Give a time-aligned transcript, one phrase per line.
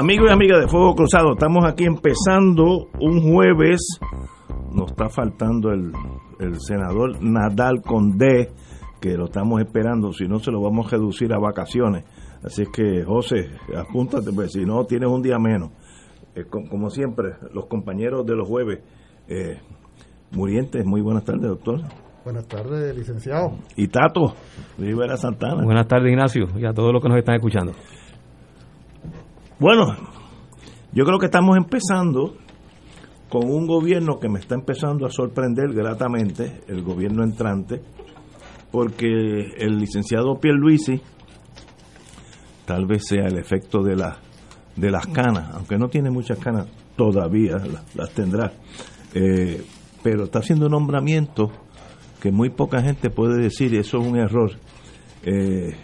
[0.00, 4.00] Amigos y amigas de Fuego Cruzado, estamos aquí empezando un jueves.
[4.72, 5.92] Nos está faltando el,
[6.38, 8.48] el senador Nadal Condé,
[8.98, 12.04] que lo estamos esperando, si no se lo vamos a reducir a vacaciones.
[12.42, 15.68] Así que, José, apúntate, pues si no, tienes un día menos.
[16.34, 18.78] Eh, como siempre, los compañeros de los jueves.
[19.28, 19.58] Eh,
[20.30, 21.82] Murientes, muy buenas tardes, doctor.
[22.24, 23.52] Buenas tardes, licenciado.
[23.76, 24.32] Y Tato,
[24.78, 25.62] Rivera Santana.
[25.62, 27.72] Buenas tardes, Ignacio, y a todos los que nos están escuchando.
[29.60, 29.94] Bueno,
[30.94, 32.34] yo creo que estamos empezando
[33.28, 37.82] con un gobierno que me está empezando a sorprender gratamente, el gobierno entrante,
[38.72, 41.02] porque el licenciado Pierluisi,
[42.64, 44.16] tal vez sea el efecto de, la,
[44.76, 46.66] de las canas, aunque no tiene muchas canas
[46.96, 47.58] todavía,
[47.94, 48.54] las, tendrá,
[49.12, 49.62] eh,
[50.02, 51.50] pero está haciendo nombramientos
[52.18, 54.52] que muy poca gente puede decir, eso es un error.
[55.22, 55.74] Eh,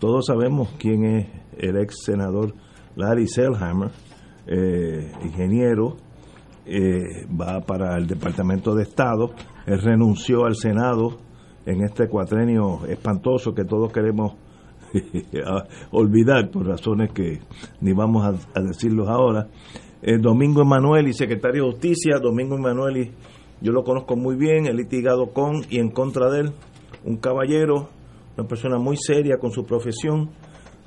[0.00, 2.54] todos sabemos quién es el ex senador
[2.98, 3.90] Larry Selhammer,
[4.48, 5.96] eh, ingeniero,
[6.66, 9.30] eh, va para el Departamento de Estado.
[9.66, 11.16] Él renunció al Senado
[11.64, 14.32] en este cuatrenio espantoso que todos queremos
[15.92, 17.38] olvidar por razones que
[17.80, 19.46] ni vamos a, decirlos ahora.
[20.02, 23.12] Eh, Domingo Emanueli, secretario de Justicia, Domingo Emanueli,
[23.60, 26.52] yo lo conozco muy bien, he litigado con y en contra de él,
[27.04, 27.90] un caballero,
[28.36, 30.30] una persona muy seria con su profesión,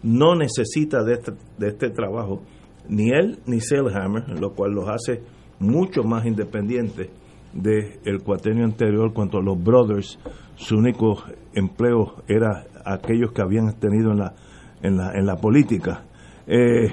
[0.04, 2.42] no necesita de este, de este trabajo
[2.90, 5.22] ni él ni Selhammer, lo cual los hace
[5.60, 7.10] mucho más independientes
[7.54, 10.18] del el cuatrenio anterior cuando los brothers
[10.56, 11.22] su único
[11.54, 14.34] empleo era aquellos que habían tenido en la
[14.82, 16.04] en la, en la política.
[16.48, 16.92] Eh,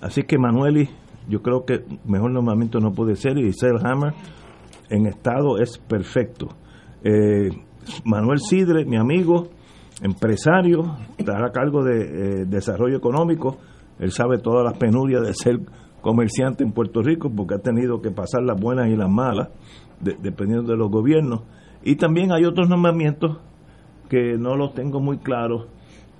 [0.00, 0.88] así que Manueli
[1.28, 4.14] yo creo que mejor nombramiento no puede ser y Selhammer
[4.88, 6.48] en estado es perfecto.
[7.02, 7.50] Eh,
[8.04, 9.48] Manuel Sidre mi amigo
[10.02, 13.58] empresario, estará a cargo de eh, desarrollo económico,
[13.98, 15.60] él sabe todas las penurias de ser
[16.00, 19.48] comerciante en Puerto Rico porque ha tenido que pasar las buenas y las malas,
[20.00, 21.42] dependiendo de los gobiernos.
[21.82, 23.38] Y también hay otros nombramientos
[24.08, 25.66] que no los tengo muy claros.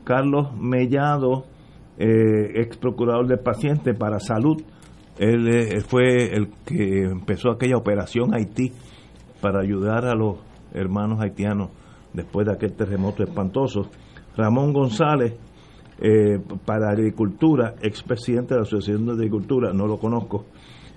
[0.04, 1.44] Carlos Mellado,
[1.98, 4.62] eh, ex procurador del paciente para salud,
[5.18, 8.72] él, él fue el que empezó aquella operación Haití
[9.40, 10.38] para ayudar a los
[10.72, 11.70] hermanos haitianos
[12.14, 13.90] después de aquel terremoto espantoso.
[14.36, 15.34] Ramón González,
[16.00, 20.46] eh, para Agricultura, expresidente de la Asociación de Agricultura, no lo conozco.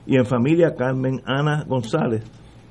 [0.06, 2.24] Y en familia, Carmen Ana González,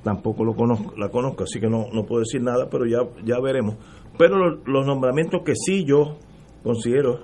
[0.03, 3.39] tampoco lo conozco, la conozco, así que no, no puedo decir nada, pero ya, ya
[3.41, 3.77] veremos.
[4.17, 6.17] Pero los, nombramientos que sí yo
[6.63, 7.21] considero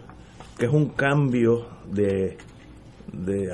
[0.59, 2.37] que es un cambio de,
[3.13, 3.49] de,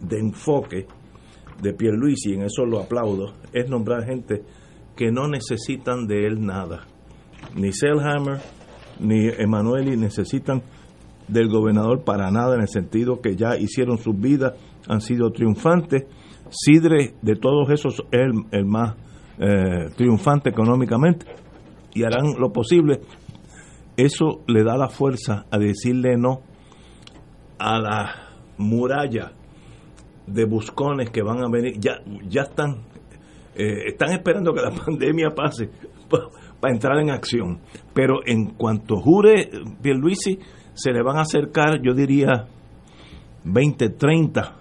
[0.00, 0.86] de enfoque
[1.60, 4.44] de Pierluisi, y en eso lo aplaudo, es nombrar gente
[5.00, 6.80] que no necesitan de él nada.
[7.54, 8.38] Ni Selhammer
[8.98, 10.62] ni Emanueli necesitan
[11.26, 16.04] del gobernador para nada en el sentido que ya hicieron sus vidas, han sido triunfantes.
[16.50, 18.94] Sidre de todos esos es el, más
[19.38, 21.24] eh, triunfante económicamente
[21.94, 23.00] y harán lo posible.
[23.96, 26.42] Eso le da la fuerza a decirle no
[27.58, 28.14] a la
[28.58, 29.32] muralla
[30.26, 31.80] de buscones que van a venir.
[31.80, 32.89] Ya, ya están
[33.60, 35.68] eh, están esperando que la pandemia pase
[36.60, 37.60] para entrar en acción.
[37.92, 39.50] Pero en cuanto jure
[39.82, 40.38] Pierluisi,
[40.72, 42.46] se le van a acercar, yo diría,
[43.44, 44.56] 20, 30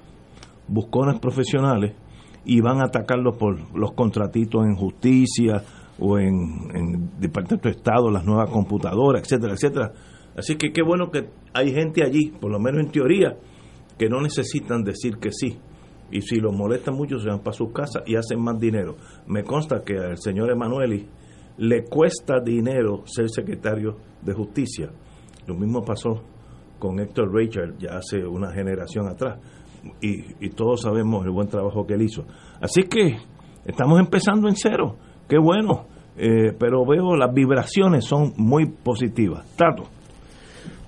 [0.67, 1.95] buscones profesionales
[2.43, 5.63] y van a atacarlos por los contratitos en justicia
[5.97, 9.93] o en, en Departamento de Estado, las nuevas computadoras, etcétera, etcétera.
[10.37, 13.37] Así que qué bueno que hay gente allí, por lo menos en teoría,
[13.97, 15.57] que no necesitan decir que sí
[16.11, 18.95] y si los molesta mucho se van para sus casas y hacen más dinero.
[19.27, 21.07] Me consta que al señor Emanueli
[21.57, 24.89] le cuesta dinero ser secretario de justicia.
[25.47, 26.23] Lo mismo pasó
[26.77, 29.39] con Héctor Richard ya hace una generación atrás
[30.01, 32.25] y, todos sabemos el buen trabajo que él hizo.
[32.61, 33.17] Así que
[33.65, 34.95] estamos empezando en cero,
[35.27, 35.85] qué bueno,
[36.17, 39.45] eh, pero veo las vibraciones son muy positivas.
[39.55, 39.83] Tato.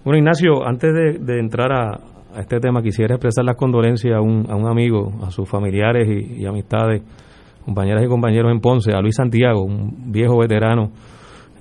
[0.04, 4.46] Bueno, Ignacio, antes de entrar a, a este tema quisiera expresar las condolencias a un,
[4.50, 7.02] a un amigo, a sus familiares y, amistades,
[7.66, 10.92] compañeras y compañeros en Ponce, a Luis Santiago, un viejo veterano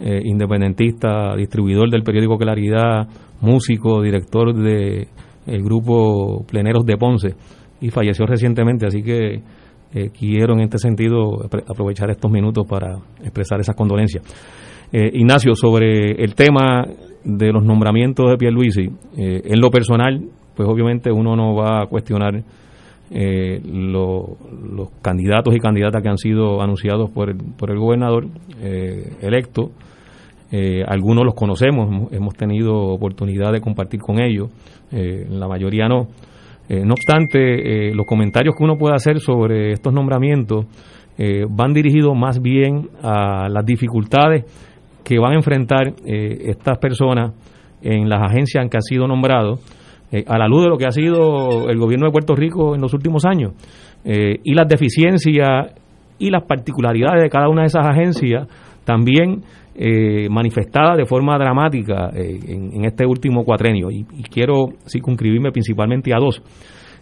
[0.00, 3.08] eh, independentista, distribuidor del periódico Claridad,
[3.40, 5.08] músico, director de
[5.46, 7.34] el grupo Pleneros de Ponce,
[7.80, 9.42] y falleció recientemente, así que
[9.92, 14.24] eh, quiero en este sentido aprovechar estos minutos para expresar esas condolencias.
[14.92, 16.84] Eh, Ignacio, sobre el tema
[17.24, 20.20] de los nombramientos de Pierluisi, eh, en lo personal,
[20.60, 22.42] pues obviamente uno no va a cuestionar
[23.10, 28.26] eh, los candidatos y candidatas que han sido anunciados por el, por el gobernador
[28.60, 29.70] eh, electo.
[30.86, 34.50] algunos los conocemos, hemos, tenido oportunidad de compartir con ellos,
[34.90, 36.08] la mayoría no.
[36.68, 40.66] no obstante, los comentarios que uno puede hacer sobre estos nombramientos
[41.48, 44.44] van dirigidos más bien a las dificultades
[45.02, 47.32] que van a enfrentar eh, estas personas
[47.82, 49.60] en las agencias en que han sido nombrados,
[50.12, 52.80] eh, a la luz de lo que ha sido el gobierno de Puerto Rico en
[52.80, 53.52] los últimos años,
[54.04, 55.74] eh, y las deficiencias
[56.18, 58.48] y las particularidades de cada una de esas agencias
[58.84, 59.42] también
[60.28, 63.90] manifestadas de forma dramática en, este último cuatrenio.
[63.90, 66.42] Y, y, quiero circunscribirme principalmente a dos.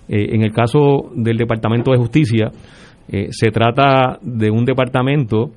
[0.06, 2.52] en el caso del Departamento de Justicia,
[3.30, 5.50] se trata de un departamento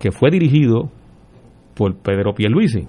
[0.00, 0.90] que fue dirigido
[1.76, 2.88] por Pedro Pierluisi.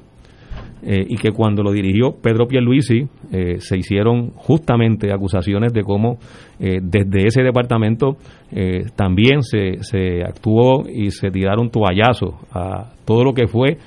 [0.83, 6.19] Eh, y que cuando lo dirigió Pedro Pierluisi eh, se hicieron justamente acusaciones de cómo
[6.59, 8.17] eh, desde ese departamento
[8.51, 13.77] eh, también se, se actuó y se tiraron toallazos a todo lo que fue,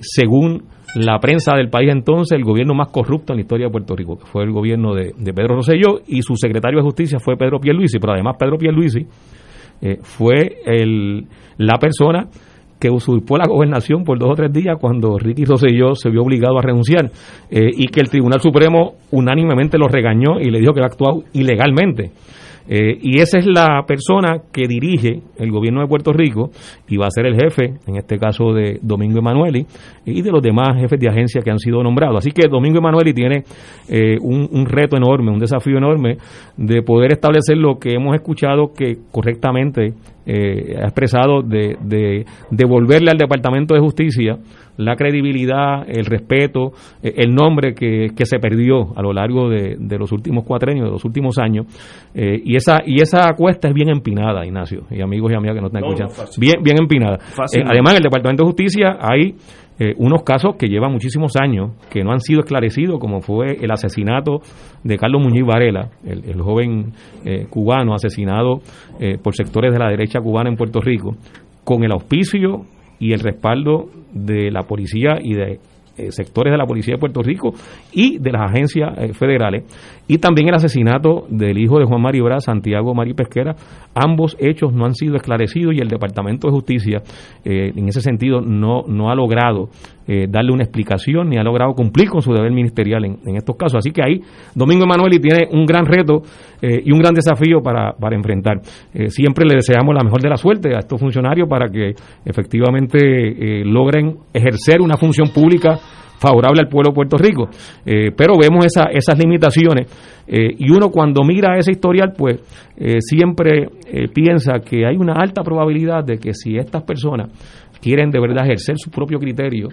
[0.00, 3.94] según la prensa del país entonces, el gobierno más corrupto en la historia de Puerto
[3.94, 7.36] Rico, que fue el gobierno de, de Pedro Rosselló y su secretario de Justicia fue
[7.36, 9.06] Pedro Pierluisi, pero además Pedro Pierluisi
[10.02, 11.26] fue el,
[11.58, 12.28] la persona
[12.78, 16.58] que usurpó la gobernación por dos o tres días cuando Ricky Rosselló se vio obligado
[16.58, 17.10] a renunciar
[17.50, 21.22] eh, y que el Tribunal Supremo unánimemente lo regañó y le dijo que había actuado
[21.32, 22.10] ilegalmente.
[22.68, 26.50] Eh, y esa es la persona que dirige el gobierno de Puerto Rico
[26.88, 29.64] y va a ser el jefe, en este caso de Domingo Emanueli,
[30.04, 32.18] y de los demás jefes de agencia que han sido nombrados.
[32.18, 33.44] Así que Domingo Emanueli tiene
[33.88, 36.16] eh, un, reto enorme, un desafío enorme
[36.56, 39.94] de poder establecer lo que hemos escuchado que correctamente
[40.26, 44.38] eh, ha expresado de, de devolverle al Departamento de Justicia
[44.76, 49.76] la credibilidad, el respeto, eh, el nombre que, que, se perdió a lo largo de,
[49.98, 51.66] los últimos cuatro años, de los últimos años.
[52.14, 55.60] Eh, y esa y esa cuesta es bien empinada, Ignacio, y amigos y amigas que
[55.62, 56.14] nos están escuchando.
[56.38, 57.16] bien, bien empinada.
[57.54, 59.34] Eh, además, en el Departamento de Justicia hay
[59.98, 64.40] unos casos que llevan muchísimos años, que no han sido esclarecidos, como fue el asesinato
[64.82, 66.92] de Carlos Muñiz Varela, el, el joven
[67.50, 68.60] cubano asesinado
[69.22, 71.16] por sectores de la derecha cubana en Puerto Rico,
[71.62, 72.62] con el auspicio
[72.98, 75.60] y el respaldo de la policía y de
[75.98, 77.54] eh, sectores de la Policía de Puerto Rico
[77.90, 79.64] y de las agencias eh, federales,
[80.08, 83.54] y también el asesinato del hijo de Juan Mario Braz, Santiago Mari Pesquera.
[83.94, 87.02] Ambos hechos no han sido esclarecidos y el Departamento de Justicia,
[87.44, 89.68] eh, en ese sentido, no, no ha logrado
[90.28, 93.78] darle una explicación ni ha logrado cumplir con su deber ministerial en, estos casos.
[93.78, 94.20] Así que ahí
[94.54, 96.22] Domingo Emanueli tiene un gran reto
[96.62, 98.60] y un gran desafío para, para enfrentar.
[99.08, 101.90] siempre le deseamos la mejor de la suerte a estos funcionarios para que
[102.24, 105.76] efectivamente logren ejercer una función pública
[106.18, 107.48] favorable al pueblo de Puerto Rico.
[107.84, 109.86] Eh, pero vemos esa, esas limitaciones
[110.26, 112.40] eh, y uno cuando mira ese historial, pues
[112.76, 113.68] eh, siempre
[114.12, 117.30] piensa que hay una alta probabilidad de que si estas personas
[117.80, 119.68] quieren de verdad ejercer su propio criterio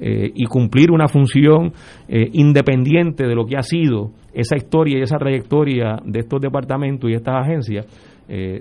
[0.00, 1.72] y cumplir una función
[2.08, 7.14] independiente de lo que ha sido esa historia y esa trayectoria de estos departamentos y
[7.14, 7.86] estas agencias,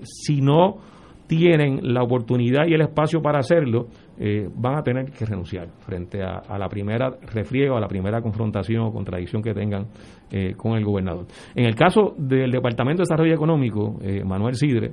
[0.03, 0.77] si no
[1.27, 3.87] tienen la oportunidad y el espacio para hacerlo,
[4.19, 8.81] eh, van a tener que renunciar frente a, la primera refriego, a la primera confrontación
[8.81, 9.85] o contradicción que tengan
[10.31, 11.27] eh, con el gobernador.
[11.53, 14.91] En el caso del Departamento de Desarrollo Económico, eh, Manuel Sidre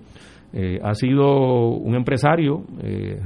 [0.84, 2.62] ha sido un empresario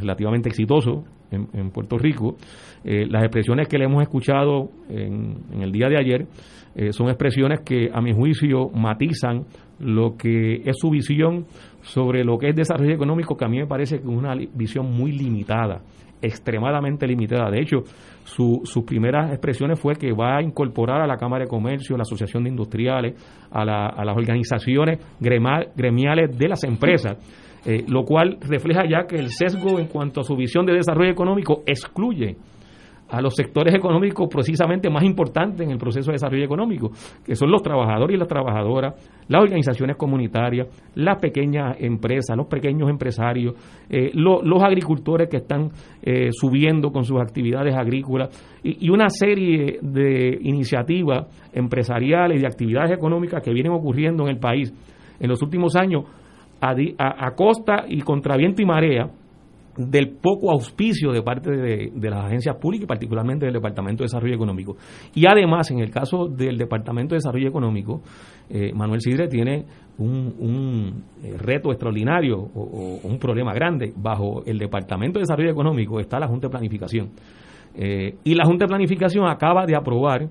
[0.00, 2.36] relativamente exitoso en, Puerto Rico.
[2.82, 6.26] las expresiones que le hemos escuchado en, en el día de ayer
[6.92, 9.44] son expresiones que a mi juicio matizan
[9.78, 11.44] lo que es su visión
[11.88, 14.90] sobre lo que es desarrollo económico, que a mí me parece que es una visión
[14.90, 15.80] muy limitada,
[16.20, 17.50] extremadamente limitada.
[17.50, 17.78] De hecho,
[18.24, 21.98] su, sus primeras expresiones fue que va a incorporar a la Cámara de Comercio, a
[21.98, 23.14] la Asociación de Industriales,
[23.50, 27.16] a, las organizaciones gremiales de las empresas.
[27.66, 31.10] Eh, lo cual refleja ya que el sesgo en cuanto a su visión de desarrollo
[31.10, 32.36] económico excluye
[33.10, 36.90] a los sectores económicos precisamente más importantes en el proceso de desarrollo económico,
[37.24, 38.94] que son los trabajadores y las trabajadoras,
[39.28, 43.54] las organizaciones comunitarias, las pequeñas empresas, los pequeños empresarios,
[43.88, 45.70] eh, los agricultores que están
[46.02, 48.28] eh, subiendo con sus actividades agrícolas
[48.62, 54.38] y, una serie de iniciativas empresariales y de actividades económicas que vienen ocurriendo en el
[54.38, 54.72] país
[55.20, 56.04] en los últimos años
[56.60, 59.10] a, a costa y contra viento y marea
[59.78, 64.34] del poco auspicio de parte de, las agencias públicas y particularmente del Departamento de Desarrollo
[64.34, 64.76] Económico.
[65.14, 68.02] Y además, en el caso del Departamento de Desarrollo Económico,
[68.50, 69.64] eh, Manuel Sidre tiene
[69.98, 73.92] un, eh, reto extraordinario o, un problema grande.
[73.96, 77.10] Bajo el Departamento de Desarrollo Económico está la Junta de Planificación.
[77.76, 80.28] Eh, y la Junta de Planificación acaba de aprobar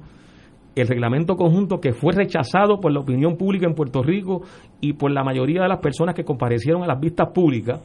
[0.76, 4.42] el reglamento conjunto que fue rechazado por la opinión pública en Puerto Rico
[4.82, 7.82] y por la mayoría de las personas que comparecieron a las vistas públicas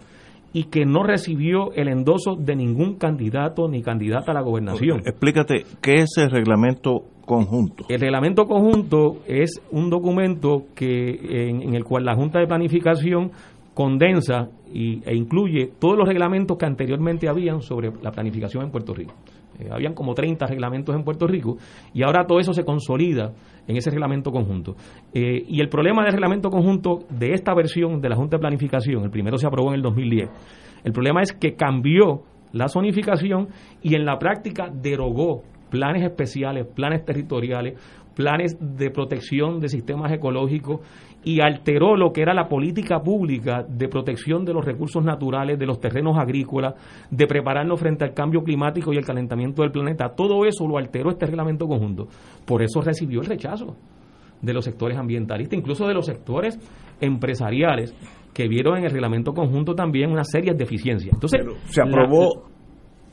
[0.52, 5.00] y que no recibió el endoso de ningún candidato ni candidata a la gobernación.
[5.00, 7.84] Explícate, ¿qué es el reglamento conjunto?
[7.88, 13.32] El reglamento conjunto es un documento que en, el cual la Junta de Planificación
[13.74, 18.92] condensa y, e incluye todos los reglamentos que anteriormente habían sobre la planificación en Puerto
[18.94, 19.14] Rico.
[19.62, 21.56] Eh, habían como 30 reglamentos en Puerto Rico
[21.92, 23.32] y ahora todo eso se consolida
[23.66, 24.74] en ese reglamento conjunto.
[25.14, 29.04] Eh, y el problema del reglamento conjunto de esta versión de la Junta de Planificación,
[29.04, 30.30] el primero se aprobó en el 2010,
[30.84, 33.48] el problema es que cambió la zonificación
[33.82, 37.80] y en la práctica derogó planes especiales, planes territoriales,
[38.14, 40.80] planes de protección de sistemas ecológicos
[41.24, 45.66] y alteró lo que era la política pública de protección de los recursos naturales, de
[45.66, 46.74] los terrenos agrícolas,
[47.10, 50.14] de prepararnos frente al cambio climático y el calentamiento del planeta.
[50.16, 52.08] Todo eso lo alteró este reglamento conjunto.
[52.44, 53.76] Por eso recibió el rechazo
[54.40, 56.58] de los sectores ambientalistas, incluso de los sectores
[57.00, 57.94] empresariales
[58.34, 61.14] que vieron en el reglamento conjunto también una serie de deficiencias.
[61.14, 62.48] Entonces, se aprobó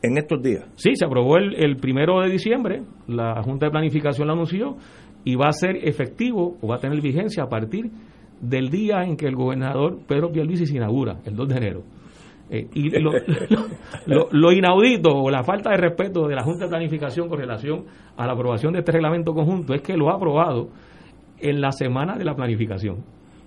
[0.02, 0.66] en estos días.
[0.76, 4.78] Sí, se aprobó el, el primero de diciembre, la Junta de Planificación lo anunció
[5.24, 7.92] y va a ser efectivo o va a tener vigencia a partir
[8.42, 11.84] del día en que el gobernador Pedro Pierluisi se inaugura, el 2 de enero.
[12.50, 13.12] Eh, y lo,
[14.32, 17.86] lo, inaudito o la falta de respeto de la Junta de Planificación con relación
[18.18, 20.70] a la aprobación de este reglamento conjunto es que lo ha aprobado
[21.40, 23.04] en la semana de la planificación.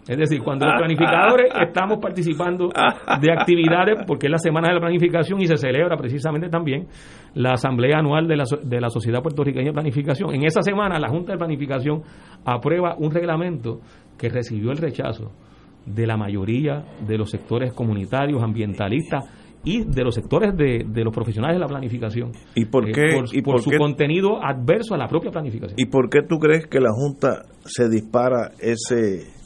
[0.08, 2.68] Es decir, cuando los planificadores estamos participando
[3.20, 6.86] de actividades, porque es la semana de la planificación y se celebra precisamente también
[7.34, 10.34] la asamblea anual de la, de la Sociedad Puertorriqueña de Planificación.
[10.34, 12.02] En esa semana la Junta de Planificación
[12.44, 13.80] aprueba un reglamento
[14.18, 15.30] que recibió el rechazo
[15.86, 19.24] de la mayoría de los sectores comunitarios, ambientalistas
[19.64, 22.32] y de los sectores de, de los profesionales de la planificación.
[22.56, 23.24] ¿Y por eh, qué?
[23.32, 25.78] y por, su contenido adverso a la propia planificación.
[25.78, 29.41] ¿Y por qué tú crees que la Junta se dispara ese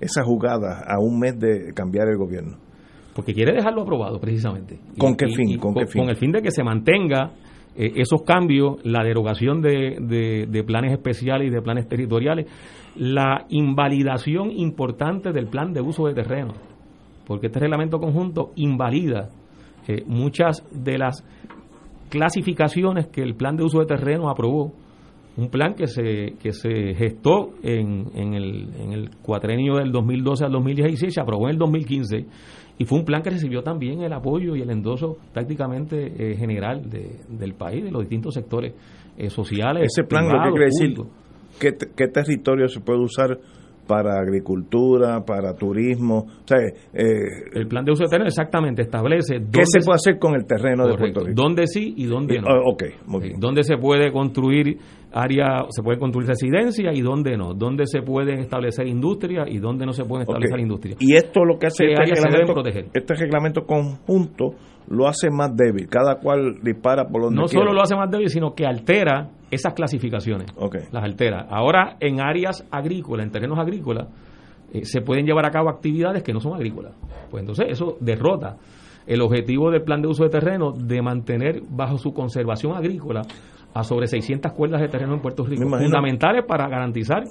[0.00, 2.56] esa jugada a un mes de cambiar el gobierno?
[3.14, 4.78] Porque quiere dejarlo aprobado precisamente.
[4.98, 5.58] ¿Con qué fin?
[5.58, 7.32] ¿Con, el fin de que se mantenga
[7.74, 12.46] eh, esos cambios, la derogación de, de, planes especiales y de planes territoriales,
[12.96, 16.54] la invalidación importante del plan de uso de terreno,
[17.26, 19.30] porque este reglamento conjunto invalida
[19.88, 21.24] eh, muchas de las
[22.08, 24.72] clasificaciones que el plan de uso de terreno aprobó
[25.36, 30.44] un plan que se, que se gestó en, en, el, en el cuatrenio del 2012
[30.44, 32.26] al 2016, se aprobó en el 2015
[32.78, 36.88] y fue un plan que recibió también el apoyo y el endoso prácticamente eh, general
[36.88, 38.74] de, del país, de los distintos sectores
[39.16, 39.84] eh, sociales.
[39.84, 40.94] Ese plan lo que quiere decir,
[41.60, 43.38] ¿qué, ¿qué territorio se puede usar
[43.86, 46.26] para agricultura, para turismo.
[46.26, 50.18] O sea, eh, el plan de uso de terreno exactamente establece qué se puede hacer
[50.18, 51.40] con el terreno de Puerto Rico.
[51.40, 52.48] Dónde sí y dónde no.
[52.48, 53.40] Ah, ok, muy bien.
[53.40, 54.78] Dónde se puede construir
[55.12, 57.54] área, se puede construir residencia y dónde no.
[57.54, 60.96] Dónde se pueden establecer industria y dónde no se pueden establecer industria.
[60.98, 64.54] Y esto lo que hace este reglamento, este reglamento conjunto
[64.88, 65.88] lo hace más débil.
[65.88, 69.74] Cada cual dispara por donde No solo lo hace más débil, sino que altera esas
[69.74, 70.48] clasificaciones.
[70.92, 71.46] Las altera.
[71.48, 74.08] Ahora, en áreas agrícolas, en terrenos agrícolas,
[74.72, 76.92] eh, se pueden llevar a cabo actividades que no son agrícolas.
[77.30, 78.56] Pues entonces eso derrota
[79.06, 83.22] el objetivo del plan de uso de terreno de mantener bajo su conservación agrícola
[83.72, 87.22] a sobre 600 cuerdas de terreno en Puerto Rico, fundamentales para garantizar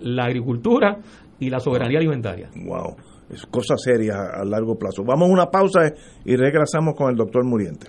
[0.00, 0.98] la agricultura
[1.40, 2.50] y la soberanía alimentaria.
[2.54, 2.96] Wow
[3.30, 5.04] es cosa seria a largo plazo.
[5.04, 5.92] Vamos a una pausa
[6.24, 7.88] y regresamos con el doctor Muriente.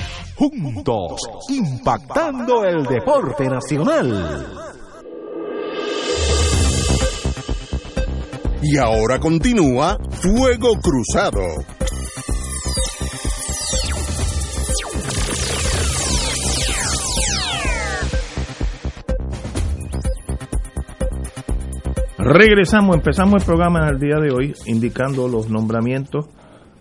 [0.41, 4.47] juntos, impactando el deporte nacional.
[8.63, 11.41] Y ahora continúa Fuego Cruzado.
[22.17, 26.25] Regresamos, empezamos el programa en el día de hoy indicando los nombramientos,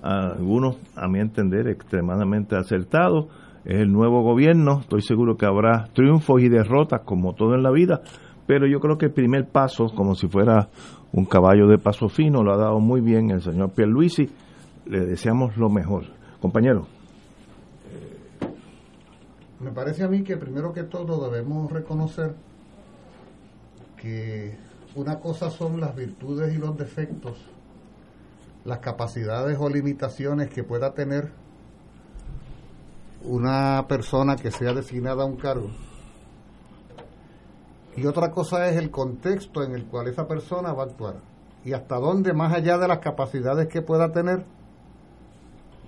[0.00, 3.26] algunos a mi entender extremadamente acertados,
[3.64, 7.70] es el nuevo gobierno, estoy seguro que habrá triunfos y derrotas como todo en la
[7.70, 8.00] vida,
[8.46, 10.68] pero yo creo que el primer paso, como si fuera
[11.12, 14.28] un caballo de paso fino, lo ha dado muy bien el señor Pierluisi,
[14.86, 16.04] le deseamos lo mejor.
[16.40, 16.86] Compañero.
[19.60, 22.34] Me parece a mí que primero que todo debemos reconocer
[23.96, 24.56] que
[24.94, 27.44] una cosa son las virtudes y los defectos,
[28.64, 31.30] las capacidades o limitaciones que pueda tener
[33.24, 35.70] una persona que sea designada a un cargo.
[37.96, 41.16] Y otra cosa es el contexto en el cual esa persona va a actuar.
[41.64, 44.44] Y hasta dónde, más allá de las capacidades que pueda tener,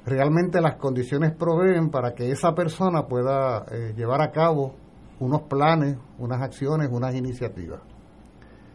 [0.05, 4.75] realmente las condiciones proveen para que esa persona pueda eh, llevar a cabo
[5.21, 7.81] unos planes, unas acciones, unas iniciativas.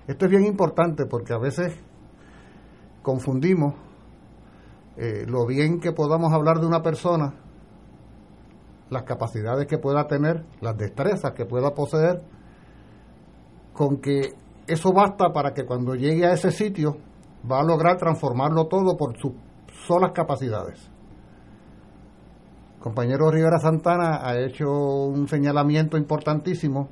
[0.08, 1.78] Esto es bien importante porque a veces
[3.02, 3.76] confundimos
[4.96, 7.34] eh, lo bien que podamos hablar de una persona
[8.90, 12.22] las capacidades que pueda tener, las destrezas que pueda poseer,
[13.74, 14.34] con que
[14.68, 16.98] eso basta para que cuando llegue a ese sitio
[17.50, 19.34] va a lograr transformarlo todo por sus
[19.86, 20.90] solas capacidades.
[22.80, 26.90] compañero Rivera Santana ha hecho un señalamiento importantísimo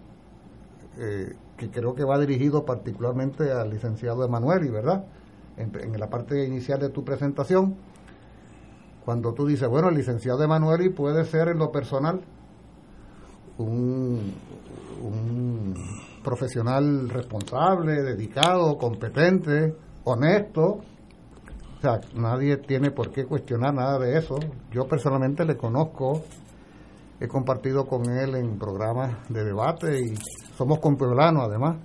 [0.98, 5.06] eh, que creo que va dirigido particularmente al licenciado Emanueli, ¿verdad?
[5.58, 7.78] En la parte inicial de tu presentación
[9.06, 12.22] cuando tú dices, bueno, el licenciado Emanueli puede ser en lo personal
[13.60, 14.34] un,
[16.24, 20.80] profesional responsable, dedicado, competente, honesto.
[21.78, 24.40] O sea, nadie tiene por qué cuestionar nada de eso.
[24.72, 26.24] Yo personalmente le conozco,
[27.20, 30.16] he compartido con él en programas de debate y
[30.58, 31.78] somos compueblanos además.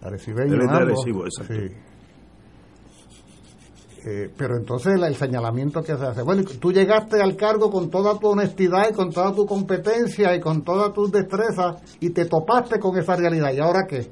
[0.00, 0.60] Arecibeños
[1.48, 1.93] Sí.
[4.06, 8.18] Eh, pero entonces el, señalamiento que se hace, bueno, tú llegaste al cargo con toda
[8.18, 12.78] tu honestidad y con toda tu competencia y con todas tus destrezas y te topaste
[12.78, 13.50] con esa realidad.
[13.54, 14.10] ¿Y ahora qué?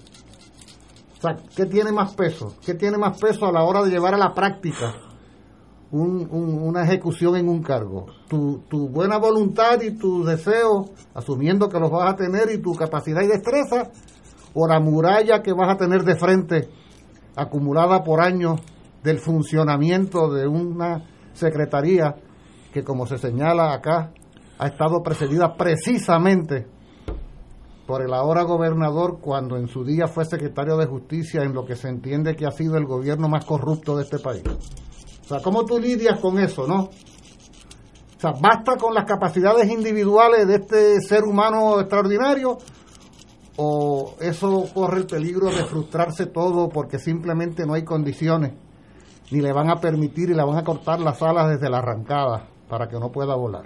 [1.19, 2.55] O sea, ¿qué tiene más peso?
[2.65, 4.95] ¿Qué tiene más peso a la hora de llevar a la práctica
[5.91, 8.07] una ejecución en un cargo?
[8.29, 12.73] Tu, tu buena voluntad y tu deseo, asumiendo que los vas a tener, y tu
[12.75, 13.91] capacidad y destreza,
[14.55, 16.71] o la muralla que vas a tener de frente,
[17.37, 18.59] acumulada por años
[19.03, 22.15] del funcionamiento de una secretaría
[22.73, 24.13] que, como se señala acá,
[24.59, 26.67] ha estado precedida precisamente
[27.87, 31.77] por el ahora gobernador cuando en su día fue secretario de justicia en lo que
[31.77, 34.45] se entiende que ha sido el gobierno más corrupto de este país.
[34.47, 36.85] O sea, ¿cómo tú lidias con eso, no?
[36.85, 42.59] O sea, ¿basta con las capacidades individuales de este ser humano extraordinario
[43.57, 48.53] o eso corre el peligro de frustrarse todo porque simplemente no hay condiciones,
[49.33, 52.49] ni le van a permitir y le van a cortar las alas desde la arrancada
[52.69, 53.65] para que no pueda volar.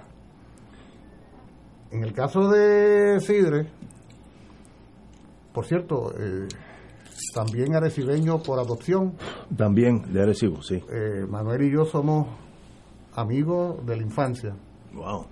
[1.90, 3.66] En el caso de Sidre,
[5.52, 6.46] por cierto, eh,
[7.34, 9.14] también arecibeño por adopción.
[9.56, 10.82] También de Arecibo, sí.
[10.88, 12.28] Eh, Manuel y yo somos
[13.14, 14.54] amigos de la infancia.
[14.94, 15.26] Wow.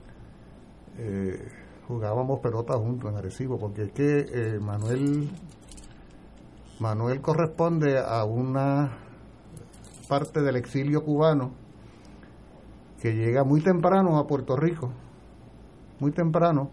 [0.98, 1.48] Eh,
[1.86, 5.30] jugábamos pelota juntos en Arecibo, porque es que Manuel
[6.80, 8.98] Manuel corresponde a una
[10.08, 11.52] parte del exilio cubano
[13.00, 14.90] que llega muy temprano a Puerto Rico,
[16.00, 16.70] muy temprano,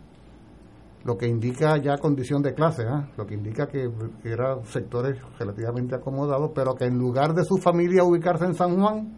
[1.04, 3.10] lo que indica ya condición de clase, ¿ah?
[3.18, 3.90] lo que indica que
[4.24, 9.18] eran sectores relativamente acomodados, pero que en lugar de su familia ubicarse en San Juan,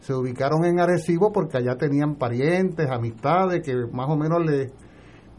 [0.00, 4.70] se ubicaron en Arecibo porque allá tenían parientes, amistades, que más o menos le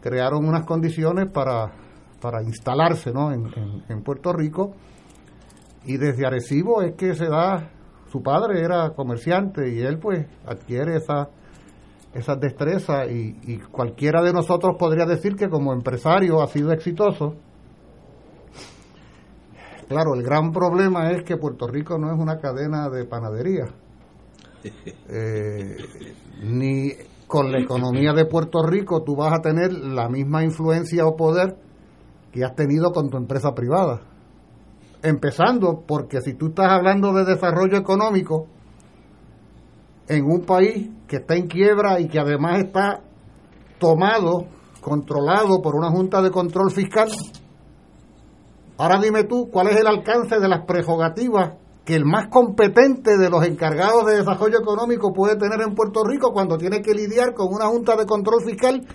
[0.00, 1.72] crearon unas condiciones para,
[2.20, 3.32] para instalarse ¿no?
[3.32, 4.74] en, Puerto Rico.
[5.84, 7.70] Y desde Arecibo es que se da,
[8.10, 11.30] su padre era comerciante y él pues adquiere esa,
[12.12, 17.36] esas destrezas y, y cualquiera de nosotros podría decir que como empresario ha sido exitoso.
[19.90, 23.66] Claro, el gran problema es que Puerto Rico no es una cadena de panadería.
[25.08, 25.76] Eh,
[26.42, 26.92] ni
[27.26, 31.56] con la economía de Puerto Rico tú vas a tener la misma influencia o poder
[32.30, 34.02] que has tenido con tu empresa privada.
[35.02, 38.46] Empezando porque si tú estás hablando de desarrollo económico
[40.08, 43.00] en un país que está en quiebra y que además está
[43.78, 44.46] tomado,
[44.80, 47.08] controlado por una junta de control fiscal,
[48.76, 51.52] ahora dime tú cuál es el alcance de las prerrogativas
[51.84, 56.32] que el más competente de los encargados de desarrollo económico puede tener en Puerto Rico
[56.32, 58.86] cuando tiene que lidiar con una junta de control fiscal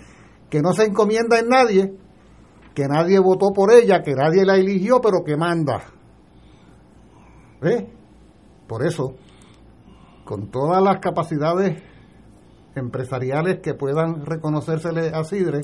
[0.48, 1.94] que no se encomienda en nadie,
[2.74, 5.82] que nadie votó por ella, que nadie la eligió, pero que manda.
[7.60, 7.84] ¿Ves?
[8.66, 9.14] Por eso,
[10.24, 11.82] con todas las capacidades
[12.74, 15.62] empresariales que puedan reconocérsele a Sidre,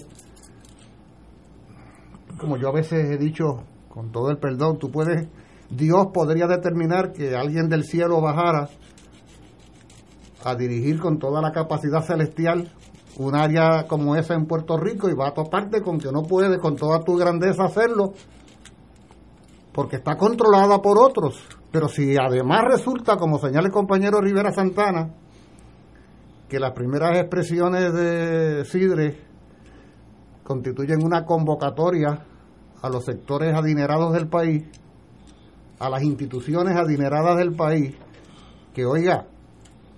[2.39, 5.29] como yo a veces he dicho, con todo el perdón, tú puedes
[5.75, 8.69] Dios podría determinar que alguien del cielo bajara
[10.45, 12.71] a dirigir con toda la capacidad celestial
[13.17, 16.59] un área como esa en Puerto Rico y va a toparte con que no puede
[16.59, 18.13] con toda tu grandeza hacerlo
[19.73, 21.43] porque está controlada por otros.
[21.73, 25.09] Pero si además resulta, como señala el compañero Rivera Santana,
[26.49, 29.19] que las primeras expresiones de Sidre
[30.45, 32.27] constituyen una convocatoria
[32.83, 34.65] a los sectores adinerados del país,
[35.79, 37.95] a las instituciones adineradas del país
[38.75, 39.27] que, oiga,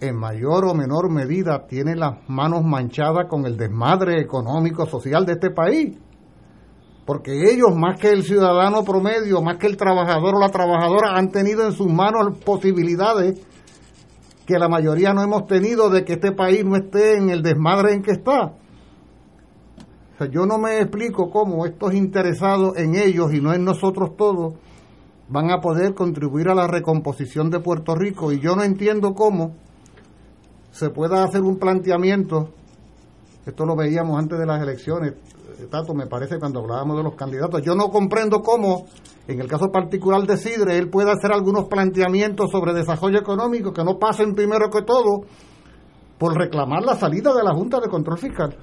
[0.00, 5.32] en mayor o menor medida tienen las manos manchadas con el desmadre económico social de
[5.32, 5.96] este país.
[7.04, 11.30] Porque ellos, más que el ciudadano promedio, más que el trabajador o la trabajadora, han
[11.30, 13.40] tenido en sus manos posibilidades
[14.46, 17.92] que la mayoría no hemos tenido de que este país no esté en el desmadre
[17.92, 18.54] en que está.
[20.14, 24.16] O sea, yo no me explico cómo estos interesados en ellos y no en nosotros
[24.16, 24.54] todos
[25.28, 29.56] van a poder contribuir a la recomposición de Puerto Rico y yo no entiendo cómo
[30.70, 32.50] se pueda hacer un planteamiento,
[33.46, 35.14] esto lo veíamos antes de las elecciones,
[35.70, 38.86] Tato, me parece cuando hablábamos de los candidatos, yo no comprendo cómo,
[39.26, 43.84] en el caso particular de Sidre, él puede hacer algunos planteamientos sobre desarrollo económico que
[43.84, 45.22] no pasen primero que todo
[46.18, 48.56] por reclamar la salida de la Junta de Control Fiscal,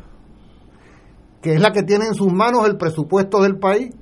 [1.42, 3.96] que es la que tiene en sus manos el presupuesto del país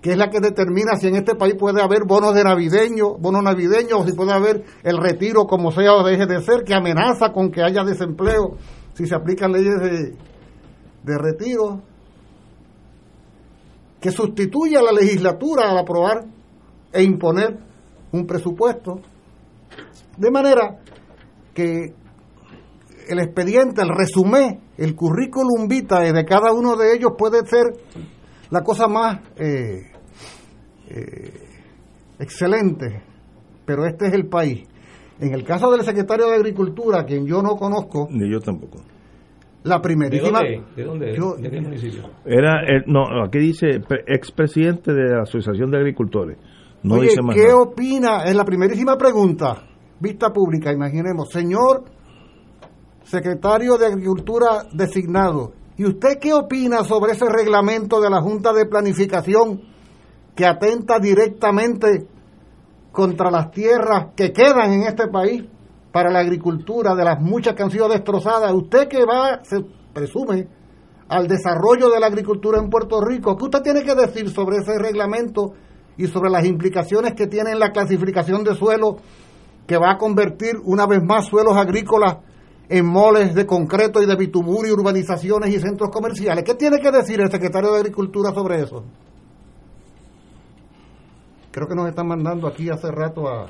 [0.00, 3.42] que es la que determina si en este país puede haber bonos de navideño, bonos
[3.42, 7.32] navideños, o si puede haber el retiro como sea o deje de ser, que amenaza
[7.32, 8.56] con que haya desempleo
[8.94, 10.16] si se aplican leyes de,
[11.04, 11.82] de retiro,
[14.00, 16.24] que sustituye a la legislatura al aprobar
[16.92, 17.58] e imponer
[18.12, 19.00] un presupuesto,
[20.16, 20.80] de manera
[21.54, 21.94] que
[23.08, 27.66] el expediente, el resumen, el currículum vitae de cada uno de ellos puede ser
[28.50, 29.92] la cosa más eh,
[30.88, 31.48] eh,
[32.18, 33.02] excelente,
[33.64, 34.66] pero este es el país.
[35.18, 38.78] En el caso del secretario de Agricultura, quien yo no conozco, ni yo tampoco.
[39.62, 40.40] La primerísima.
[40.40, 41.06] ¿De dónde?
[41.06, 42.02] ¿De, yo, ¿De qué municipio?
[42.24, 46.38] Era, el, no, aquí dice expresidente de la Asociación de Agricultores.
[46.82, 47.56] No oye, dice más ¿qué nada.
[47.56, 48.22] opina?
[48.24, 49.64] Es la primerísima pregunta.
[50.00, 51.28] Vista pública, imaginemos.
[51.30, 51.84] Señor
[53.02, 58.66] secretario de Agricultura designado, ¿y usted qué opina sobre ese reglamento de la Junta de
[58.66, 59.60] Planificación
[60.34, 62.06] que atenta directamente
[62.92, 65.44] contra las tierras que quedan en este país
[65.92, 68.52] para la agricultura, de las muchas que han sido destrozadas?
[68.52, 70.48] Usted que va, se presume,
[71.08, 73.36] al desarrollo de la agricultura en Puerto Rico.
[73.36, 75.54] ¿Qué usted tiene que decir sobre ese reglamento
[75.96, 78.98] y sobre las implicaciones que tiene en la clasificación de suelo
[79.66, 82.18] que va a convertir una vez más suelos agrícolas
[82.68, 86.44] en moles de concreto y de bitumurio, urbanizaciones y centros comerciales?
[86.44, 88.84] ¿Qué tiene que decir el secretario de Agricultura sobre eso?
[91.50, 93.48] Creo que nos están mandando aquí hace rato a...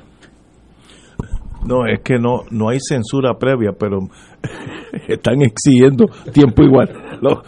[1.65, 3.99] No, es que no, no hay censura previa, pero
[5.07, 6.89] están exigiendo tiempo igual.
[7.21, 7.39] Los,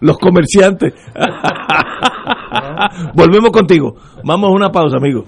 [0.00, 0.94] los, comerciantes.
[3.14, 3.96] Volvemos contigo.
[4.24, 5.24] Vamos a una pausa, amigo.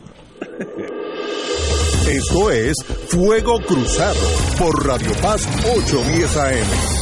[2.08, 2.76] Esto es
[3.08, 4.20] Fuego Cruzado
[4.58, 7.01] por Radio Paz 810 AM.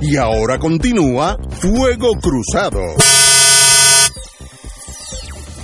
[0.00, 2.80] Y ahora continúa Fuego Cruzado.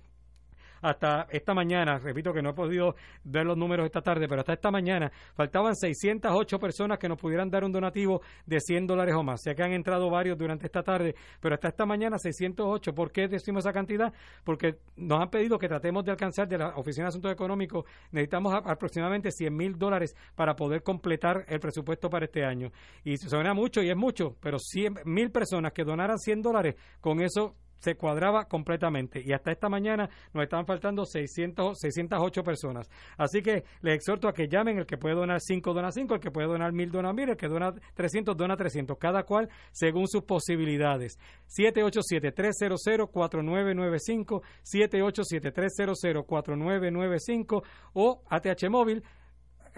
[0.82, 4.54] hasta esta mañana, repito que no he podido ver los números esta tarde, pero hasta
[4.54, 9.22] esta mañana faltaban 608 personas que nos pudieran dar un donativo de 100 dólares o
[9.22, 9.42] más.
[9.42, 12.94] Sé que han entrado varios durante esta tarde, pero hasta esta mañana 608.
[12.94, 14.12] ¿Por qué decimos esa cantidad?
[14.44, 18.54] Porque nos han pedido que tratemos de alcanzar de la Oficina de Asuntos Económicos, necesitamos
[18.54, 22.70] aproximadamente 100 mil dólares para poder completar el presupuesto para este año.
[23.04, 27.20] Y suena mucho y es mucho, pero 100 mil personas que donaran 100 dólares, con
[27.20, 32.90] eso se cuadraba completamente y hasta esta mañana nos estaban faltando 600, 608 personas.
[33.16, 36.20] Así que les exhorto a que llamen, el que puede donar 5 dona 5, el
[36.20, 40.06] que puede donar 1000 dona 1000, el que dona 300 dona 300, cada cual según
[40.08, 41.18] sus posibilidades.
[41.48, 47.62] 787-300-4995, 787-300-4995
[47.94, 49.02] o ATH Móvil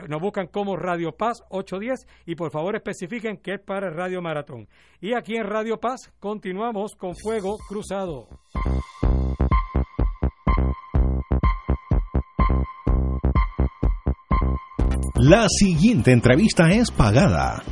[0.08, 4.68] nos buscan como Radio Paz 810 y por favor especifiquen que es para Radio Maratón.
[5.00, 8.28] Y aquí en Radio Paz continuamos con Fuego Cruzado.
[15.20, 17.62] La siguiente entrevista es pagada.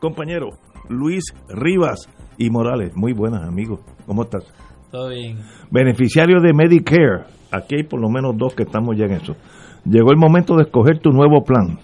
[0.00, 0.48] Compañero
[0.88, 4.44] Luis Rivas y Morales, muy buenas amigos, ¿cómo estás?
[4.90, 5.38] Todo bien.
[5.70, 7.24] Beneficiario de Medicare.
[7.52, 9.36] Aquí hay por lo menos dos que estamos ya en eso.
[9.84, 11.78] Llegó el momento de escoger tu nuevo plan.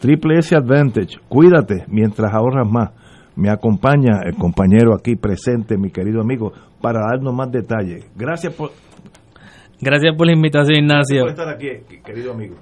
[0.00, 1.18] Triple S Advantage.
[1.28, 2.90] Cuídate mientras ahorras más.
[3.36, 8.10] Me acompaña el compañero aquí presente, mi querido amigo, para darnos más detalles.
[8.16, 8.70] Gracias por.
[9.80, 11.22] Gracias por la invitación, Ignacio.
[11.22, 11.68] Por estar aquí,
[12.04, 12.56] querido amigo.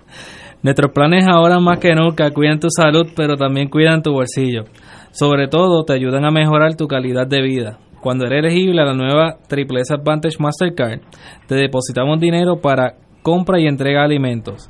[0.63, 4.65] Nuestros planes ahora más que nunca cuidan tu salud, pero también cuidan tu bolsillo.
[5.11, 7.79] Sobre todo, te ayudan a mejorar tu calidad de vida.
[8.01, 11.01] Cuando eres elegible a la nueva Triple S Advantage Mastercard,
[11.47, 14.69] te depositamos dinero para compra y entrega de alimentos,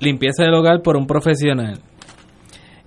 [0.00, 1.78] limpieza del hogar por un profesional.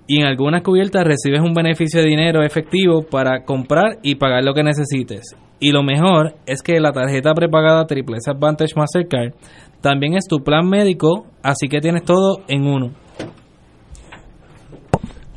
[0.07, 4.53] Y en algunas cubiertas recibes un beneficio de dinero efectivo para comprar y pagar lo
[4.53, 5.35] que necesites.
[5.59, 9.33] Y lo mejor es que la tarjeta prepagada Triple S Advantage Mastercard
[9.79, 12.91] también es tu plan médico, así que tienes todo en uno.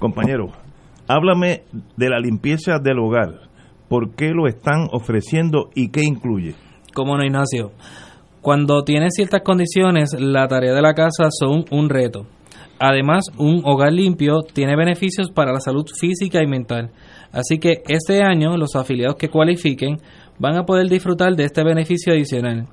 [0.00, 0.48] Compañero,
[1.06, 1.62] háblame
[1.96, 3.47] de la limpieza del hogar
[3.88, 6.54] por qué lo están ofreciendo y qué incluye.
[6.94, 7.72] Como no, Ignacio.
[8.40, 12.26] Cuando tienes ciertas condiciones, la tarea de la casa son un reto.
[12.78, 16.90] Además, un hogar limpio tiene beneficios para la salud física y mental.
[17.32, 19.96] Así que este año los afiliados que cualifiquen
[20.38, 22.68] van a poder disfrutar de este beneficio adicional.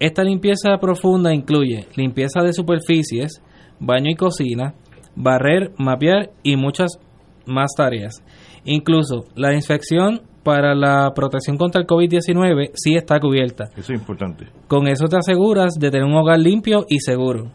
[0.00, 3.42] Esta limpieza profunda incluye limpieza de superficies,
[3.78, 4.74] baño y cocina,
[5.14, 6.98] barrer, mapear y muchas
[7.46, 8.24] más tareas.
[8.64, 13.64] Incluso la inspección para la protección contra el COVID-19 sí está cubierta.
[13.76, 14.46] Eso es importante.
[14.68, 17.46] Con eso te aseguras de tener un hogar limpio y seguro.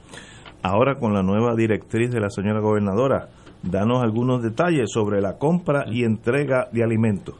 [0.63, 3.29] Ahora con la nueva directriz de la señora gobernadora,
[3.63, 7.35] danos algunos detalles sobre la compra y entrega de alimentos.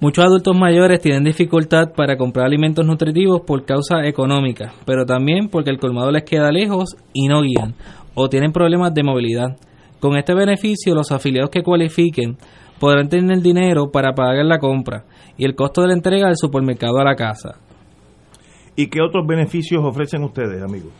[0.00, 5.70] Muchos adultos mayores tienen dificultad para comprar alimentos nutritivos por causa económica, pero también porque
[5.70, 7.74] el colmado les queda lejos y no guían,
[8.14, 9.56] o tienen problemas de movilidad.
[10.00, 12.36] Con este beneficio, los afiliados que cualifiquen
[12.78, 15.04] podrán tener dinero para pagar la compra
[15.36, 17.56] y el costo de la entrega del supermercado a la casa.
[18.76, 20.92] ¿Y qué otros beneficios ofrecen ustedes, amigos?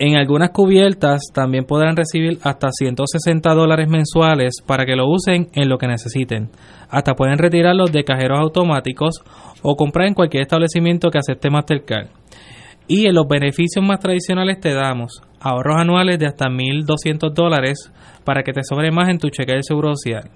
[0.00, 5.68] En algunas cubiertas también podrán recibir hasta 160 dólares mensuales para que lo usen en
[5.68, 6.50] lo que necesiten.
[6.90, 9.22] Hasta pueden retirarlos de cajeros automáticos
[9.62, 12.08] o comprar en cualquier establecimiento que acepte Mastercard.
[12.88, 17.92] Y en los beneficios más tradicionales te damos ahorros anuales de hasta 1.200 dólares
[18.24, 20.28] para que te sobre más en tu cheque de seguro social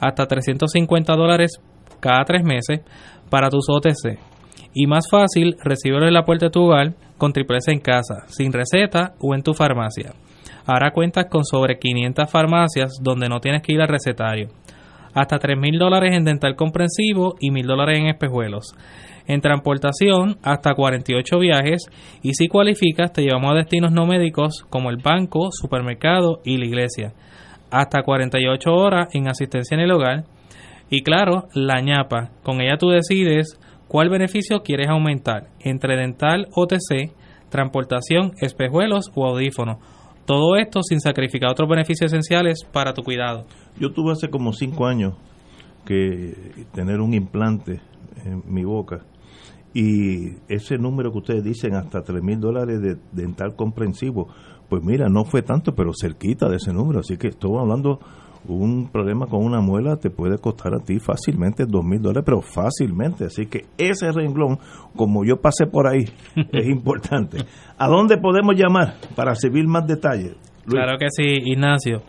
[0.00, 1.60] hasta 350 dólares
[2.00, 2.80] cada tres meses
[3.28, 4.18] para tus OTC.
[4.72, 8.52] Y más fácil, recibirlo en la puerta de tu hogar con tripleza en casa, sin
[8.52, 10.14] receta o en tu farmacia.
[10.66, 14.48] Ahora cuentas con sobre 500 farmacias donde no tienes que ir al recetario.
[15.12, 18.74] Hasta 3.000 dólares en dental comprensivo y 1.000 dólares en espejuelos.
[19.26, 21.86] En transportación, hasta 48 viajes
[22.22, 26.66] y si cualificas te llevamos a destinos no médicos como el banco, supermercado y la
[26.66, 27.12] iglesia
[27.70, 30.24] hasta 48 horas en asistencia en el hogar.
[30.88, 32.30] Y claro, la ñapa.
[32.42, 37.12] Con ella tú decides cuál beneficio quieres aumentar entre dental OTC,
[37.48, 39.78] transportación, espejuelos o audífonos.
[40.26, 43.46] Todo esto sin sacrificar otros beneficios esenciales para tu cuidado.
[43.78, 45.14] Yo tuve hace como 5 años
[45.84, 47.80] que tener un implante
[48.24, 49.04] en mi boca
[49.72, 54.28] y ese número que ustedes dicen hasta 3 mil dólares de dental comprensivo
[54.70, 57.00] pues mira, no fue tanto, pero cerquita de ese número.
[57.00, 57.98] Así que estuvo hablando,
[58.48, 62.40] un problema con una muela te puede costar a ti fácilmente dos mil dólares, pero
[62.40, 63.24] fácilmente.
[63.24, 64.60] Así que ese renglón,
[64.96, 66.04] como yo pasé por ahí,
[66.52, 67.38] es importante.
[67.76, 70.36] ¿A dónde podemos llamar para recibir más detalles?
[70.66, 72.02] Claro que sí, Ignacio.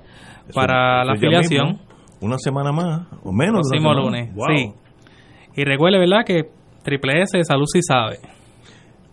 [0.53, 1.79] para la afiliación.
[2.21, 3.67] una semana más, o menos.
[3.69, 4.73] Próximo lunes, sí.
[5.55, 6.23] Y recuerde, ¿verdad?
[6.25, 6.49] Que
[6.83, 8.17] Triple S, salud si sabe.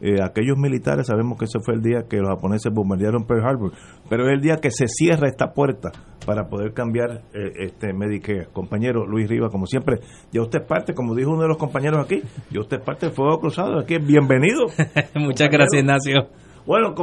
[0.00, 3.72] Eh, aquellos militares sabemos que ese fue el día que los japoneses bombardearon Pearl Harbor,
[4.08, 5.92] pero es el día que se cierra esta puerta
[6.26, 8.48] para poder cambiar eh, este Medicare.
[8.52, 10.00] Compañero Luis Riva, como siempre,
[10.32, 13.06] ya usted es parte, como dijo uno de los compañeros aquí, ya usted es parte
[13.06, 14.66] del Fuego Cruzado, aquí bienvenido.
[15.14, 16.28] Muchas gracias, Ignacio.
[16.66, 16.94] Bueno,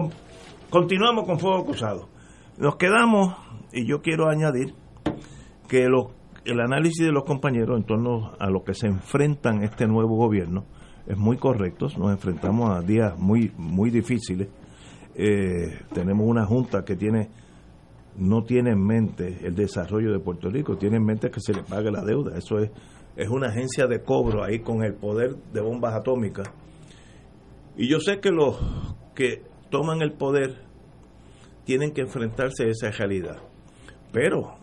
[0.69, 2.09] continuamos con Fuego Cruzado.
[2.57, 3.35] Nos quedamos,
[3.71, 4.75] y yo quiero añadir
[5.67, 10.15] que el análisis de los compañeros en torno a lo que se enfrentan este nuevo
[10.15, 10.65] gobierno
[11.07, 11.87] es muy correcto.
[11.97, 14.47] Nos enfrentamos a días muy, muy difíciles.
[15.15, 17.29] Eh, tenemos una junta que tiene
[18.15, 21.63] no tiene en mente el desarrollo de Puerto Rico, tiene en mente que se le
[21.63, 22.37] pague la deuda.
[22.37, 22.69] Eso es,
[23.15, 26.49] es una agencia de cobro ahí con el poder de bombas atómicas.
[27.75, 28.55] Y yo sé que los
[29.15, 29.41] que
[29.71, 30.61] toman el poder
[31.65, 33.37] tienen que enfrentarse a esa realidad.
[34.11, 34.55] Pero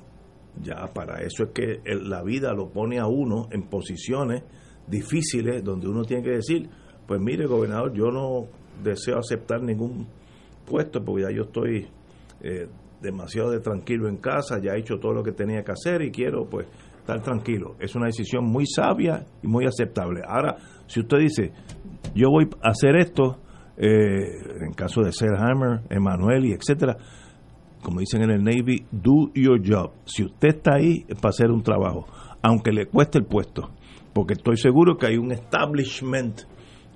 [0.62, 4.44] ya para eso es que la vida lo pone a uno en posiciones
[4.90, 6.68] difíciles donde uno tiene que decir,
[7.06, 8.46] pues mire gobernador, yo no
[8.82, 10.06] deseo aceptar ningún
[10.66, 11.88] puesto porque ya yo estoy
[12.42, 12.68] eh,
[13.00, 16.10] demasiado de tranquilo en casa, ya he hecho todo lo que tenía que hacer y
[16.10, 16.66] quiero pues
[16.98, 17.76] estar tranquilo.
[17.80, 20.20] Es una decisión muy sabia y muy aceptable.
[20.26, 21.52] Ahora, si usted dice,
[22.14, 23.38] yo voy a hacer esto,
[23.76, 26.96] eh, en caso de ser Hammer, Emanuel y etcétera,
[27.82, 29.92] como dicen en el Navy, do your job.
[30.04, 32.06] Si usted está ahí para hacer un trabajo,
[32.42, 33.70] aunque le cueste el puesto,
[34.12, 36.42] porque estoy seguro que hay un establishment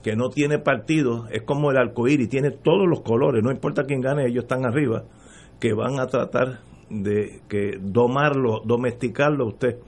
[0.03, 4.01] que no tiene partido, es como el arcoíris, tiene todos los colores, no importa quién
[4.01, 5.05] gane, ellos están arriba,
[5.61, 6.61] que van a tratar
[6.91, 9.79] de que domarlo, domesticarlo a usted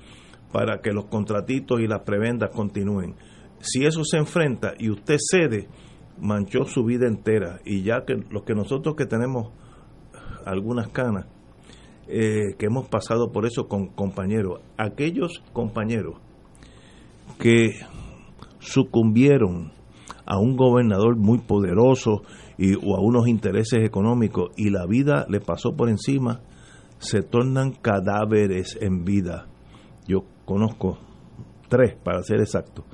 [0.52, 3.14] para que los contratitos y las prebendas continúen.
[3.60, 5.68] Si eso se enfrenta y usted cede,
[6.18, 9.52] manchó su vida entera y ya que los que nosotros que tenemos
[10.46, 11.26] algunas canas
[12.08, 16.20] eh, que hemos pasado por eso con compañeros aquellos compañeros
[17.38, 17.80] que
[18.58, 19.72] sucumbieron
[20.24, 22.22] a un gobernador muy poderoso
[22.58, 26.40] y, o a unos intereses económicos y la vida le pasó por encima,
[26.98, 29.46] se tornan cadáveres en vida.
[30.08, 30.98] Yo conozco
[31.68, 32.84] tres, para ser exacto,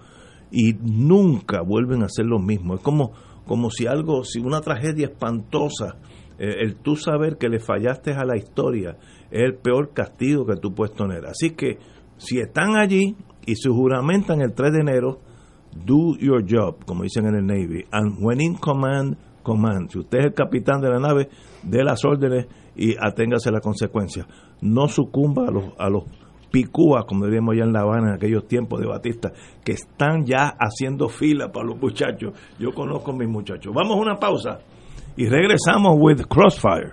[0.51, 2.75] y nunca vuelven a ser lo mismo.
[2.75, 3.13] Es como,
[3.47, 5.97] como si algo, si una tragedia espantosa,
[6.39, 8.97] eh, el tú saber que le fallaste a la historia
[9.31, 11.25] es el peor castigo que tú puedes tener.
[11.27, 11.79] Así que
[12.19, 13.17] si están allí
[13.47, 15.21] y se juramentan el 3 de enero,
[15.73, 19.91] do your job, como dicen en el Navy, and when in command, command.
[19.91, 21.29] Si usted es el capitán de la nave,
[21.63, 24.27] dé las órdenes y aténgase a las consecuencias.
[24.61, 26.05] No sucumba a los, a los
[26.51, 29.33] picúas, como diríamos ya en La Habana en aquellos tiempos de Batista,
[29.65, 32.35] que están ya haciendo fila para los muchachos.
[32.59, 33.73] Yo conozco a mis muchachos.
[33.75, 34.61] Vamos a una pausa
[35.17, 36.93] y regresamos with Crossfire.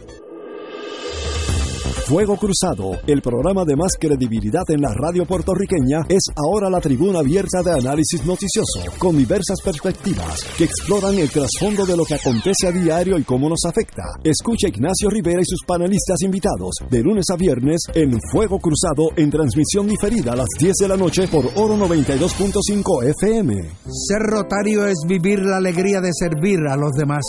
[2.11, 7.19] Fuego Cruzado, el programa de más credibilidad en la radio puertorriqueña, es ahora la tribuna
[7.19, 12.67] abierta de análisis noticioso, con diversas perspectivas que exploran el trasfondo de lo que acontece
[12.67, 14.03] a diario y cómo nos afecta.
[14.25, 19.29] Escucha Ignacio Rivera y sus panelistas invitados de lunes a viernes en Fuego Cruzado en
[19.29, 23.55] transmisión diferida a las 10 de la noche por Oro 92.5 FM.
[23.87, 27.23] Ser rotario es vivir la alegría de servir a los demás,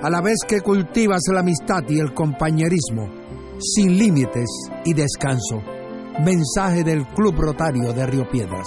[0.00, 3.21] a la vez que cultivas la amistad y el compañerismo
[3.62, 4.48] sin límites
[4.84, 5.62] y descanso.
[6.24, 8.66] Mensaje del Club Rotario de Río Piedras.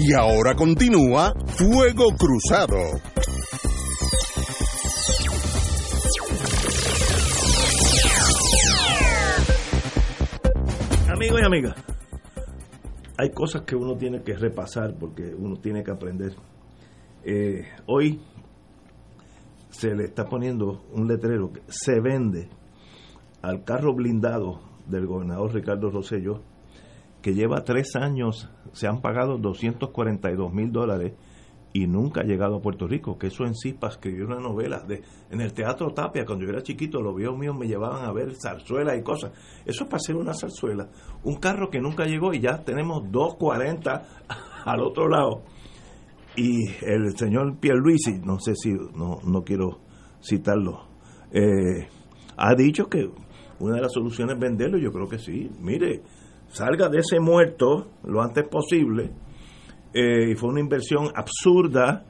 [0.00, 2.76] Y ahora continúa Fuego Cruzado.
[11.12, 11.74] Amigos y amigas,
[13.18, 16.36] hay cosas que uno tiene que repasar porque uno tiene que aprender.
[17.24, 18.20] Eh, hoy
[19.70, 22.48] se le está poniendo un letrero que se vende
[23.42, 26.40] al carro blindado del gobernador Ricardo Rosselló
[27.28, 31.12] que lleva tres años, se han pagado 242 mil dólares
[31.74, 34.78] y nunca ha llegado a Puerto Rico, que eso en sí para escribir una novela.
[34.78, 38.12] De, en el Teatro Tapia, cuando yo era chiquito, los viejos míos me llevaban a
[38.14, 39.32] ver zarzuelas y cosas.
[39.66, 40.88] Eso es para hacer una zarzuela.
[41.24, 44.04] Un carro que nunca llegó y ya tenemos 240
[44.64, 45.42] al otro lado.
[46.34, 49.80] Y el señor Pierluisi, no sé si, no, no quiero
[50.26, 50.88] citarlo,
[51.30, 51.88] eh,
[52.38, 53.10] ha dicho que
[53.58, 54.78] una de las soluciones es venderlo.
[54.78, 55.50] Yo creo que sí.
[55.60, 56.00] Mire,
[56.48, 59.12] salga de ese muerto lo antes posible.
[59.94, 62.04] Eh, y fue una inversión absurda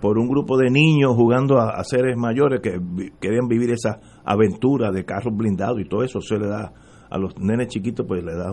[0.00, 2.80] por un grupo de niños jugando a, seres mayores que
[3.20, 6.20] querían vivir esa aventura de carros blindados y todo eso.
[6.20, 6.72] Se le da
[7.08, 8.50] a los nenes chiquitos pues le da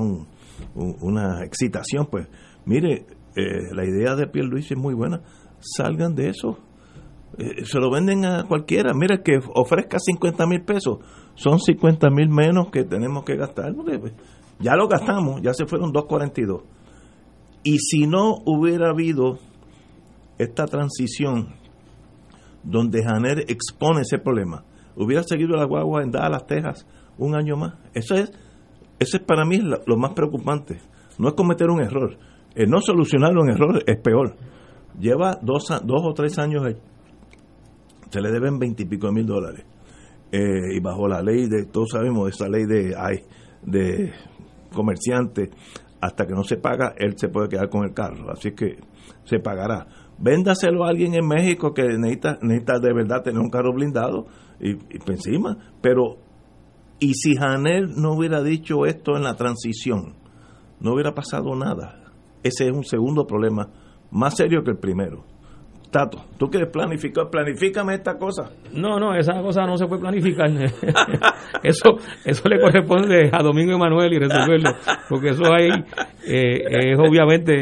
[0.76, 2.28] una excitación pues.
[2.66, 3.06] Mire
[3.36, 5.22] eh, la idea de Pierre Luis es muy buena.
[5.60, 6.60] Salgan de eso.
[7.38, 8.94] Eh, se lo venden a cualquiera.
[8.94, 11.00] Mire que ofrezca 50 mil pesos.
[11.36, 14.14] Son 50 mil menos que tenemos que gastar pues,
[14.60, 16.62] ya lo gastamos, ya se fueron 2.42.
[17.64, 19.40] Y si no hubiera habido
[20.38, 21.56] esta transición
[22.64, 24.64] donde Janer expone ese problema,
[24.96, 26.86] hubiera seguido la guagua en Dallas, Texas,
[27.18, 27.76] un año más.
[27.94, 28.32] Eso es,
[29.00, 30.80] eso es para mí lo, más preocupante.
[31.18, 32.18] No es cometer un error.
[32.56, 34.36] El no solucionar un error es peor.
[35.00, 36.64] Lleva dos, dos o tres años,
[38.10, 39.66] se le deben veintipico mil dólares.
[40.32, 42.94] Eh, y bajo la ley de, todos sabemos, esa ley de,
[43.64, 44.14] de
[44.74, 45.50] comerciante,
[46.02, 48.32] hasta que no se paga, él se puede quedar con el carro.
[48.32, 48.78] Así que
[49.24, 49.88] se pagará.
[50.18, 54.28] Véndaselo a alguien en México que necesita, necesita de verdad tener un carro blindado
[54.60, 55.58] y, y encima.
[55.82, 56.18] Pero,
[57.00, 60.16] ¿y si Janel no hubiera dicho esto en la transición?
[60.80, 62.14] No hubiera pasado nada.
[62.44, 63.70] Ese es un segundo problema,
[64.12, 65.26] más serio que el primero.
[65.92, 68.52] Tato, tú quieres planificar, planifícame esta cosa.
[68.74, 70.50] No, no, esa cosa no se puede planificar.
[71.64, 74.70] eso eso le corresponde a Domingo Emanuel y resolverlo,
[75.10, 75.70] porque eso ahí
[76.28, 77.54] eh, es obviamente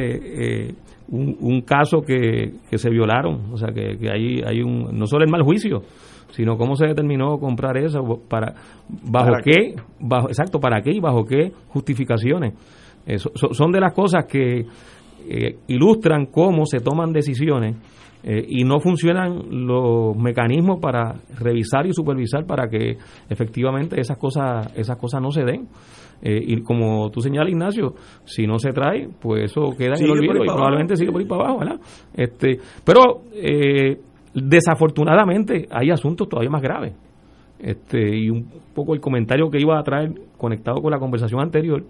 [0.67, 0.75] eh,
[1.09, 5.23] un, caso que, que, se violaron, o sea que, que ahí hay un no solo
[5.23, 5.83] el mal juicio,
[6.31, 8.53] sino cómo se determinó comprar eso, para
[8.89, 12.53] bajo qué, bajo exacto, para qué y bajo qué justificaciones.
[13.05, 14.65] Eso, son de las cosas que
[15.29, 17.77] eh, ilustran cómo se toman decisiones
[18.29, 22.97] eh, y no funcionan los mecanismos para revisar y supervisar para que
[23.29, 25.69] efectivamente esas cosas esas cosas no se den.
[26.21, 27.93] Eh, y como tú señalas Ignacio
[28.25, 31.27] si no se trae pues eso queda en el olvido y probablemente sigue por ahí
[31.27, 31.79] para abajo ¿verdad?
[32.15, 34.01] este pero eh,
[34.33, 36.95] desafortunadamente hay asuntos todavía más graves.
[37.59, 41.85] Este y un poco el comentario que iba a traer conectado con la conversación anterior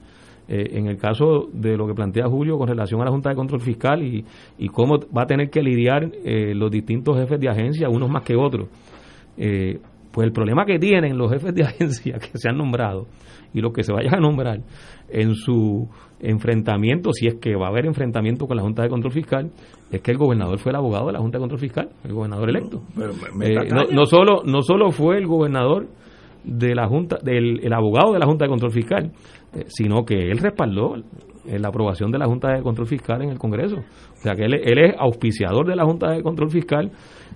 [0.50, 3.36] eh, en el caso de lo que plantea Julio con relación a la Junta de
[3.36, 4.24] Control Fiscal y,
[4.70, 8.36] cómo va a tener que lidiar eh, los distintos jefes de agencia, unos más que
[8.36, 8.70] otros.
[9.38, 9.80] Eh,
[10.12, 13.08] pues el problema que tienen los jefes de agencia que se han nombrado
[13.54, 14.62] y los que se vayan a nombrar
[15.10, 15.88] en su
[16.20, 19.52] enfrentamiento, si es que va a haber enfrentamiento con la Junta de Control Fiscal,
[19.92, 22.50] es que el gobernador fue el abogado de la Junta de Control Fiscal, el gobernador
[22.50, 22.82] electo.
[23.42, 25.88] Eh, no, no, solo, no solo fue el gobernador
[26.44, 29.12] de la Junta, del el abogado de la Junta de Control Fiscal,
[29.54, 30.96] eh, sino que él respaldó
[31.46, 33.78] la aprobación de la Junta de Control Fiscal en el Congreso.
[33.78, 36.92] O sea que él, él es auspiciador de la Junta de Control Fiscal,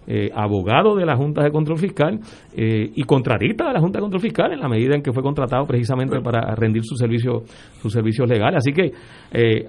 [0.05, 2.19] eh, abogado de la Junta de Control Fiscal
[2.53, 5.23] eh, y contratista de la Junta de Control Fiscal en la medida en que fue
[5.23, 7.43] contratado precisamente para rendir sus servicios
[7.81, 8.57] sus servicios legales.
[8.57, 8.91] Así que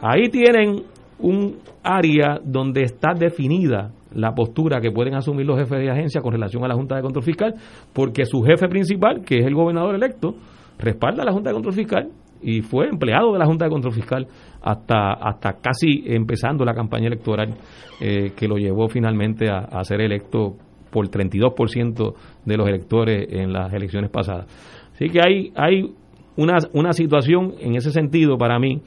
[0.00, 0.82] ahí tienen
[1.20, 6.32] un área donde está definida la postura que pueden asumir los jefes de agencia con
[6.32, 7.54] relación a la Junta de Control Fiscal,
[7.92, 10.34] porque su jefe principal, que es el gobernador electo,
[10.78, 12.08] respalda a la Junta de Control Fiscal
[12.42, 14.26] y fue empleado de la Junta de Control Fiscal
[14.60, 17.54] hasta, hasta casi empezando la campaña electoral
[18.00, 20.56] eh, que lo llevó finalmente a, ser electo
[20.90, 22.14] por 32%
[22.44, 24.46] de los electores en las elecciones pasadas.
[24.92, 25.92] Así que hay, hay
[26.36, 28.82] una, una situación en ese sentido para mí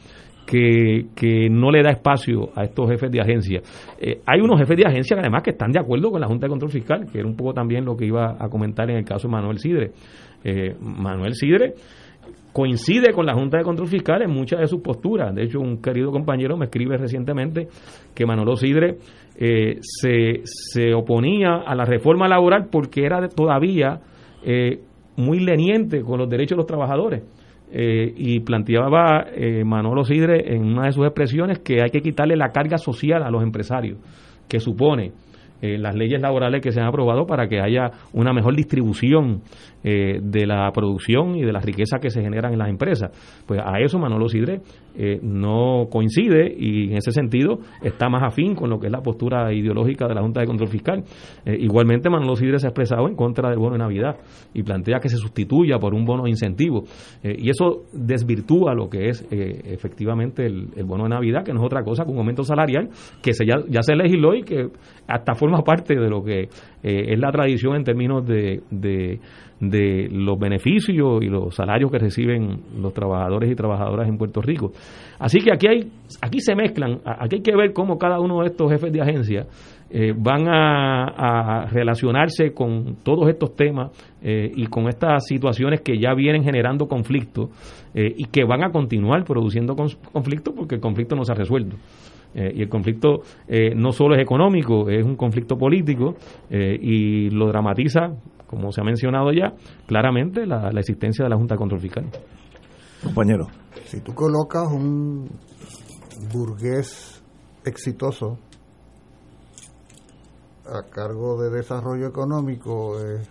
[0.46, 3.62] que, que, no le da espacio a estos jefes de agencia.
[4.00, 6.46] Eh, hay unos jefes de agencia que además que están de acuerdo con la Junta
[6.46, 9.06] de Control Fiscal, que era un poco también lo que iba a comentar en el
[9.06, 9.92] caso de Manuel Sidre.
[10.44, 11.74] Eh, Manuel Sidre
[12.56, 15.36] coincide con la Junta de Control Fiscal en muchas de sus posturas.
[15.36, 17.68] De hecho, un querido compañero me escribe recientemente
[18.16, 18.96] que Manolo Sidre
[19.38, 24.00] eh, se, se, oponía a la reforma laboral porque era todavía
[25.18, 27.24] muy leniente con los derechos de los trabajadores
[27.72, 32.36] eh, y planteaba eh, Manolo Sidre en una de sus expresiones que hay que quitarle
[32.36, 33.98] la carga social a los empresarios
[34.48, 35.14] que supone
[35.62, 39.42] eh, las leyes laborales que se han aprobado para que haya una mejor distribución
[39.88, 43.12] eh, de la producción y de la riqueza que se generan en las empresas.
[43.46, 44.62] Pues a eso Manolo Sidre
[44.96, 49.02] eh, no coincide y en ese sentido está más afín con lo que es la
[49.02, 51.04] postura ideológica de la Junta de Control Fiscal.
[51.46, 54.18] igualmente Manolo Sidre se ha expresado en contra del bono de Navidad
[54.54, 56.84] y plantea que se sustituya por un bono de incentivo.
[57.24, 61.84] y eso desvirtúa lo que es efectivamente el, bono de Navidad, que no es otra
[61.84, 62.90] cosa que un aumento salarial
[63.22, 64.70] que se ya, se legisló y que
[65.08, 66.44] hasta forma parte de lo que
[66.84, 69.20] eh, es la tradición en términos de,
[69.60, 74.72] los beneficios y los salarios que reciben los trabajadores y trabajadoras en Puerto Rico.
[75.20, 75.92] Así que aquí hay,
[76.22, 79.46] aquí se mezclan, aquí hay que ver cómo cada uno de estos jefes de agencia
[79.90, 83.92] eh, van a, relacionarse con todos estos temas
[84.22, 87.50] eh, y con estas situaciones que ya vienen generando conflictos
[87.98, 89.74] y que van a continuar produciendo
[90.12, 91.78] conflictos porque el conflicto no se ha resuelto.
[92.36, 96.16] Eh, y el conflicto eh, no solo es económico, es un conflicto político
[96.50, 98.12] eh, y lo dramatiza,
[98.48, 99.54] como se ha mencionado ya,
[99.88, 102.06] claramente la, existencia de la Junta de Control Fiscal.
[103.04, 103.48] Compañero.
[103.86, 105.30] Si tú colocas un
[106.34, 107.22] burgués
[107.66, 108.38] exitoso
[110.66, 113.28] a cargo de desarrollo económico, es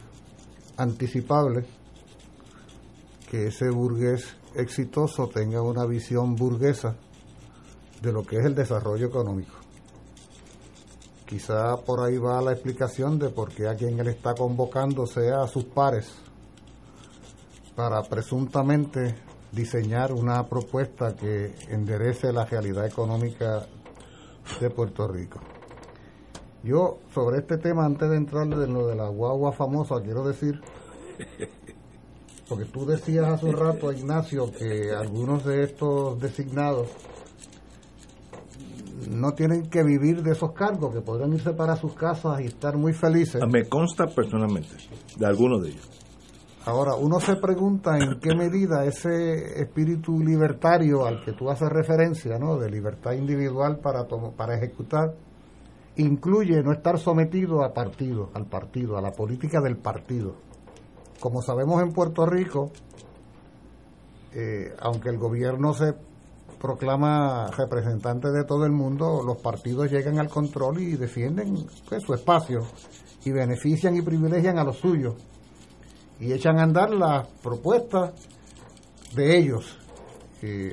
[0.76, 1.64] anticipable
[3.30, 6.96] que ese burgués exitoso tenga una visión burguesa
[8.02, 9.63] de lo que es el desarrollo económico.
[11.26, 15.42] Quizá por ahí va la explicación de por qué a quien él está convocando sea
[15.42, 16.12] a sus pares
[17.74, 19.14] para presuntamente
[19.50, 23.66] diseñar una propuesta que enderece la realidad económica
[24.60, 25.40] de Puerto Rico.
[26.62, 30.60] Yo sobre este tema, antes de entrar en lo de la guagua famosa, quiero decir,
[32.48, 36.88] porque tú decías hace un rato, Ignacio, que algunos de estos designados
[39.11, 42.76] no tienen que vivir de esos cargos, que podrán irse para sus casas y estar
[42.76, 43.40] muy felices.
[43.42, 44.76] Ah, me consta personalmente
[45.16, 45.90] de algunos de ellos.
[46.66, 52.38] Ahora, uno se pregunta en qué medida ese espíritu libertario al que tú haces referencia,
[52.38, 52.57] ¿no?
[52.57, 55.14] de libertad individual para, para ejecutar,
[55.97, 60.36] incluye no estar sometido a partido, al partido, a la política del partido.
[61.20, 62.70] Como sabemos en Puerto Rico,
[64.32, 65.95] eh, aunque el gobierno se
[66.64, 72.14] proclama representantes de todo el mundo, los partidos llegan al control y defienden pues, su
[72.14, 72.62] espacio
[73.22, 75.14] y benefician y privilegian a los suyos
[76.18, 78.12] y echan a andar las propuestas
[79.14, 79.78] de ellos.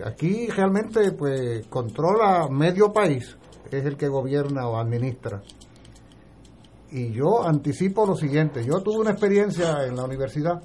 [0.05, 3.35] aquí realmente pues controla medio país,
[3.69, 5.41] es el que gobierna o administra.
[6.89, 10.61] Y yo anticipo lo siguiente, yo tuve una experiencia en la universidad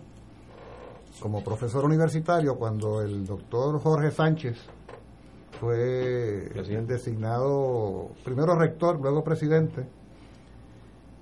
[1.19, 4.76] como profesor universitario cuando el doctor Jorge Sánchez
[5.61, 6.49] fue
[6.87, 9.87] designado primero rector, luego presidente.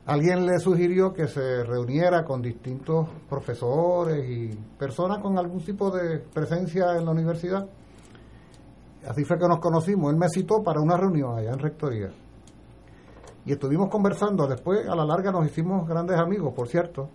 [0.07, 6.19] Alguien le sugirió que se reuniera con distintos profesores y personas con algún tipo de
[6.19, 7.67] presencia en la universidad.
[9.09, 10.13] Así fue que nos conocimos.
[10.13, 12.11] Él me citó para una reunión allá en Rectoría.
[13.47, 14.47] Y estuvimos conversando.
[14.47, 17.09] Después, a la larga, nos hicimos grandes amigos, por cierto.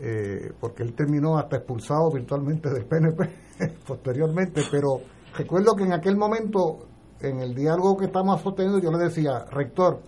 [0.00, 3.28] eh, porque él terminó hasta expulsado virtualmente del PNP
[3.86, 5.00] posteriormente, pero
[5.38, 6.80] recuerdo que en aquel momento,
[7.20, 10.00] en el diálogo que estamos sosteniendo, yo le decía, rector,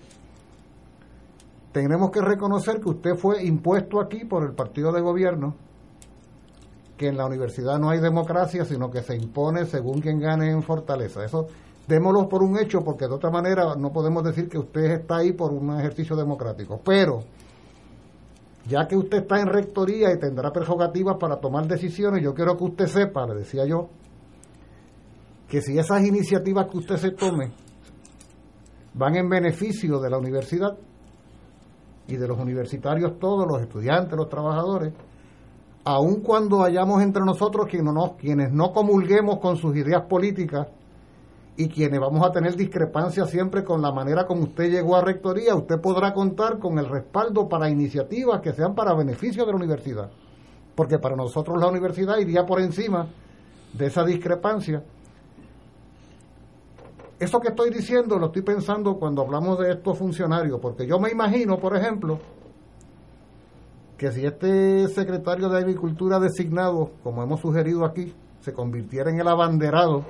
[1.73, 5.55] tenemos que reconocer que usted fue impuesto aquí por el partido de gobierno,
[6.97, 10.65] que en la universidad no hay democracia, sino que se impone según quien gane en
[10.65, 11.25] Fortaleza.
[11.25, 11.47] Eso
[11.87, 15.33] démoslo por un hecho, porque de otra manera no podemos decir que usted está ahí
[15.33, 16.81] por un ejercicio democrático.
[16.85, 17.21] Pero,
[18.69, 22.65] ya que usted está en rectoría y tendrá prerrogativas para tomar decisiones, yo quiero que
[22.65, 23.89] usted sepa, le decía yo,
[25.51, 27.51] que si esas iniciativas que usted se tome
[28.95, 30.79] van en beneficio de la universidad,
[32.07, 34.93] y de los universitarios todos, los estudiantes, los trabajadores,
[35.85, 40.69] aun cuando hayamos entre nosotros quienes no, comulguemos con sus ideas políticas
[41.57, 45.55] y quienes vamos a tener discrepancias siempre con la manera como usted llegó a rectoría,
[45.55, 50.11] usted podrá contar con el respaldo para iniciativas que sean para beneficio de la universidad.
[50.75, 53.09] Porque para nosotros la universidad iría por encima
[53.73, 54.83] de esa discrepancia
[57.21, 61.11] eso que estoy diciendo lo estoy pensando cuando hablamos de estos funcionarios, porque yo me
[61.11, 62.19] imagino, por ejemplo,
[63.99, 69.29] que si este secretario de Agricultura designado, como hemos sugerido aquí, se convirtiera en el
[69.29, 70.07] abanderado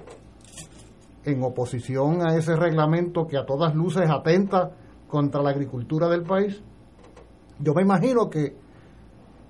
[1.25, 4.71] en oposición a ese reglamento que a todas luces atenta
[5.09, 6.63] contra la agricultura del país,
[7.59, 8.57] yo me imagino que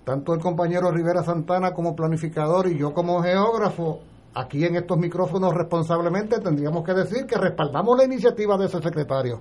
[0.05, 4.01] tanto el compañero Rivera Santana como planificador y yo como geógrafo
[4.35, 9.41] aquí en estos micrófonos responsablemente tendríamos que decir que respaldamos la iniciativa de ese secretario,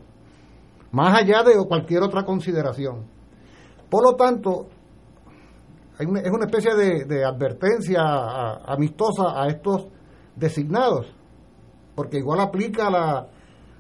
[0.92, 3.06] más allá de cualquier otra consideración.
[3.90, 4.68] Por lo tanto,
[6.00, 8.02] es una especie de, advertencia
[8.66, 9.88] amistosa a estos
[10.36, 11.08] designados,
[11.96, 13.28] porque igual aplica a la,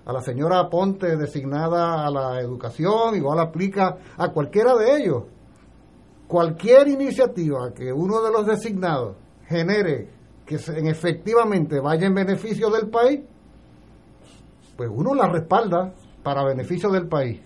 [0.05, 5.23] a la señora Ponte designada a la educación, igual aplica a cualquiera de ellos.
[6.27, 9.15] Cualquier iniciativa que uno de los designados
[9.47, 10.18] genere
[10.49, 13.19] que en efectivamente vaya en beneficio del país,
[14.75, 15.93] pues uno la respalda
[16.23, 17.39] para beneficio del país.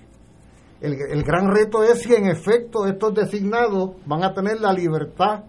[0.80, 5.44] El, el, gran reto es si en efecto estos designados van a tener la libertad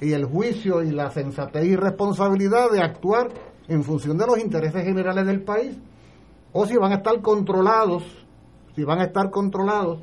[0.00, 3.28] y el juicio y la sensatez y responsabilidad de actuar
[3.66, 5.76] en función de los intereses generales del país,
[6.52, 8.04] o si van a estar controlados,
[8.76, 9.98] si van a estar controlados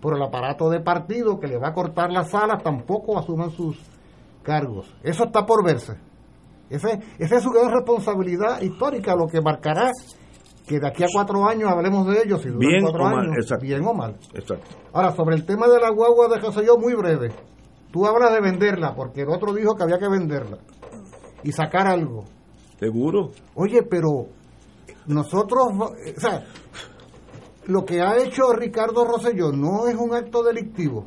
[0.00, 3.78] por el aparato de partido que le va a cortar las alas, tampoco asuman sus
[4.42, 4.94] cargos.
[5.02, 5.94] Eso está por verse.
[6.68, 9.90] Ese, esa es su gran responsabilidad histórica, lo que marcará
[10.70, 13.60] que de aquí a cuatro años hablemos de ellos, si bien cuatro o años, mal,
[13.60, 14.16] bien o mal.
[14.32, 14.68] Exacto.
[14.92, 17.32] Ahora, sobre el tema de la guagua de yo, muy breve.
[17.90, 20.58] Tú hablas de venderla, porque el otro dijo que había que venderla
[21.42, 22.24] y sacar algo.
[22.78, 23.30] Seguro.
[23.56, 24.28] Oye, pero
[25.06, 26.44] nosotros, o sea,
[27.66, 31.04] lo que ha hecho Ricardo Rosselló no es un acto delictivo.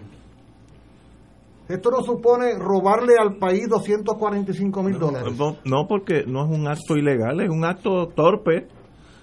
[1.74, 5.34] Esto no supone robarle al país 245 mil dólares.
[5.66, 8.68] No, porque no es un acto ilegal, es un acto torpe.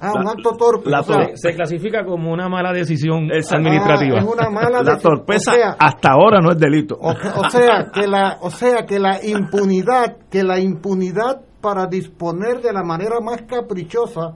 [0.01, 0.91] Ah, un acto torpe.
[1.35, 4.17] se clasifica como una mala decisión administrativa.
[4.17, 6.99] Ah, es una mala la torpeza hasta ahora no es delito.
[7.01, 7.15] O,
[7.51, 12.83] sea que la, o sea que la impunidad, que la impunidad para disponer de la
[12.83, 14.35] manera más caprichosa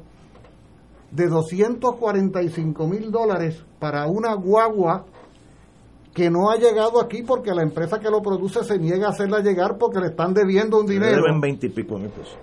[1.10, 5.04] de 245 mil dólares para una guagua
[6.14, 9.40] que no ha llegado aquí porque la empresa que lo produce se niega a hacerla
[9.40, 11.22] llegar porque le están debiendo un dinero.
[11.22, 12.38] deben 20 y pico mil pesos.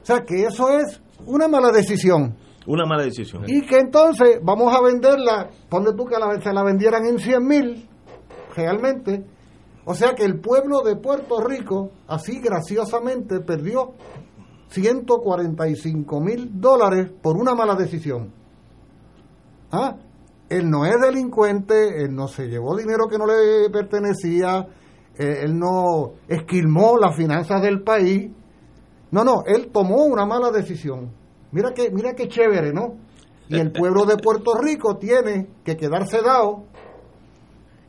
[0.00, 2.36] O sea que eso es una mala decisión.
[2.68, 3.42] Una mala decisión.
[3.48, 7.46] Y que entonces vamos a venderla, ponle tú que la, se la vendieran en 100
[7.46, 7.88] mil,
[8.54, 9.24] realmente.
[9.84, 13.94] O sea que el pueblo de Puerto Rico, así graciosamente, perdió
[14.68, 18.32] 145 mil dólares por una mala decisión.
[19.72, 19.96] ¿Ah?
[20.48, 24.66] Él no es delincuente, él no se llevó dinero que no le pertenecía,
[25.18, 28.30] eh, él no esquilmó las finanzas del país.
[29.10, 31.12] No, no, él tomó una mala decisión.
[31.52, 32.96] Mira que, mira qué chévere, ¿no?
[33.48, 36.64] Y el pueblo de Puerto Rico tiene que quedarse dado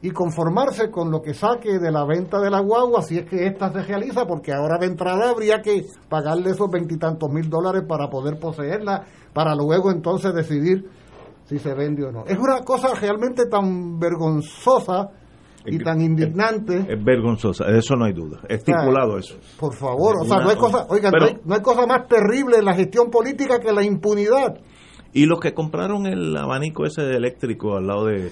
[0.02, 3.48] y conformarse con lo que saque de la venta de la guagua si es que
[3.48, 8.08] ésta se realiza, porque ahora de entrada habría que pagarle esos veintitantos mil dólares para
[8.10, 10.88] poder poseerla, para luego entonces decidir
[11.48, 12.26] si se vende o no.
[12.26, 15.10] Es una cosa realmente tan vergonzosa
[15.66, 16.86] y tan indignante.
[16.90, 18.42] Es vergonzosa, de eso no hay duda.
[18.48, 19.38] Estipulado eso.
[19.60, 22.58] Por favor, o sea, no hay cosa, oigan, no, hay, no hay cosa más terrible
[22.58, 24.60] en la gestión política que la impunidad.
[25.14, 28.32] Y los que compraron el abanico ese de eléctrico al lado de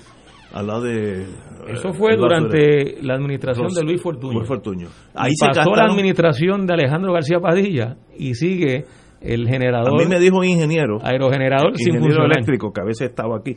[0.53, 1.23] al lado de
[1.67, 4.33] eso fue durante la administración de Luis Fortuño.
[4.33, 4.87] Luis Fortuño.
[5.13, 8.85] Ahí se pasó la administración de Alejandro García Padilla y sigue
[9.25, 9.93] el generador.
[9.93, 10.99] A mí me dijo un ingeniero.
[11.03, 13.55] Aerogenerador ingeniero eléctrico que a veces estaba aquí,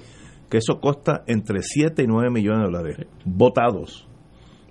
[0.50, 3.06] que eso costa entre 7 y 9 millones de dólares.
[3.24, 4.08] Votados.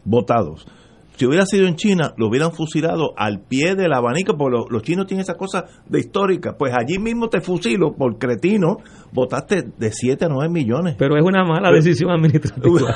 [0.03, 0.67] votados.
[1.15, 4.83] Si hubiera sido en China, lo hubieran fusilado al pie del abanico, porque los, los
[4.83, 6.55] chinos tienen esa cosa de histórica.
[6.59, 8.77] Pues allí mismo te fusilo por cretino,
[9.11, 10.95] votaste de 7 a 9 millones.
[10.99, 12.95] Pero es una mala decisión administrativa.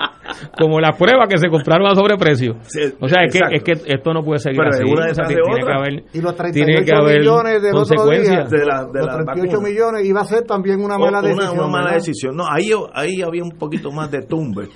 [0.58, 2.52] Como las pruebas que se compraron a sobreprecio.
[3.00, 4.84] o sea, es que, es que esto no puede seguir Pero así.
[4.84, 5.66] una O sea, tiene, tiene otra.
[5.66, 8.50] que haber, Y los tiene 38 que haber millones del otro día, consecuencias.
[8.50, 9.68] De la- de los la 38 vacuna.
[9.68, 11.58] millones iba a ser también una mala Una- decisión.
[11.58, 11.96] Una mala ¿verdad?
[11.98, 12.36] decisión.
[12.36, 14.68] No, ahí, ahí había un poquito más de tumbe.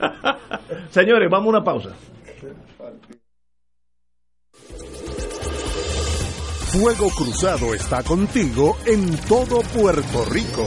[0.90, 1.90] Señores, vamos a una pausa.
[6.72, 10.66] Fuego Cruzado está contigo en todo Puerto Rico.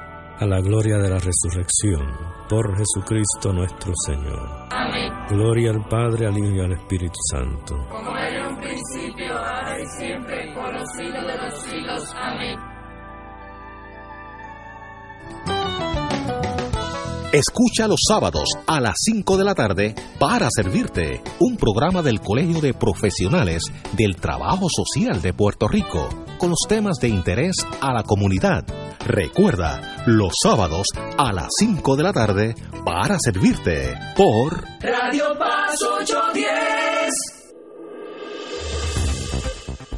[0.41, 2.01] a la gloria de la resurrección,
[2.49, 4.67] por Jesucristo nuestro Señor.
[4.71, 5.13] Amén.
[5.29, 7.75] Gloria al Padre, al Hijo y al Espíritu Santo.
[7.87, 12.15] Como era en un principio, ahora y siempre, por los siglos de los siglos.
[12.19, 12.59] Amén.
[17.31, 22.61] Escucha los sábados a las 5 de la tarde para servirte un programa del Colegio
[22.61, 23.61] de Profesionales
[23.93, 28.65] del Trabajo Social de Puerto Rico con los temas de interés a la comunidad.
[29.05, 30.87] Recuerda, los sábados
[31.17, 36.90] a las 5 de la tarde para servirte por Radio Paz 810.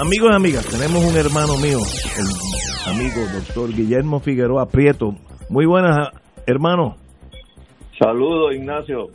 [0.00, 1.78] Amigos y amigas, tenemos un hermano mío,
[2.16, 5.14] el amigo doctor Guillermo Figueroa Prieto.
[5.48, 6.10] Muy buenas,
[6.46, 6.96] hermano.
[7.98, 9.08] Saludos, Ignacio.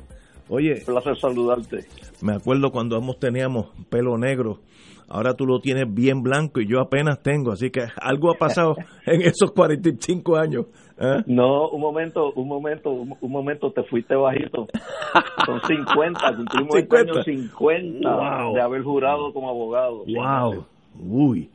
[0.50, 1.86] Oye, Un placer saludarte.
[2.22, 4.60] me acuerdo cuando ambos teníamos pelo negro.
[5.08, 8.76] Ahora tú lo tienes bien blanco y yo apenas tengo, así que algo ha pasado
[9.06, 10.66] en esos 45 años.
[10.98, 11.24] ¿eh?
[11.28, 14.68] No, un momento, un momento, un, momento, te fuiste bajito.
[15.46, 17.12] Son 50, cumplimos este 50.
[17.12, 18.10] año 50
[18.44, 18.54] Wow.
[18.56, 20.04] de haber jurado como abogado.
[20.08, 20.66] Wow.
[21.00, 21.50] Uy.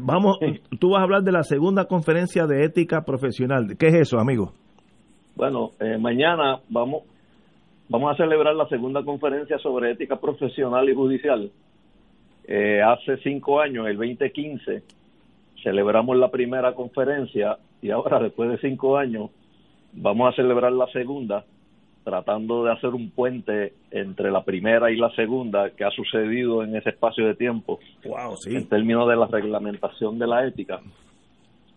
[0.00, 0.38] Vamos,
[0.78, 3.76] tú vas a hablar de la segunda conferencia de ética profesional.
[3.78, 4.52] ¿Qué es eso, amigo?
[5.34, 7.02] Bueno, eh, mañana vamos,
[7.88, 11.50] vamos a celebrar la segunda conferencia sobre ética profesional y judicial.
[12.44, 14.82] Eh, hace cinco años, el 2015,
[15.62, 19.30] celebramos la primera conferencia y ahora, después de cinco años,
[19.92, 21.44] vamos a celebrar la segunda,
[22.04, 26.74] tratando de hacer un puente entre la primera y la segunda que ha sucedido en
[26.76, 28.54] ese espacio de tiempo Wow, sí.
[28.56, 30.80] en términos de la reglamentación de la ética.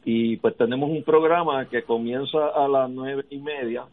[0.03, 3.85] Y pues tenemos un programa que comienza a las nueve y media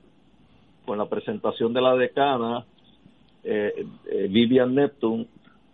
[0.85, 2.65] con la presentación de la decana
[3.45, 5.27] eh, eh, Vivian Neptune.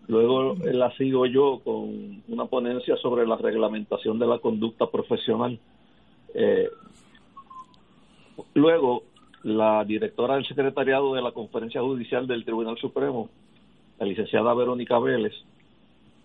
[0.07, 5.59] Luego eh, la sigo yo con una ponencia sobre la reglamentación de la conducta profesional.
[6.35, 6.69] Eh,
[8.55, 9.03] luego,
[9.43, 13.29] la directora del secretariado de la Conferencia Judicial del Tribunal Supremo,
[13.99, 15.35] la licenciada Verónica Vélez,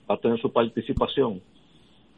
[0.09, 1.41] va a tener su participación.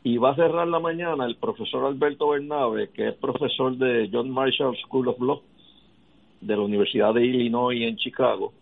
[0.04, 4.30] Y va a cerrar la mañana el profesor Alberto Bernabe, que es profesor de John
[4.30, 5.42] Marshall School of Law
[6.42, 8.54] de la Universidad de Illinois en Chicago,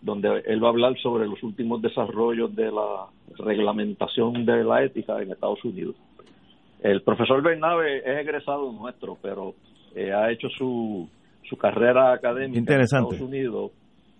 [0.00, 3.06] donde él va a hablar sobre los últimos desarrollos de la
[3.36, 5.96] reglamentación de la ética en Estados Unidos.
[6.82, 9.54] El profesor Bernabe es egresado nuestro, pero
[9.94, 11.08] eh, ha hecho su,
[11.48, 13.08] su carrera académica Interesante.
[13.08, 13.70] en Estados Unidos,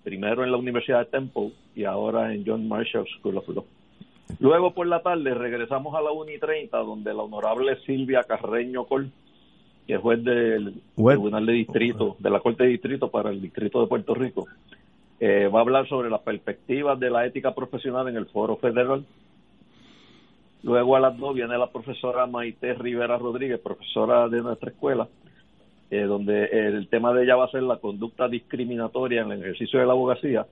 [0.04, 3.64] primero en la Universidad de Temple y ahora en John Marshall School of Law.
[4.40, 8.84] Luego por la tarde regresamos a la 1 y 30, donde la honorable Silvia Carreño
[8.84, 9.10] Col,
[9.86, 10.74] que es juez del.
[10.96, 14.46] Tribunal de Distrito, de la Corte de Distrito para el Distrito de Puerto Rico,
[15.20, 19.04] eh, va a hablar sobre las perspectivas de la ética profesional en el Foro Federal.
[20.62, 25.08] Luego a las 2 viene la profesora Maite Rivera Rodríguez, profesora de nuestra escuela,
[25.90, 29.78] eh, donde el tema de ella va a ser la conducta discriminatoria en el ejercicio
[29.78, 30.46] de la abogacía.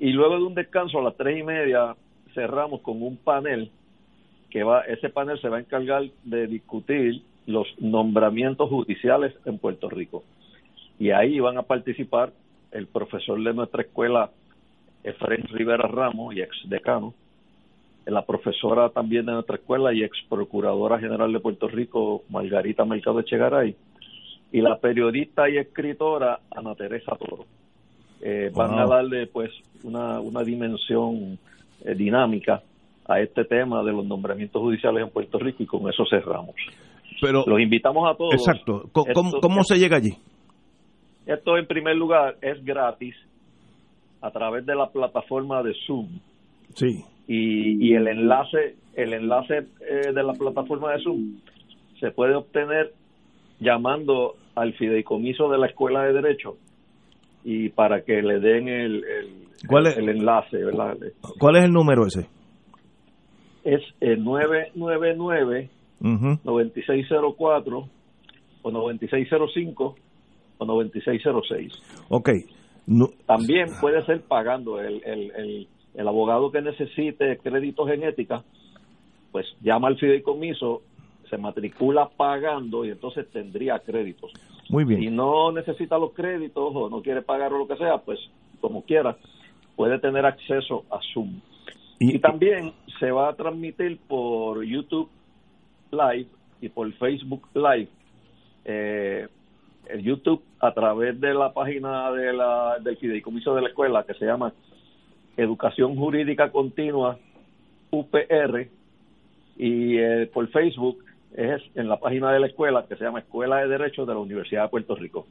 [0.00, 1.96] Y luego de un descanso a las tres y media
[2.34, 3.70] cerramos con un panel
[4.50, 9.90] que va, ese panel se va a encargar de discutir los nombramientos judiciales en Puerto
[9.90, 10.24] Rico.
[10.98, 12.32] Y ahí van a participar
[12.70, 14.30] el profesor de nuestra escuela,
[15.02, 17.14] Efraín Rivera Ramos, y ex decano,
[18.06, 23.20] la profesora también de nuestra escuela y ex procuradora general de Puerto Rico, Margarita Mercado
[23.20, 23.74] Echegaray,
[24.54, 27.44] y la periodista y escritora Ana Teresa Toro.
[28.20, 29.50] Eh, Van a darle pues
[29.82, 31.36] una, una dimensión
[31.84, 32.62] eh, dinámica
[33.08, 36.54] a este tema de los nombramientos judiciales en Puerto Rico y con eso cerramos.
[37.20, 38.32] Pero, Los invitamos a todos.
[38.34, 38.88] exacto.
[38.92, 40.12] ¿Cómo, Esto- cómo se llega allí?
[41.26, 43.16] Esto en primer lugar es gratis
[44.20, 46.08] a través de la plataforma de Zoom
[46.74, 47.02] Sí.
[47.26, 51.40] y, y el enlace el enlace eh, de la plataforma de Zoom
[51.98, 52.92] se puede obtener
[53.60, 56.56] llamando al fideicomiso de la escuela de derecho
[57.44, 59.96] y para que le den el, el, ¿Cuál es?
[59.96, 60.96] el enlace ¿verdad?
[61.38, 62.26] ¿Cuál es el número ese?
[63.64, 66.38] es el 999 Ujú.
[66.44, 67.88] 9604
[68.62, 69.96] o 9605
[70.58, 71.72] o 9606
[72.08, 72.30] Ok.
[72.86, 74.78] No- También puede ser pagando.
[74.80, 78.44] El, el, el, el abogado que necesite créditos en ética,
[79.32, 80.82] pues llama al fideicomiso,
[81.34, 84.32] se matricula pagando y entonces tendría créditos.
[84.70, 85.00] muy bien.
[85.00, 88.18] Si no necesita los créditos o no quiere pagar o lo que sea, pues
[88.60, 89.16] como quiera,
[89.76, 91.40] puede tener acceso a Zoom.
[91.98, 95.08] Y- Y también se va a transmitir por YouTube
[95.90, 96.26] Live
[96.60, 97.88] y por Facebook Live.
[98.64, 99.26] Eh,
[99.88, 104.14] el YouTube a través de la página de la, del fideicomiso de la escuela que
[104.14, 104.52] se llama
[105.36, 107.18] Educación Jurídica Continua
[107.90, 108.68] UPR
[109.58, 111.03] y eh, por Facebook
[111.34, 114.20] es en la página de la escuela que se llama Escuela de Derecho de la
[114.20, 115.26] Universidad de Puerto Rico.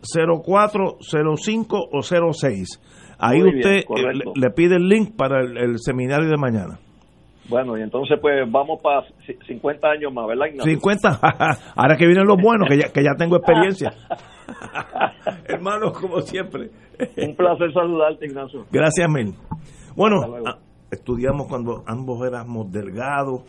[0.03, 0.99] 9604
[1.37, 2.03] 05 o
[2.33, 2.81] 06.
[3.18, 6.79] Ahí Muy usted eh, le, le pide el link para el, el seminario de mañana.
[7.51, 9.03] Bueno, y entonces pues vamos para
[9.47, 10.71] 50 años más, ¿verdad, Ignacio?
[10.71, 11.21] 50.
[11.75, 13.93] Ahora que vienen los buenos, que ya, que ya tengo experiencia.
[15.49, 16.71] Hermano, como siempre.
[17.16, 18.66] Un placer saludarte, Ignacio.
[18.71, 19.35] Gracias, mil.
[19.97, 20.59] Bueno, ah,
[20.93, 23.43] estudiamos cuando ambos éramos delgados,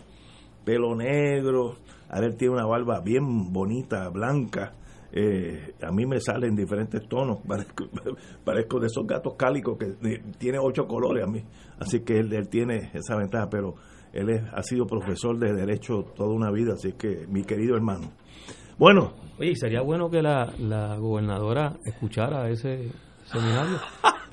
[0.65, 1.75] pelo negro.
[2.11, 4.73] Él tiene una barba bien bonita, blanca.
[5.13, 7.39] Eh, a mí me salen diferentes tonos.
[7.47, 7.85] Parezco,
[8.45, 9.93] parezco de esos gatos cálicos que
[10.37, 11.43] tiene ocho colores a mí.
[11.79, 13.75] Así que él, él tiene esa ventaja, pero
[14.13, 16.73] él es- ha sido profesor de Derecho toda una vida.
[16.73, 18.11] Así que, mi querido hermano.
[18.77, 22.91] Bueno, Oye, sería bueno que la, la gobernadora escuchara ese
[23.25, 23.77] seminario,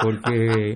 [0.03, 0.75] porque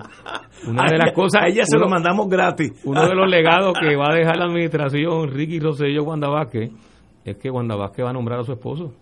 [0.67, 1.43] una de las cosas...
[1.43, 2.71] a ella se uno- lo mandamos gratis.
[2.83, 6.71] Uno de los legados que va a dejar la administración Ricky Rosselló Wanda Vázquez
[7.25, 8.93] es que Wanda Vázquez va a nombrar a su esposo.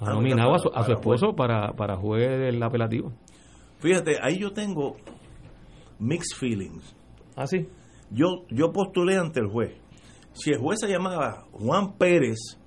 [0.00, 3.12] Ha nominado a su, a su esposo para, para juez del apelativo.
[3.78, 4.96] Fíjate, ahí yo tengo
[5.98, 6.94] mixed feelings.
[7.36, 7.68] ¿Ah, sí?
[8.10, 9.76] Yo, yo postulé ante el juez.
[10.32, 12.60] Si el juez se llamaba Juan Pérez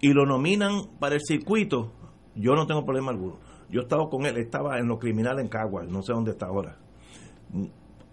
[0.00, 1.92] y lo nominan para el circuito,
[2.34, 3.38] yo no tengo problema alguno.
[3.70, 6.76] Yo estaba con él, estaba en lo criminal en Caguas, no sé dónde está ahora.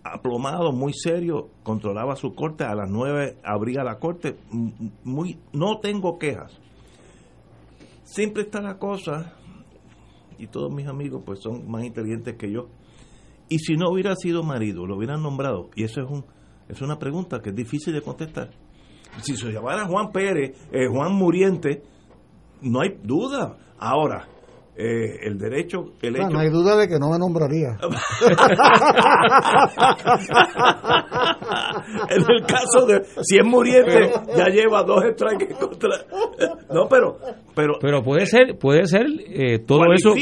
[0.03, 4.37] Aplomado, muy serio, controlaba su corte, a las nueve abría la corte,
[5.03, 6.60] muy, no tengo quejas.
[8.11, 9.35] Siempre está la cosa,
[10.37, 12.67] y todos mis amigos pues son más inteligentes que yo.
[13.47, 16.25] Y si no hubiera sido marido, lo hubieran nombrado, y eso es un
[16.67, 18.49] es una pregunta que es difícil de contestar.
[19.21, 21.83] Si se llamara Juan Pérez, eh, Juan Muriente,
[22.61, 23.57] no hay duda.
[23.79, 24.27] Ahora,
[24.75, 26.29] eh, el derecho, el hecho...
[26.29, 27.77] no hay duda de que no me nombraría.
[32.09, 35.89] en el caso de si es Muriente, ya lleva dos strikes contra.
[36.73, 37.17] No, pero.
[37.53, 40.13] Pero, Pero puede ser, puede ser eh, todo eso,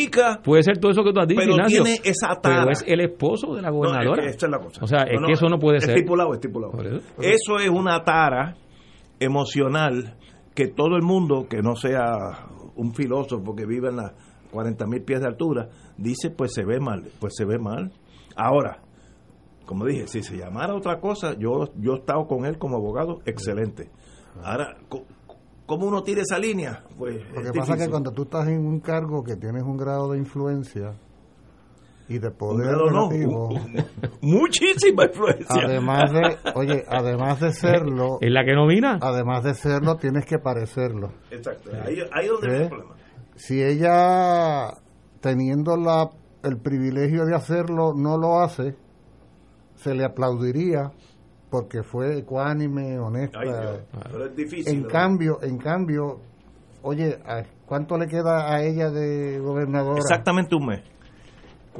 [0.43, 2.61] puede ser todo eso que tú has dicho, pero Ignacio, tiene esa tara.
[2.61, 4.23] Pero es el esposo de la No, gobernadora.
[4.23, 4.81] es que esta es la cosa.
[4.83, 5.91] O sea, es No, que eso no puede ser.
[5.95, 6.73] Estipulado, estipulado.
[7.19, 8.55] Eso es una tara
[9.19, 10.15] emocional
[10.55, 14.11] que todo el mundo, que no sea un filósofo que vive en las
[14.51, 17.91] 40 mil pies de altura, dice, pues se ve mal, pues se ve mal.
[18.35, 18.79] Ahora,
[19.65, 23.19] como dije, si se llamara otra cosa, yo, yo he estado con él como abogado,
[23.25, 23.89] excelente.
[24.43, 24.77] Ahora,
[25.65, 26.83] ¿cómo uno tira esa línea?
[26.97, 29.63] Pues Lo que es pasa es que cuando tú estás en un cargo que tienes
[29.63, 30.93] un grado de influencia
[32.07, 33.49] y de poder no, relativo,
[34.21, 35.61] muchísima influencia.
[35.63, 38.97] además de, oye, además de serlo, ¿Es la que nomina?
[39.01, 41.11] además de serlo, tienes que parecerlo.
[41.29, 42.51] Exacto, ahí, ahí es donde ¿Eh?
[42.51, 42.95] está el problema.
[43.39, 44.73] Si ella,
[45.21, 46.09] teniendo la,
[46.43, 48.75] el privilegio de hacerlo, no lo hace,
[49.75, 50.91] se le aplaudiría
[51.49, 53.39] porque fue ecuánime, honesta.
[53.39, 53.79] Ay, Dios,
[54.11, 54.73] pero es difícil.
[54.75, 54.87] En ¿no?
[54.89, 56.19] cambio, en cambio,
[56.83, 59.99] oye, ¿a ¿cuánto le queda a ella de gobernadora?
[59.99, 60.81] Exactamente un mes.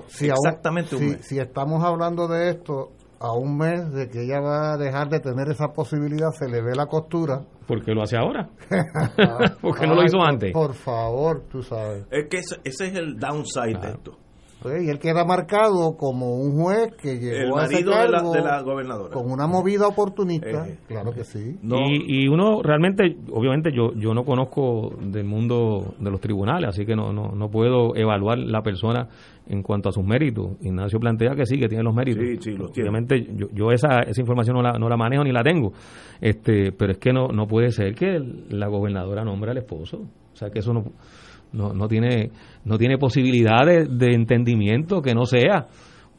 [0.08, 1.26] Si aún- exactamente un si, mes.
[1.28, 5.20] si estamos hablando de esto a un mes de que ella va a dejar de
[5.20, 7.42] tener esa posibilidad, se le ve la costura.
[7.68, 8.50] ¿Por qué lo hace ahora?
[9.62, 10.54] Porque no lo hizo antes.
[10.54, 12.06] Por favor, tú sabes.
[12.12, 14.18] Es que ese, ese es el downside de esto.
[14.62, 18.08] Pues, y él queda marcado como un juez que El llegó a ese marido de
[18.10, 19.14] la, cargo de la gobernadora.
[19.14, 20.68] con una movida oportunista.
[20.68, 21.58] Eh, claro que sí.
[21.64, 26.86] Y, y uno realmente, obviamente yo, yo no conozco del mundo de los tribunales, así
[26.86, 29.08] que no, no, no puedo evaluar la persona
[29.48, 30.58] en cuanto a sus méritos.
[30.62, 32.22] Ignacio plantea que sí, que tiene los méritos.
[32.24, 32.90] Sí, sí, los tiene.
[32.90, 35.72] Obviamente yo, yo esa, esa información no la, no la manejo ni la tengo,
[36.20, 40.02] este pero es que no, no puede ser que el- la gobernadora nombre al esposo.
[40.34, 40.84] O sea, que eso no,
[41.52, 42.32] no, no tiene
[42.66, 45.68] no tiene posibilidad de, de entendimiento que no sea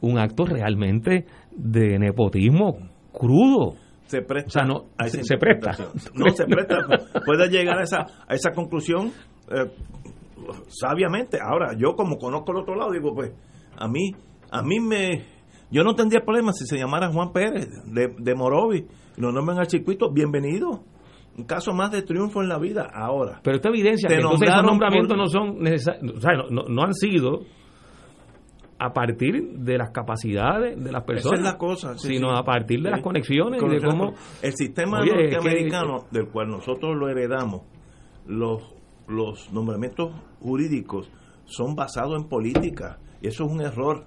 [0.01, 1.25] un acto realmente
[1.55, 2.77] de nepotismo
[3.13, 3.75] crudo.
[4.07, 5.71] se presta O sea, no, a esa se- presta.
[6.15, 6.75] No se presta.
[7.25, 9.11] Puede llegar a esa, a esa conclusión
[9.49, 9.71] eh,
[10.69, 11.37] sabiamente.
[11.41, 13.31] Ahora, yo como conozco el otro lado, digo, pues,
[13.77, 14.11] a mí,
[14.51, 15.23] a mí me.
[15.71, 18.85] Yo no tendría problema si se llamara Juan Pérez de, de Morovi
[19.17, 20.83] y lo nombran al circuito, bienvenido.
[21.37, 22.89] Un caso más de triunfo en la vida.
[22.93, 26.33] Ahora, Pero esto evidencia Te que entonces esos nombramientos por- no son necesarios, o sea,
[26.33, 27.41] no, no- no han sido
[28.79, 32.35] a partir de las capacidades de las personas, Esa es la cosa, sí, sino sí.
[32.39, 32.91] a partir de Sí.
[32.91, 37.61] las conexiones de cómo el sistema Oye, es que- norteamericano del cual nosotros lo heredamos,
[38.25, 38.63] los,
[39.07, 41.11] los nombramientos jurídicos
[41.45, 44.05] son basados en política y eso es un error.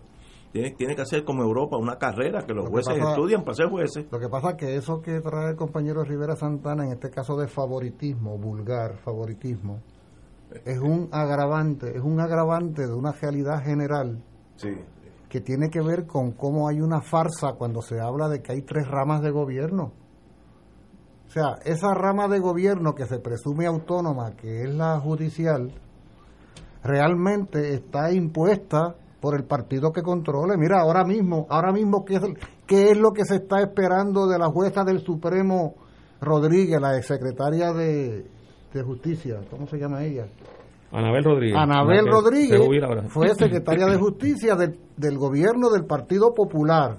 [0.55, 3.43] Tiene, tiene que hacer como Europa una carrera que los Lo que jueces pasa- estudian
[3.43, 4.07] para ser jueces.
[4.09, 7.37] Lo que pasa es que eso que trae el compañero Rivera Santana, en este caso
[7.37, 9.81] de favoritismo, vulgar favoritismo,
[10.65, 14.23] es un agravante, es un agravante de una realidad general
[14.55, 14.71] Sí.
[15.29, 18.63] que tiene que ver con cómo hay una farsa cuando se habla de que hay
[18.63, 19.91] tres ramas de gobierno.
[21.27, 25.73] O sea, esa rama de gobierno que se presume autónoma, que es la judicial,
[26.85, 28.95] realmente está impuesta
[29.25, 30.59] por el partido que controle.
[30.59, 32.23] Mira, ahora mismo, ahora mismo, ¿qué es,
[32.67, 35.77] qué es lo que se está esperando de la jueza del Supremo
[36.21, 38.27] Rodríguez, la exsecretaria de,
[38.71, 39.41] de Justicia?
[39.51, 40.27] ¿Cómo se llama ella?
[40.93, 41.57] Anabel Rodríguez.
[41.57, 46.99] Anabel Rodríguez se fue secretaria de Justicia del, del gobierno del Partido Popular.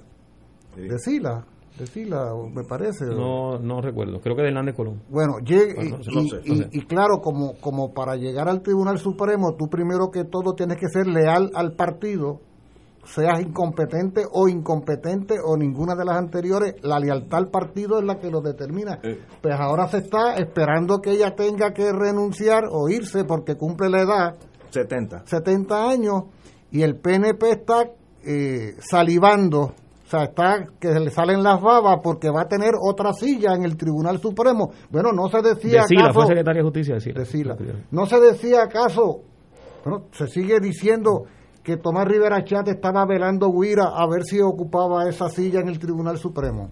[0.76, 1.46] De Sila,
[1.78, 3.06] de Sila, me parece.
[3.06, 5.02] No, no recuerdo, creo que de Hernández Colón.
[5.10, 6.70] Bueno, llega- y, No sé, y- no sé, y- sé.
[6.72, 10.88] y claro, como, como para llegar al Tribunal Supremo, tú primero que todo tienes que
[10.88, 12.40] ser leal al partido,
[13.04, 18.20] seas incompetente o incompetente o ninguna de las anteriores, la lealtad al partido es la
[18.20, 19.00] que lo determina.
[19.42, 24.02] Pues ahora se está esperando que ella tenga que renunciar o irse porque cumple la
[24.02, 24.36] edad
[24.72, 25.22] 70.
[25.28, 26.24] 70 años
[26.72, 27.92] y el PNP está
[28.28, 29.74] eh, salivando
[30.06, 33.64] O sea, está que le salen las babas porque va a tener otra silla en
[33.64, 34.70] el Tribunal Supremo.
[34.92, 37.20] Bueno, no se decía De Sila, acaso- fue secretaria de Justicia de Sila.
[37.20, 37.56] de Sila.
[37.90, 39.22] No se decía acaso,
[39.84, 41.24] bueno, se sigue diciendo
[41.64, 45.80] que Tomás Rivera Chat estaba velando Guira a ver si ocupaba esa silla en el
[45.80, 46.70] Tribunal Supremo.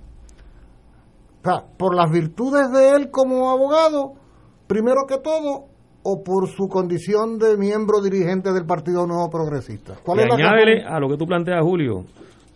[1.41, 4.13] O sea, por las virtudes de él como abogado,
[4.67, 5.65] primero que todo,
[6.03, 9.95] o por su condición de miembro dirigente del Partido Nuevo Progresista.
[10.03, 12.03] ¿Cuál Y es la añádele a lo que tú planteas, Julio,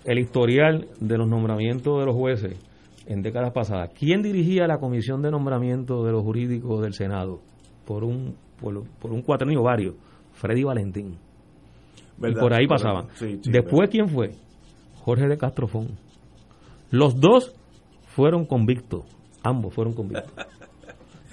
[0.08, 2.58] el historial de los nombramientos de los jueces
[3.06, 3.92] en décadas pasadas.
[3.94, 7.42] ¿Quién dirigía la comisión de nombramiento de los jurídicos del Senado?
[7.86, 9.96] Por un, por, por un cuatrenio varios.
[10.32, 11.18] Freddy Valentín.
[12.20, 13.08] Y por ahí pasaban.
[13.16, 14.32] Sí, sí, Después, ¿quién fue?
[15.02, 15.98] Jorge de Castrofón.
[16.90, 17.54] Los dos
[18.06, 19.04] fueron convictos.
[19.44, 20.34] Ambos fueron convictos.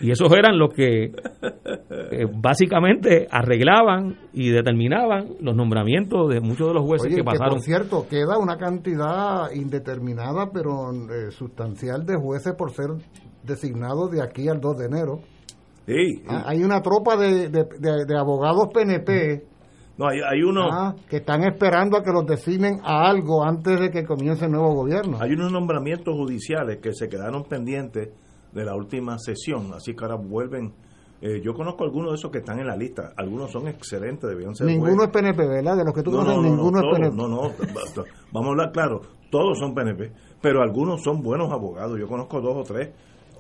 [0.01, 6.75] Y esos eran los que eh, básicamente arreglaban y determinaban los nombramientos de muchos de
[6.75, 7.55] los jueces Oye, que pasaron.
[7.55, 12.89] por cierto, queda una cantidad indeterminada pero eh, sustancial de jueces por ser
[13.45, 15.21] designados de aquí al 2 de enero.
[16.29, 19.45] Ah, hay una tropa de, de- de- de abogados PNP
[19.99, 20.62] No, hay, hay uno.
[20.73, 24.53] ah, que están esperando a que los designen a algo antes de que comience el
[24.53, 25.19] nuevo gobierno.
[25.21, 28.09] Hay unos nombramientos judiciales que se quedaron pendientes
[28.55, 30.72] de la última sesión, así que ahora vuelven.
[31.20, 33.12] eh, yo conozco algunos de esos que están en la lista.
[33.16, 35.76] Algunos son excelentes, debían ser Ninguno es PNP, ¿verdad?
[35.76, 37.16] De los que tú No, conoces, no, no, ninguno no, es PNP.
[37.16, 37.40] no, no,
[38.32, 39.01] vamos a hablar claro,
[39.31, 41.98] todos son PNP, pero algunos son buenos abogados.
[41.98, 42.90] Yo conozco dos o tres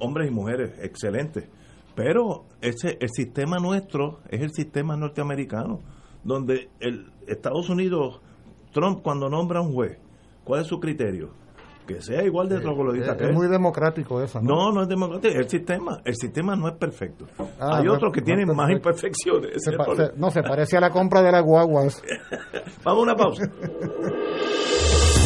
[0.00, 1.48] hombres y mujeres excelentes,
[1.94, 5.80] pero ese el sistema nuestro es el sistema norteamericano,
[6.24, 8.20] donde el Estados Unidos,
[8.72, 9.98] Trump cuando nombra a un juez,
[10.42, 11.30] ¿cuál es su criterio?
[11.86, 14.54] Que sea igual de troglodita es, que es muy democrático eso, ¿no?
[14.54, 17.26] No, no es democrático, el sistema, el sistema no es perfecto.
[17.60, 19.62] Ah, Hay no- otros que no tienen más imperfecciones.
[19.62, 22.02] Se pa- se- no, se parece a la compra de las guaguas.
[22.84, 23.42] Vamos a una pausa.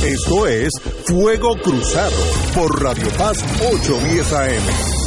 [0.05, 0.71] Esto es
[1.07, 2.17] Fuego Cruzado
[2.55, 3.39] por Radio Paz
[3.73, 4.98] 810 AM.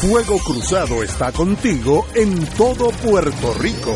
[0.01, 3.95] Fuego Cruzado está contigo en todo Puerto Rico.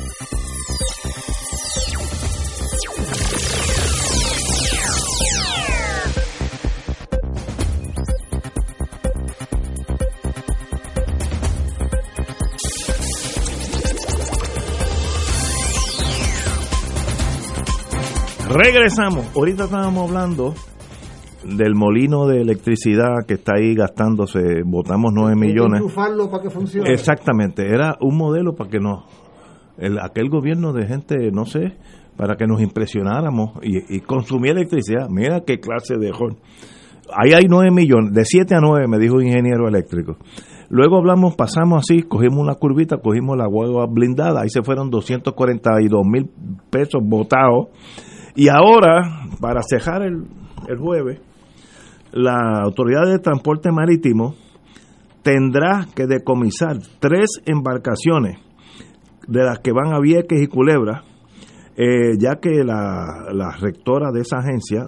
[18.53, 19.25] Regresamos.
[19.35, 20.53] Ahorita estábamos hablando
[21.43, 25.81] del molino de electricidad que está ahí gastándose, votamos 9 Hay que millones.
[25.81, 26.91] enchufarlo para que funcione.
[26.91, 29.05] Exactamente, era un modelo para que nos,
[29.77, 31.77] el, aquel gobierno de gente, no sé,
[32.17, 35.07] para que nos impresionáramos y, y consumía electricidad.
[35.09, 36.37] Mira qué clase de joven.
[37.13, 40.17] Ahí hay 9 millones, de 7 a 9, me dijo un ingeniero eléctrico.
[40.69, 46.05] Luego hablamos, pasamos así, cogimos una curvita, cogimos la hueva blindada, ahí se fueron 242
[46.05, 46.29] mil
[46.69, 47.67] pesos votados.
[48.35, 50.25] Y ahora, para cejar el
[50.67, 51.19] el jueves,
[52.11, 54.35] la Autoridad de Transporte Marítimo
[55.23, 58.39] tendrá que decomisar tres embarcaciones
[59.27, 61.03] de las que van a Vieques y Culebra,
[61.77, 64.85] eh, ya que la, la rectora de esa agencia,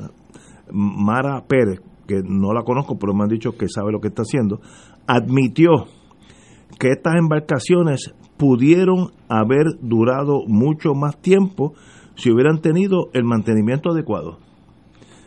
[0.72, 4.24] Mara Pérez, que no la conozco, pero me han dicho que sabe lo que está
[4.24, 4.60] haciendo,
[5.08, 5.86] admitió
[6.80, 11.74] que estas embarcaciones pudieron haber durado mucho más tiempo
[12.16, 14.40] si hubieran tenido el mantenimiento adecuado.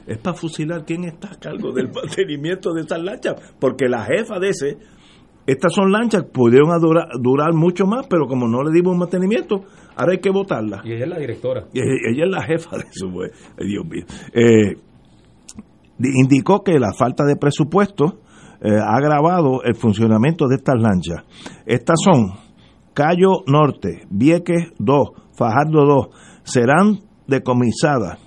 [0.06, 4.38] Es para fusilar quién está a cargo del mantenimiento de estas lanchas, porque la jefa
[4.38, 4.78] de ese,
[5.46, 9.64] estas son lanchas, pudieron durar, durar mucho más, pero como no le dimos mantenimiento,
[9.96, 10.84] ahora hay que votarlas.
[10.84, 11.64] Y ella es la directora.
[11.72, 13.30] Y ella, es la jefa de eso, pues.
[13.58, 14.04] Dios mío.
[14.32, 14.76] Eh,
[15.98, 18.20] di- indicó que la falta de presupuesto
[18.60, 21.24] eh, ha agravado el funcionamiento de estas lanchas.
[21.66, 22.32] Estas son
[22.94, 26.06] Cayo Norte, Vieques 2, Fajardo 2,
[26.46, 28.18] serán decomisadas.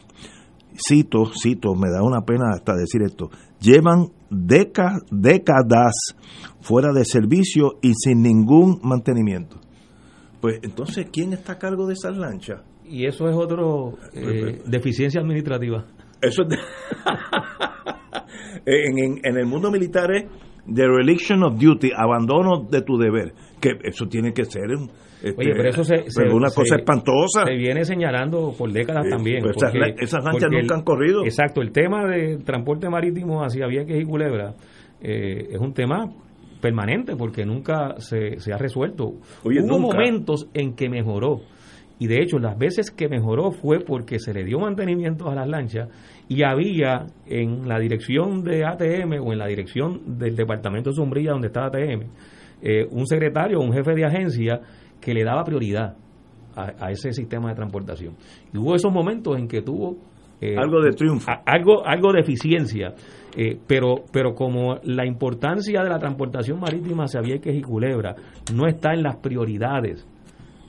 [0.88, 3.30] Cito, cito, me da una pena hasta decir esto.
[3.60, 6.16] Llevan deca- décadas
[6.62, 9.58] fuera de servicio y sin ningún mantenimiento.
[10.40, 12.62] Pues entonces, ¿quién está a cargo de esas lanchas?
[12.86, 15.86] Y eso es otro eh, deficiencia administrativa.
[16.22, 16.58] Eso es de-
[18.66, 20.26] en, en- en el mundo militar es
[20.66, 24.64] dereliction of duty, abandono de tu deber, que eso tiene que ser
[25.22, 27.44] este, Oye, pero eso se, pero una se- cosa espantosa.
[27.46, 29.42] Se viene señalando por décadas también.
[29.44, 31.24] pues esas porque- la- esas lanchas nunca han corrido.
[31.26, 34.54] Exacto, el tema de transporte marítimo hacia Vieques y Culebra
[35.02, 36.06] eh, es un tema
[36.62, 39.14] permanente porque nunca se, se ha resuelto.
[39.44, 39.98] Oye, Hubo nunca.
[39.98, 41.42] momentos en que mejoró.
[42.02, 45.48] Y de hecho, las veces que mejoró fue porque se le dio mantenimiento a las
[45.50, 45.90] lanchas
[46.30, 51.32] y había en la dirección de ATM o en la dirección del departamento de sombrilla
[51.32, 52.04] donde está ATM,
[52.62, 54.60] eh, un secretario o un jefe de agencia
[55.02, 55.96] que le daba prioridad
[56.56, 58.16] a, a ese sistema de transportación.
[58.54, 59.96] Y hubo esos momentos en que tuvo
[60.42, 61.30] eh, Algo de triunfo.
[61.30, 62.94] a- algo, algo de eficiencia,
[63.36, 68.16] eh, pero, pero como la importancia de la transportación marítima hacia Vieques y Culebra
[68.54, 70.08] no está en las prioridades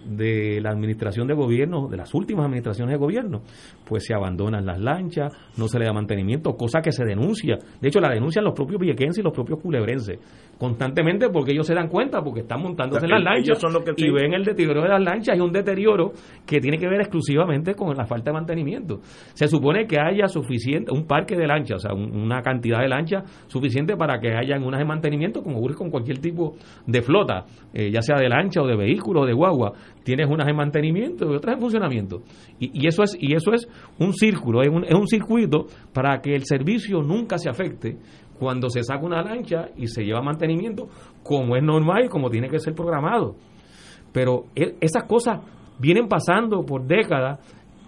[0.04, 3.42] de la administración de gobierno, de las últimas administraciones de gobierno,
[3.86, 7.56] pues se abandonan las lanchas, no se le da mantenimiento, cosa que se denuncia.
[7.80, 10.18] De hecho, la denuncian los propios viequenses y los propios culebrenses
[10.58, 13.92] constantemente porque ellos se dan cuenta porque están montándose en las lanchas son los que
[13.96, 16.12] y ven el deterioro de las lanchas y un deterioro
[16.46, 19.00] que tiene que ver exclusivamente con la falta de mantenimiento.
[19.32, 22.88] Se supone que haya suficiente, un parque de lanchas, o sea, un- una cantidad de
[22.88, 26.56] lanchas suficiente para que hayan unas de mantenimiento, como ocurre con cualquier tipo
[26.86, 29.72] de flota, eh, ya sea de lancha o de vehículo o de guagua.
[30.02, 32.22] Tienes unas en mantenimiento y otras en funcionamiento.
[32.58, 33.68] Y, y eso es y eso es
[33.98, 37.96] un círculo, es un, es un circuito para que el servicio nunca se afecte
[38.38, 40.88] cuando se saca una lancha y se lleva mantenimiento
[41.22, 43.36] como es normal y como tiene que ser programado.
[44.12, 45.40] Pero e- esas cosas
[45.78, 47.38] vienen pasando por décadas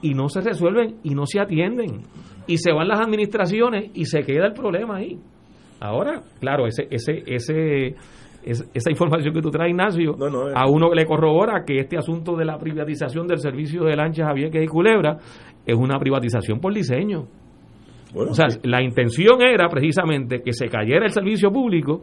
[0.03, 2.03] y no se resuelven y no se atienden.
[2.47, 5.19] Y se van las administraciones y se queda el problema ahí.
[5.81, 7.95] Ahora, claro, ese, ese, ese,
[8.45, 10.15] es- esa información que tú traes, Ignacio,
[10.55, 14.33] a uno le corrobora que este asunto de la privatización del servicio de lanchas a
[14.33, 15.17] Vieques y Culebra
[15.67, 17.27] es una privatización por diseño.
[18.15, 22.03] o sea, la intención era precisamente que se cayera el servicio público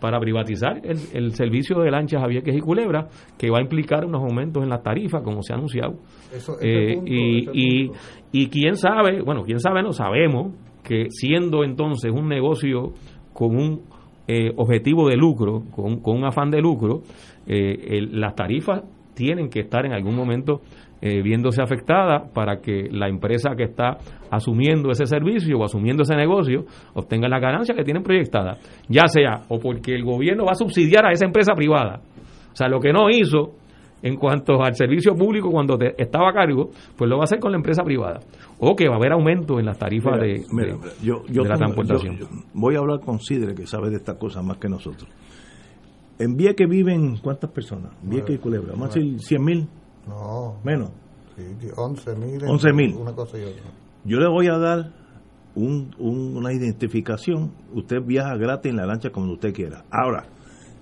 [0.00, 4.04] para privatizar el, el servicio de lanchas a Vieques y Culebra, que va a implicar
[4.04, 5.94] unos aumentos en las tarifas, como se ha anunciado.
[6.32, 7.90] Eso- ese Eh, punto, y, ese y,
[8.30, 10.54] y quién sabe, bueno, quién sabe, no sabemos
[10.84, 12.92] que siendo entonces un negocio
[13.32, 13.82] con un
[14.28, 17.00] eh, objetivo de lucro, con, con un afán de lucro,
[17.46, 18.82] eh, las tarifas
[19.14, 20.60] tienen que estar en algún momento
[21.00, 23.98] eh, viéndose afectadas para que la empresa que está
[24.30, 26.64] asumiendo ese servicio o asumiendo ese negocio
[26.94, 31.06] obtenga las ganancias que tienen proyectadas, ya sea o porque el gobierno va a subsidiar
[31.06, 32.00] a esa empresa privada,
[32.52, 33.54] o sea, lo que no hizo
[34.02, 37.38] en cuanto al servicio público cuando te- estaba a cargo, pues lo va a hacer
[37.40, 38.20] con la empresa privada.
[38.60, 41.42] O que va a haber aumento en las tarifas Mira, de, mira, de- yo, yo
[41.42, 42.16] de la tengo- transportación.
[42.18, 45.08] yo- yo voy a hablar con Sidre, que sabe de estas cosas más que nosotros.
[46.18, 47.92] En Vieques viven cuántas personas?
[48.02, 48.72] Vieques y Culebra.
[48.72, 49.68] Vamos a decir 100 mil.
[50.06, 50.56] No.
[50.64, 50.90] Menos.
[51.36, 52.40] Sí, 11 mil.
[52.44, 52.96] 11.000.
[52.96, 53.62] Una cosa y otra.
[54.04, 54.90] Yo le voy a dar
[55.54, 57.52] un- un- una identificación.
[57.74, 59.84] Usted viaja gratis en la lancha como usted quiera.
[59.92, 60.24] Ahora,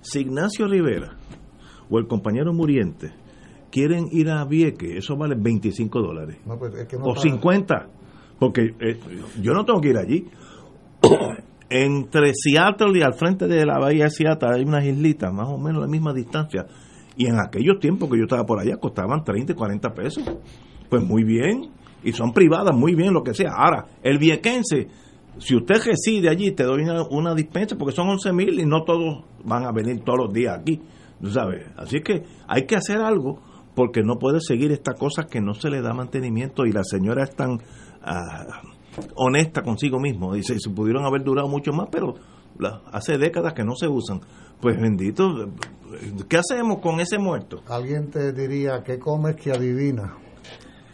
[0.01, 1.15] si Ignacio Rivera
[1.89, 3.11] o el compañero Muriente
[3.71, 6.37] quieren ir a Vieques, eso vale 25 dólares.
[6.45, 7.87] No, pues es que no o está- 50.
[8.39, 8.99] Porque eh,
[9.41, 10.25] yo no tengo que ir allí.
[11.69, 15.57] Entre Seattle y al frente de la bahía de Seattle hay unas islitas, más o
[15.57, 16.65] menos la misma distancia.
[17.17, 20.23] Y en aquellos tiempos que yo estaba por allá costaban 30 y 40 pesos.
[20.89, 21.69] Pues muy bien.
[22.03, 23.51] Y son privadas, muy bien, lo que sea.
[23.57, 24.87] Ahora, el viequense,
[25.39, 28.83] si usted reside allí, te doy una, una dispensa porque son 11 mil y no
[28.83, 30.79] todos van a venir todos los días aquí.
[31.21, 31.65] ¿Tú sabes?
[31.77, 33.41] Así que hay que hacer algo
[33.75, 37.23] porque no puede seguir esta cosa que no se le da mantenimiento y la señora
[37.23, 37.59] es tan
[38.01, 38.61] ah,
[39.15, 40.33] honesta consigo mismo.
[40.33, 42.15] Dice, se pudieron haber durado mucho más, pero
[42.59, 44.21] la- hace décadas que no se usan.
[44.59, 45.49] Pues bendito,
[46.27, 47.61] ¿qué hacemos con ese muerto?
[47.67, 50.15] Alguien te diría, ¿qué comes que adivina?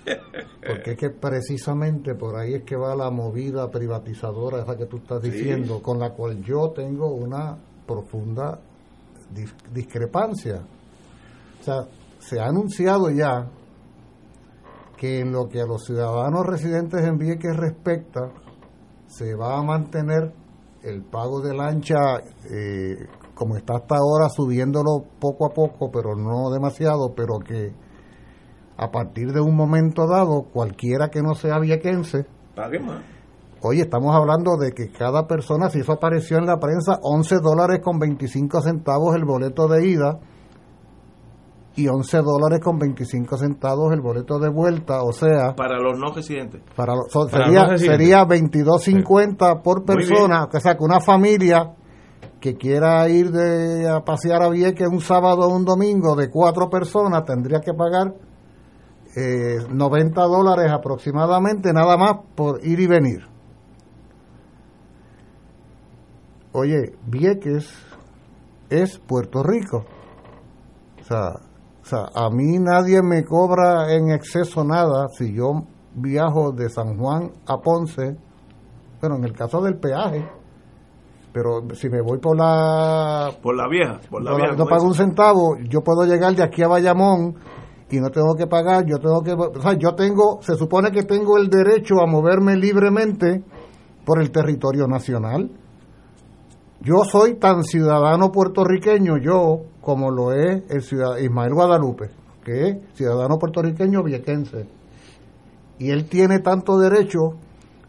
[0.68, 4.98] Porque es que precisamente por ahí es que va la movida privatizadora esa que tú
[4.98, 5.30] estás Sí.
[5.32, 8.60] diciendo, con la cual yo tengo una profunda
[9.72, 10.62] discrepancia.
[11.60, 11.88] O sea,
[12.20, 13.50] se ha anunciado ya
[14.98, 18.32] que en lo que a los ciudadanos residentes en Vieques respecta,
[19.08, 20.34] se va a mantener
[20.82, 21.96] el pago de lancha
[22.50, 27.74] eh, como está hasta ahora, subiéndolo poco a poco, pero no demasiado, pero que
[28.78, 32.26] a partir de un momento dado, cualquiera que no sea viequense,
[32.56, 33.04] Pague más.
[33.64, 37.80] Oye, estamos hablando de que cada persona, si eso apareció en la prensa, 11 dólares
[37.84, 40.20] con 25 centavos el boleto de ida
[41.76, 46.14] y 11 dólares con 25 centavos el boleto de vuelta, o sea, Para los no
[46.14, 46.62] residentes.
[46.76, 48.00] para, lo- so- Para sería, los residentes.
[48.00, 50.10] sería 22.50 por Muy bien.
[50.10, 51.72] persona, o sea, que una familia
[52.40, 56.70] que quiera ir de, a pasear a Vieques un sábado o un domingo de cuatro
[56.70, 58.14] personas tendría que pagar
[59.16, 63.33] eh, 90 dólares aproximadamente nada más por ir y venir.
[66.54, 67.68] Oye, Vieques
[68.70, 69.86] es Puerto Rico.
[71.02, 71.30] O sea,
[71.82, 75.64] o sea, a mí nadie me cobra en exceso nada si yo
[75.96, 78.16] viajo de San Juan a Ponce,
[79.02, 80.26] bueno, en el caso del peaje,
[81.34, 84.56] pero si me voy por la Por la vieja, por la no, vieja.
[84.56, 87.36] no pago un centavo, yo puedo llegar de aquí a Bayamón
[87.90, 91.04] y no tengo que pagar, yo tengo que, o sea, yo tengo, se supone que
[91.04, 93.44] tengo el derecho a moverme libremente
[94.06, 95.50] por el territorio nacional.
[96.84, 102.10] Yo soy tan ciudadano puertorriqueño, yo, como lo es el ciudad, Ismael Guadalupe,
[102.44, 104.68] que es ciudadano puertorriqueño viequense.
[105.80, 107.38] Y él tiene tanto derecho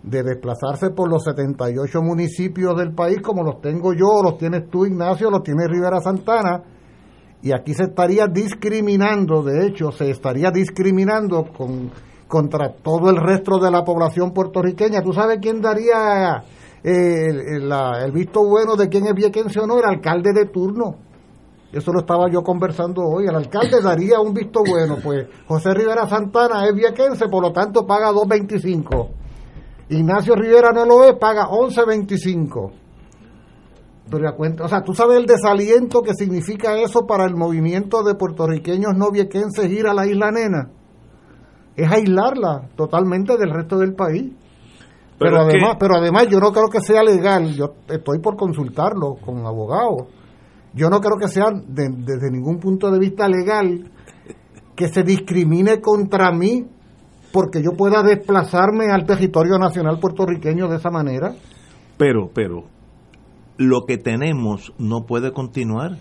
[0.00, 4.86] de desplazarse por los 78 municipios del país como los tengo yo, los tienes tú,
[4.86, 6.62] Ignacio, los tiene Rivera Santana,
[7.42, 11.90] y aquí se estaría discriminando, de hecho, se estaría discriminando con,
[12.28, 15.02] contra todo el resto de la población puertorriqueña.
[15.02, 16.44] ¿Tú sabes quién daría
[16.84, 19.78] eh, el, visto bueno de quién es viequense o no?
[19.78, 20.96] El alcalde de turno.
[21.72, 23.24] Eso lo estaba yo conversando hoy.
[23.26, 24.98] El alcalde daría un visto bueno.
[25.02, 29.08] Pues José Rivera Santana es viequense, por lo tanto paga 2.25.
[29.88, 32.72] Ignacio Rivera no lo es, paga 11.25.
[34.10, 38.02] Pero a cuenta, o sea, tú sabes el desaliento que significa eso para el movimiento
[38.02, 40.70] de puertorriqueños no viequenses ir a la isla nena.
[41.74, 44.32] Es aislarla totalmente del resto del país.
[45.18, 48.18] Pero, Pero es que- además, pero además yo no creo que sea legal, yo estoy
[48.18, 50.08] por consultarlo con abogados.
[50.74, 53.90] Yo no creo que sea de- desde ningún punto de vista legal
[54.74, 56.66] que se discrimine contra mí
[57.32, 61.32] porque yo pueda desplazarme al territorio nacional puertorriqueño de esa manera.
[61.96, 62.64] Pero, pero,
[63.56, 65.92] lo que tenemos no puede continuar.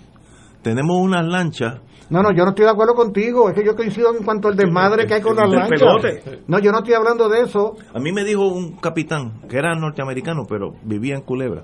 [0.64, 1.82] Tenemos unas lanchas.
[2.10, 3.50] No, no, yo no estoy de acuerdo contigo.
[3.50, 5.80] Es que yo coincido en cuanto al desmadre que hay con las lanchas.
[5.80, 6.44] pelote.
[6.48, 7.76] No, yo no estoy hablando de eso.
[7.94, 11.64] A mí me dijo un capitán, que era norteamericano, pero vivía en Culebra,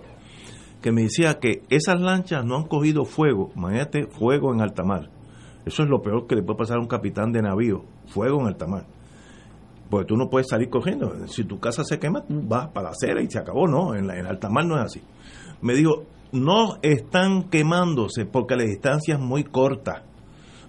[0.82, 5.10] que me decía que esas lanchas no han cogido fuego, imagínate, fuego en alta mar.
[5.66, 8.48] Eso es lo peor que le puede pasar a un capitán de navío, fuego en
[8.48, 8.86] alta mar.
[9.90, 11.28] Porque tú no puedes salir cogiendo.
[11.28, 13.68] Si tu casa se quema, tú vas para la acera y se acabó.
[13.68, 15.02] No, en, la, en alta mar no es así.
[15.62, 20.04] Me dijo, no están quemándose porque la distancia es muy corta.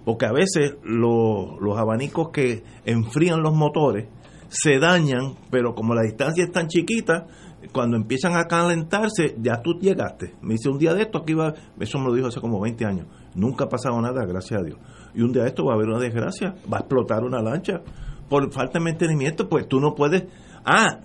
[0.05, 4.07] Porque a veces lo- los abanicos que enfrían los motores
[4.49, 7.27] se dañan, pero como la distancia es tan chiquita,
[7.71, 10.33] cuando empiezan a calentarse, ya tú llegaste.
[10.41, 12.83] Me dice, un día de esto aquí va, eso me lo dijo hace como 20
[12.85, 13.05] años,
[13.35, 14.79] nunca ha pasado nada, gracias a Dios.
[15.13, 17.81] Y un día de esto va a haber una desgracia, va a explotar una lancha
[18.27, 20.23] por falta de mantenimiento, pues tú no puedes,
[20.65, 20.99] ah,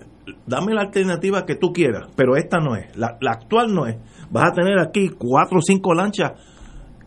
[0.47, 3.97] dame la alternativa que tú quieras, pero esta no es, la, la actual no es.
[4.29, 6.31] Vas a tener aquí cuatro o cinco lanchas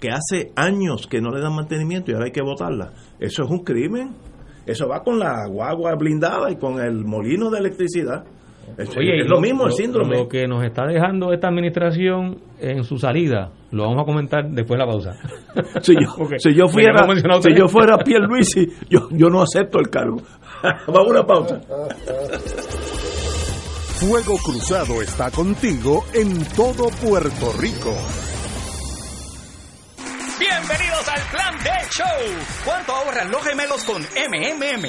[0.00, 2.92] que hace años que no le dan mantenimiento y ahora hay que botarla.
[3.18, 4.14] Eso es un crimen.
[4.66, 8.24] Eso va con la guagua blindada y con el molino de electricidad.
[8.78, 10.16] Es, Oye, es y lo mismo el síndrome.
[10.16, 14.78] Lo que nos está dejando esta administración en su salida, lo vamos a comentar después
[14.78, 15.16] de la pausa.
[15.82, 17.04] Si yo, si yo fuera,
[17.42, 20.18] si yo fuera Pierluisi, yo, yo no acepto el cargo.
[20.86, 21.60] Vamos a una pausa.
[24.00, 27.94] Fuego Cruzado está contigo en todo Puerto Rico.
[30.38, 32.06] Bienvenidos al Plan de Show.
[32.64, 34.86] ¿Cuánto ahorran los gemelos con MMM?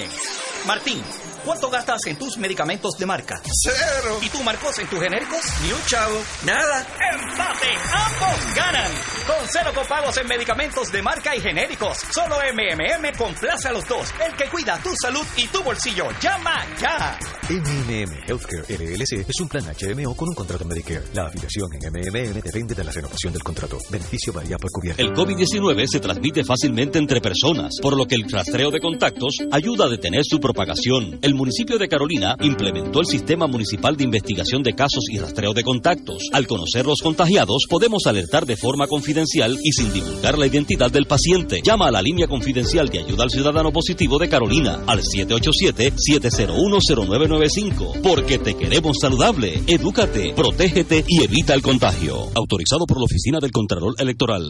[0.66, 1.04] Martín,
[1.44, 3.42] ¿Cuánto gastas en tus medicamentos de marca?
[3.64, 4.20] Cero.
[4.22, 5.40] ¿Y tú, Marcos, en tus genéricos?
[5.64, 6.22] Ni un chavo.
[6.46, 6.86] Nada.
[7.14, 7.68] ¡Empate!
[7.92, 8.92] ¡Ambos ganan!
[9.26, 11.98] Con cero copagos en medicamentos de marca y genéricos.
[12.14, 14.14] Solo MMM complace a los dos.
[14.24, 16.10] El que cuida tu salud y tu bolsillo.
[16.22, 17.18] ¡Llama ya!
[17.50, 21.04] MMM Healthcare LLC es un plan HMO con un contrato Medicare.
[21.14, 23.78] La afiliación en MMM depende de la renovación del contrato.
[23.90, 25.02] Beneficio varía por cubierta.
[25.02, 29.86] El COVID-19 se transmite fácilmente entre personas, por lo que el rastreo de contactos ayuda
[29.86, 31.20] a detener su propagación.
[31.32, 35.64] El municipio de Carolina implementó el Sistema Municipal de Investigación de Casos y Rastreo de
[35.64, 36.28] Contactos.
[36.34, 41.06] Al conocer los contagiados, podemos alertar de forma confidencial y sin divulgar la identidad del
[41.06, 41.62] paciente.
[41.64, 48.38] Llama a la línea confidencial de ayuda al ciudadano positivo de Carolina al 787-701-0995 porque
[48.38, 49.62] te queremos saludable.
[49.68, 52.28] Edúcate, protégete y evita el contagio.
[52.36, 54.50] Autorizado por la Oficina del Contralor Electoral.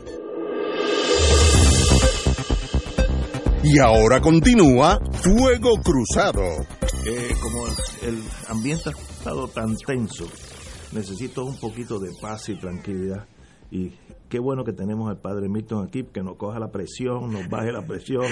[3.63, 6.41] Y ahora continúa Fuego Cruzado.
[7.05, 7.67] Eh, como
[8.01, 10.25] el ambiente ha estado tan tenso,
[10.91, 13.27] necesito un poquito de paz y tranquilidad.
[13.69, 13.91] Y
[14.29, 17.71] qué bueno que tenemos al padre Milton aquí, que nos coja la presión, nos baje
[17.71, 18.25] la presión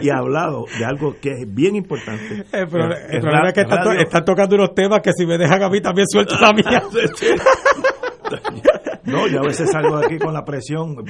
[0.00, 2.44] y ha hablado de algo que es bien importante.
[2.52, 5.64] El, problema, el problema es que están está tocando unos temas que si me dejan
[5.64, 6.80] a mí también suelto la mía.
[9.06, 10.96] No, yo a veces salgo de aquí con la presión.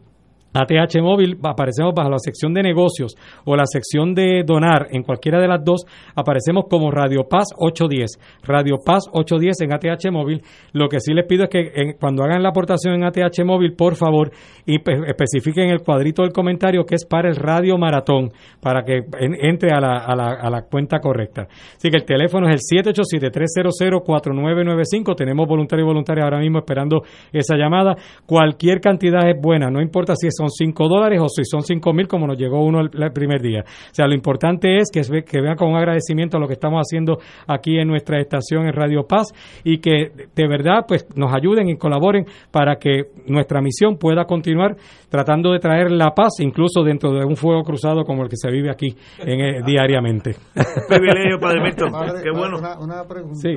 [0.53, 3.15] ATH Móvil aparecemos bajo la sección de negocios
[3.45, 5.85] o la sección de donar, en cualquiera de las dos,
[6.15, 8.41] aparecemos como Radio Paz 810.
[8.43, 10.41] Radio Paz 810 en ATH Móvil.
[10.73, 13.95] Lo que sí les pido es que cuando hagan la aportación en ATH Móvil, por
[13.95, 14.31] favor,
[14.65, 18.31] y especifiquen el cuadrito del comentario que es para el Radio Maratón,
[18.61, 21.47] para que en, entre a la, a, la, a la, cuenta correcta.
[21.75, 25.15] Así que el teléfono es el 787-300-4995.
[25.15, 27.95] Tenemos voluntarios y voluntarias ahora mismo esperando esa llamada.
[28.25, 31.93] Cualquier cantidad es buena, no importa si es son 5 dólares o si son 5
[31.93, 33.61] mil como nos llegó uno el, el, primer día.
[33.65, 36.81] O sea, lo importante es que, que vean con un agradecimiento a lo que estamos
[36.81, 37.17] haciendo
[37.47, 39.27] aquí en nuestra estación en Radio Paz
[39.63, 44.75] y que de verdad pues nos ayuden y colaboren para que nuestra misión pueda continuar
[45.09, 48.49] tratando de traer la paz incluso dentro de un fuego cruzado como el que se
[48.49, 50.35] vive aquí en, eh, diariamente.
[50.87, 51.91] Privilegio, Padre Milton.
[52.23, 52.57] Qué bueno.
[52.57, 53.39] Una, una pregunta.
[53.39, 53.55] Sí.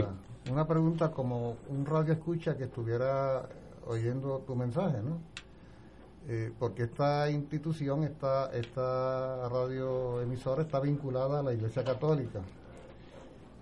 [0.50, 3.42] una pregunta como un radio escucha que estuviera
[3.86, 5.20] oyendo tu mensaje, ¿no?
[6.28, 12.40] Eh, porque esta institución, esta, esta radioemisora está vinculada a la Iglesia Católica.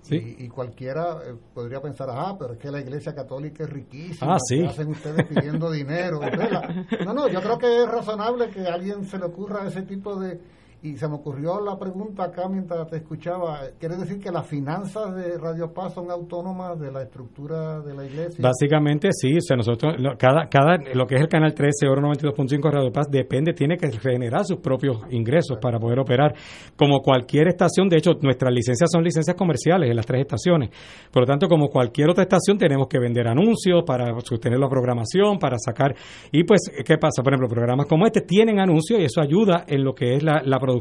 [0.00, 0.36] Sí.
[0.38, 4.34] Y, y cualquiera eh, podría pensar, ah, pero es que la Iglesia Católica es riquísima.
[4.34, 4.60] Ah, sí.
[4.60, 6.20] ¿qué hacen ustedes pidiendo dinero?
[6.20, 9.82] La- No, no, yo creo que es razonable que a alguien se le ocurra ese
[9.82, 10.40] tipo de...
[10.84, 13.58] Y se me ocurrió la pregunta acá mientras te escuchaba.
[13.80, 18.04] ¿Quiere decir que las finanzas de Radio Paz son autónomas de la estructura de la
[18.04, 18.42] iglesia?
[18.42, 22.70] Básicamente sí, o sea, nosotros, cada, cada, lo que es el canal 13, Oro 92.5
[22.70, 26.34] Radio Paz, depende, tiene que generar sus propios ingresos para poder operar.
[26.76, 30.68] Como cualquier estación, de hecho, nuestras licencias son licencias comerciales en las tres estaciones.
[31.10, 35.38] Por lo tanto, como cualquier otra estación, tenemos que vender anuncios para sostener la programación,
[35.38, 35.94] para sacar.
[36.30, 37.22] Y pues, ¿qué pasa?
[37.22, 40.42] Por ejemplo, programas como este tienen anuncios y eso ayuda en lo que es la,
[40.44, 40.73] la producción.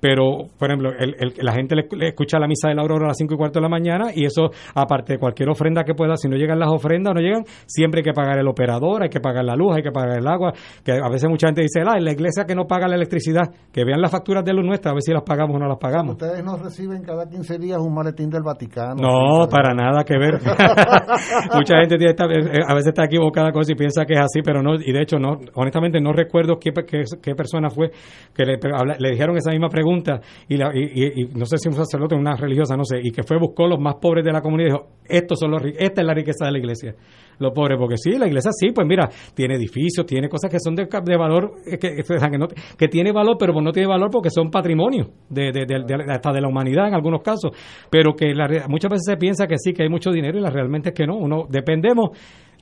[0.00, 3.04] Pero, por ejemplo, el- el- la gente le, le escucha la misa de la aurora
[3.04, 5.94] a las 5 y cuarto de la mañana y eso, aparte de cualquier ofrenda que
[5.94, 9.08] pueda, si no llegan las ofrendas no llegan, siempre hay que pagar el operador, hay
[9.08, 10.52] que pagar la luz, hay que pagar el agua.
[10.84, 13.50] Que a veces mucha gente dice, ah, en la iglesia que no paga la electricidad,
[13.72, 15.78] que vean las facturas de luz nuestras, a ver si las pagamos o no las
[15.78, 16.12] pagamos.
[16.12, 18.94] Ustedes no reciben cada 15 días un maletín del Vaticano.
[19.00, 20.38] No, para nada que ver.
[21.54, 24.20] Mucha gente tiene esta- eh, a veces está equivocada con eso y piensa que es
[24.20, 27.68] así, pero no, y de hecho no, honestamente no recuerdo qué, pe- qué, qué persona
[27.70, 27.90] fue
[28.34, 28.58] que le,
[28.98, 32.76] le dijeron esa misma pregunta y, la- y, no sé si un sacerdote una religiosa,
[32.76, 35.38] no sé, y que fue buscó los más pobres de la comunidad y dijo, estos
[35.38, 36.94] son los esta es la riqueza de la iglesia,
[37.38, 40.74] los pobres, porque sí, la iglesia sí, pues mira, tiene edificios, tiene cosas que son
[40.74, 40.86] de,
[41.16, 42.48] valor, eh, que, que, no-
[42.78, 46.40] que tiene valor, pero no tiene valor porque son patrimonio de, de- de- hasta de
[46.40, 47.50] la humanidad en algunos casos,
[47.90, 50.50] pero que la muchas veces se piensa que sí, que hay mucho dinero y la
[50.50, 52.10] realmente es que no, uno dependemos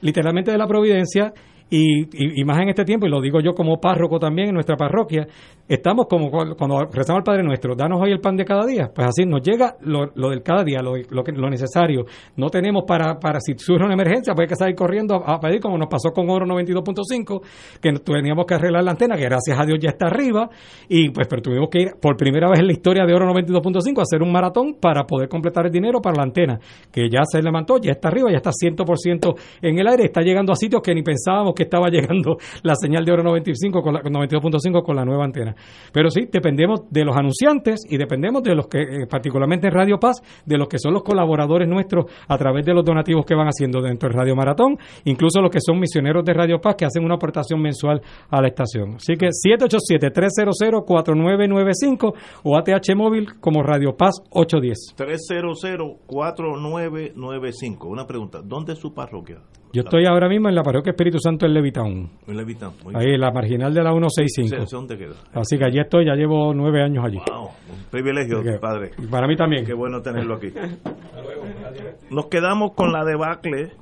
[0.01, 1.32] literalmente de la providencia
[1.70, 4.77] y, y, más en este tiempo, y lo digo yo como párroco también en nuestra
[4.77, 5.27] parroquia,
[5.69, 8.90] estamos como cu- cuando rezamos al Padre Nuestro, danos hoy el pan de cada día,
[8.95, 12.07] pues así nos llega lo, lo del cada día, lo, lo, que, lo necesario.
[12.36, 15.40] No tenemos para, para si surge una emergencia, pues hay que salir corriendo a, a
[15.40, 17.40] pedir, como nos pasó con Oro 92.5,
[17.82, 20.49] que teníamos que arreglar la antena, que gracias a Dios ya está arriba,
[20.89, 23.99] y pues pero tuvimos que ir por primera vez en la historia de Oro 92.5
[23.99, 26.59] a hacer un maratón para poder completar el dinero para la antena,
[26.90, 30.53] que ya se levantó, ya está arriba, ya está 100% en el aire, está llegando
[30.53, 34.02] a sitios que ni pensábamos que estaba llegando la señal de Oro 95 con la
[34.02, 35.55] 92.5 con la nueva antena.
[35.93, 39.98] Pero sí, dependemos de los anunciantes y dependemos de los que, eh, particularmente en Radio
[39.98, 43.48] Paz, de los que son los colaboradores nuestros a través de los donativos que van
[43.48, 47.05] haciendo dentro del Radio Maratón, incluso los que son misioneros de Radio Paz que hacen
[47.05, 48.94] una aportación mensual a la estación.
[48.94, 52.14] Así que 787-300-4995
[52.44, 54.94] o ATH móvil como Radio Paz 810.
[54.97, 57.89] 300-4995.
[57.89, 59.43] Una pregunta, ¿dónde es su parroquia?
[59.73, 62.11] Yo estoy ahora mismo en la parroquia Espíritu Santo en Levitown.
[62.27, 62.73] En Levitán.
[62.82, 64.66] Muy Ahí en la marginal de la 165.
[64.66, 65.15] Sí, ¿Dónde queda?
[65.35, 67.19] Así que allí estoy, ya llevo nueve años allí.
[67.31, 68.93] Wow, un privilegio, padre.
[69.11, 69.66] Para mí también.
[69.66, 70.49] Qué bueno tenerlo aquí.
[72.11, 73.73] Nos quedamos con la debacle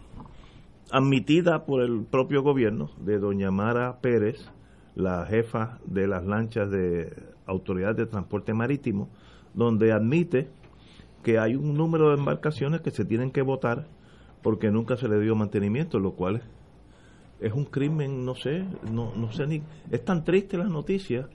[0.91, 4.51] admitida por el propio gobierno de doña Mara Pérez,
[4.97, 7.13] la jefa de las lanchas de
[7.47, 9.09] Autoridad de Transporte Marítimo,
[9.55, 10.49] donde admite
[11.23, 13.87] que hay un número de embarcaciones que se tienen que votar
[14.47, 16.41] porque nunca se le dio mantenimiento, lo cual
[17.41, 19.61] es un crimen, no sé, no, no sé ni...
[19.91, 21.29] Es tan triste la noticia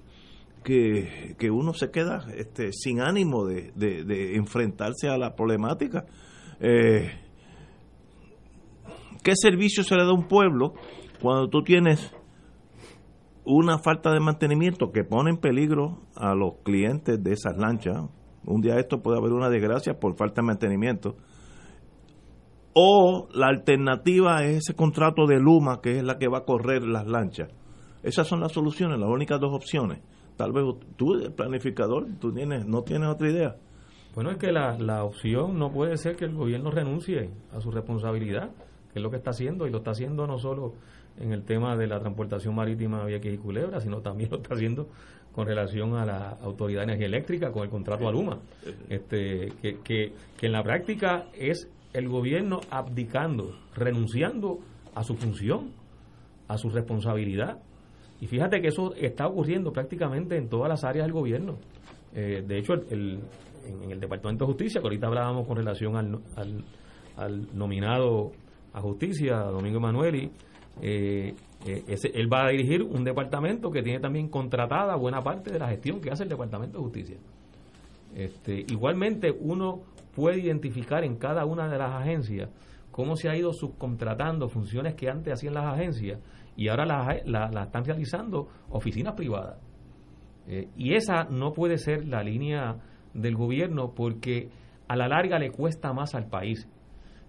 [0.64, 6.06] que, que uno se queda este, sin ánimo de, de- de enfrentarse a la problemática.
[6.62, 7.12] Eh,
[9.22, 10.74] ¿Qué servicio se le da a un pueblo
[11.22, 12.14] cuando tú tienes
[13.44, 18.06] una falta de mantenimiento que pone en peligro a los clientes de esas lanchas?
[18.46, 21.18] Un día esto puede haber una desgracia por falta de mantenimiento.
[22.74, 26.84] O la alternativa es ese contrato de Luma, que es la que va a correr
[26.84, 27.50] las lanchas.
[28.04, 30.00] Esas son las soluciones, las únicas dos opciones.
[30.38, 30.64] Tal vez
[30.96, 33.56] tú, el planificador, tú tienes, no tienes otra idea.
[34.16, 37.72] Bueno, es que la, la opción no puede ser que el gobierno renuncie a su
[37.72, 38.50] responsabilidad,
[38.92, 40.74] que es lo que está haciendo, y lo está haciendo no solo
[41.20, 44.88] en el tema de la transportación marítima vía y Culebra, sino también lo está haciendo
[45.32, 48.40] con relación a la Autoridad de Energía Eléctrica, con el contrato a Luma,
[48.90, 54.60] este, que, que, que en la práctica es el gobierno abdicando, renunciando
[54.96, 55.72] a su función,
[56.48, 57.62] a su responsabilidad.
[58.20, 61.58] Y fíjate que eso está ocurriendo prácticamente en todas las áreas del gobierno.
[62.14, 63.20] Eh, de hecho, el,
[63.66, 66.64] en, el Departamento de Justicia, que ahorita hablábamos con relación al,
[67.16, 68.32] al, nominado
[68.74, 70.32] a justicia, Domingo Emanueli,
[70.82, 71.34] eh,
[71.66, 75.68] eh, él va a dirigir un departamento que tiene también contratada buena parte de la
[75.70, 77.18] gestión que hace el Departamento de Justicia.
[78.16, 79.82] Este, igualmente, uno
[80.16, 82.50] puede identificar en cada una de las agencias
[82.92, 86.20] cómo se ha ido subcontratando funciones que antes hacían las agencias
[86.56, 89.60] y ahora las la, la están realizando oficinas privadas.
[90.48, 92.78] Eh, y esa no puede ser la línea
[93.14, 94.50] del gobierno porque
[94.88, 96.68] a la larga le cuesta más al país.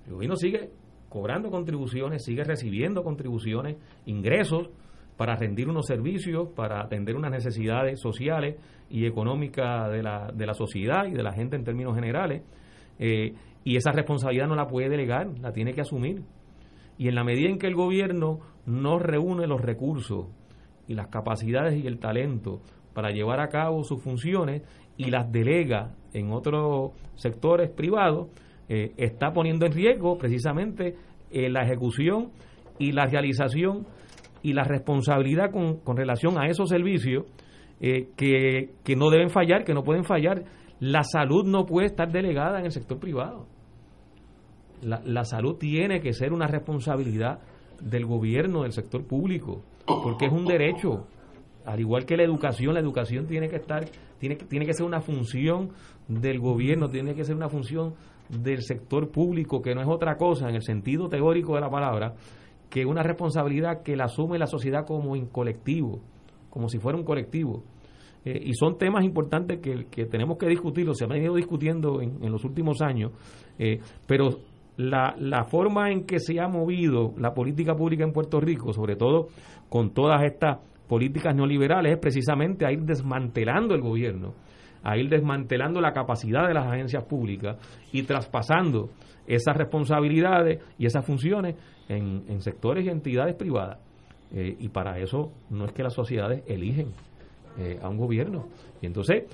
[0.06, 0.70] El gobierno sigue
[1.08, 3.76] cobrando contribuciones, sigue recibiendo contribuciones,
[4.06, 4.70] ingresos
[5.16, 8.56] para rendir unos servicios, para atender unas necesidades sociales
[8.88, 12.42] y económicas de la, de la sociedad y de la gente en términos generales.
[12.98, 16.22] Eh, y esa responsabilidad no la puede delegar, la tiene que asumir.
[16.98, 20.26] Y en la medida en que el gobierno no reúne los recursos
[20.88, 22.60] y las capacidades y el talento
[22.92, 24.62] para llevar a cabo sus funciones
[24.96, 28.28] y las delega en otros sectores privados,
[28.68, 30.96] eh, está poniendo en riesgo precisamente
[31.30, 32.30] eh, la ejecución
[32.78, 33.86] y la realización
[34.42, 37.24] y la responsabilidad con, con relación a esos servicios
[37.80, 40.44] eh, que, que no deben fallar, que no pueden fallar.
[40.82, 43.46] La salud no puede estar delegada en el sector privado.
[44.80, 47.38] La, la salud tiene que ser una responsabilidad
[47.80, 51.06] del gobierno, del sector público, porque es un derecho.
[51.64, 53.84] Al igual que la educación, la educación tiene que estar,
[54.18, 55.70] tiene que, tiene que ser una función
[56.08, 57.94] del gobierno, tiene que ser una función
[58.28, 62.14] del sector público, que no es otra cosa en el sentido teórico de la palabra,
[62.68, 66.00] que una responsabilidad que la asume la sociedad como un colectivo,
[66.50, 67.62] como si fuera un colectivo.
[68.24, 72.22] Eh, y son temas importantes que, que, tenemos que discutirlo, se han ido discutiendo en,
[72.22, 73.10] en los últimos años,
[73.58, 74.38] eh, pero
[74.76, 78.96] la, la, forma en que se ha movido la política pública en Puerto Rico, sobre
[78.96, 79.26] todo
[79.68, 80.58] con todas estas
[80.88, 84.34] políticas neoliberales, es precisamente a ir desmantelando el gobierno,
[84.84, 87.56] a ir desmantelando la capacidad de las agencias públicas
[87.92, 88.90] y traspasando
[89.26, 91.56] esas responsabilidades y esas funciones
[91.88, 93.78] en, en sectores y entidades privadas.
[94.34, 96.92] Eh, y para eso no es que las sociedades eligen
[97.58, 98.48] eh, a un gobierno.
[98.80, 99.24] Y entonces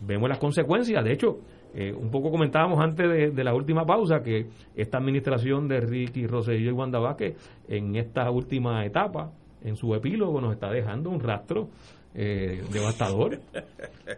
[0.00, 1.04] vemos las consecuencias.
[1.04, 1.38] De hecho,
[1.74, 6.26] eh, un poco comentábamos antes de, de, la última pausa que esta administración de Ricky
[6.26, 7.36] Rosselló y Wanda Vázquez
[7.68, 9.32] en esta última etapa,
[9.62, 11.68] en su epílogo, nos está dejando un rastro
[12.14, 13.38] eh, devastador.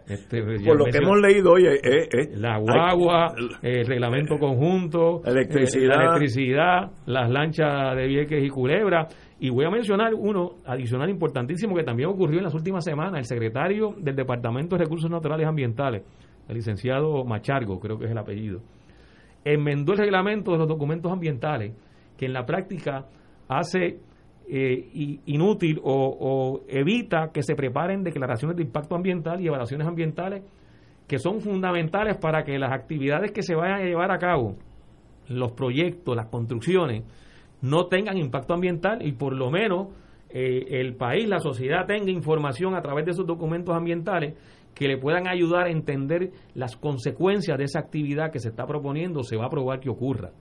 [0.07, 5.97] Este, Por lo que hemos leído hoy, eh, eh, la guagua, el reglamento conjunto, electricidad.
[5.97, 9.09] la electricidad, las lanchas de Vieques y Culebra.
[9.43, 13.17] Y voy a mencionar uno adicional importantísimo que también ocurrió en las últimas semanas.
[13.17, 16.03] El secretario del Departamento de Recursos Naturales y Ambientales,
[16.47, 18.61] el licenciado Machargo, creo que es el apellido,
[19.43, 21.73] enmendó el reglamento de los documentos ambientales
[22.19, 23.07] que en la práctica
[23.47, 23.97] hace
[24.47, 30.43] eh, inútil o, o, evita que se preparen declaraciones de impacto ambiental y evaluaciones ambientales
[31.07, 34.55] que son fundamentales para que las actividades que se vayan a llevar a cabo,
[35.29, 37.05] los proyectos, las construcciones,
[37.61, 39.89] no tengan impacto ambiental y por lo menos
[40.29, 44.35] eh, el país, la sociedad tenga información a través de esos documentos ambientales
[44.73, 49.23] que le puedan ayudar a entender las consecuencias de esa actividad que se está proponiendo,
[49.23, 50.31] se va a probar que ocurra.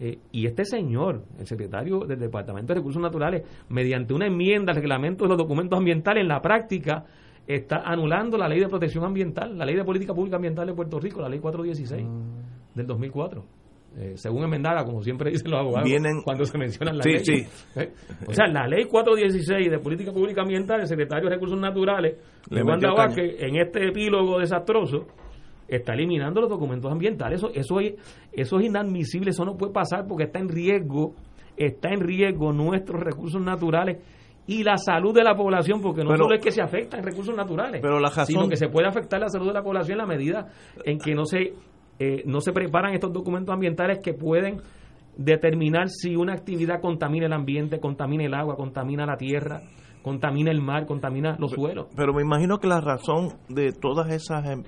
[0.00, 4.76] Eh, y este señor, el secretario del Departamento de Recursos Naturales, mediante una enmienda al
[4.76, 7.04] reglamento de los documentos ambientales, en la práctica
[7.46, 11.00] está anulando la ley de protección ambiental, la ley de política pública ambiental de Puerto
[11.00, 12.76] Rico, la ley 416 mm.
[12.76, 13.44] del 2004.
[13.96, 17.46] Eh, según enmendada, como siempre dicen los abogados Vienen, cuando se mencionan la sí.
[17.74, 17.92] ¿Eh?
[18.28, 22.16] O sea, la ley 416 de política pública ambiental, el secretario de Recursos Naturales,
[22.50, 25.06] Le Wanda Vázquez, en este epílogo desastroso,
[25.66, 27.40] está eliminando los documentos ambientales.
[27.40, 27.94] Eso, eso, es,
[28.32, 31.14] eso es inadmisible, eso no puede pasar porque está en riesgo,
[31.56, 33.98] está en riesgo nuestros recursos naturales
[34.46, 37.34] y la salud de la población, porque no Pero- solo es que se afectan recursos
[37.36, 40.06] naturales, Pero la razón- sino que se puede afectar la salud de la población en
[40.06, 40.46] la medida
[40.84, 41.52] en que no se,
[41.98, 44.60] eh, no se preparan estos documentos ambientales que pueden
[45.16, 49.62] determinar si una actividad contamina el ambiente, contamina el agua, contamina la tierra,
[50.02, 51.88] contamina el mar, contamina los suelos.
[51.96, 54.62] Pero me imagino que la razón de todas esas em,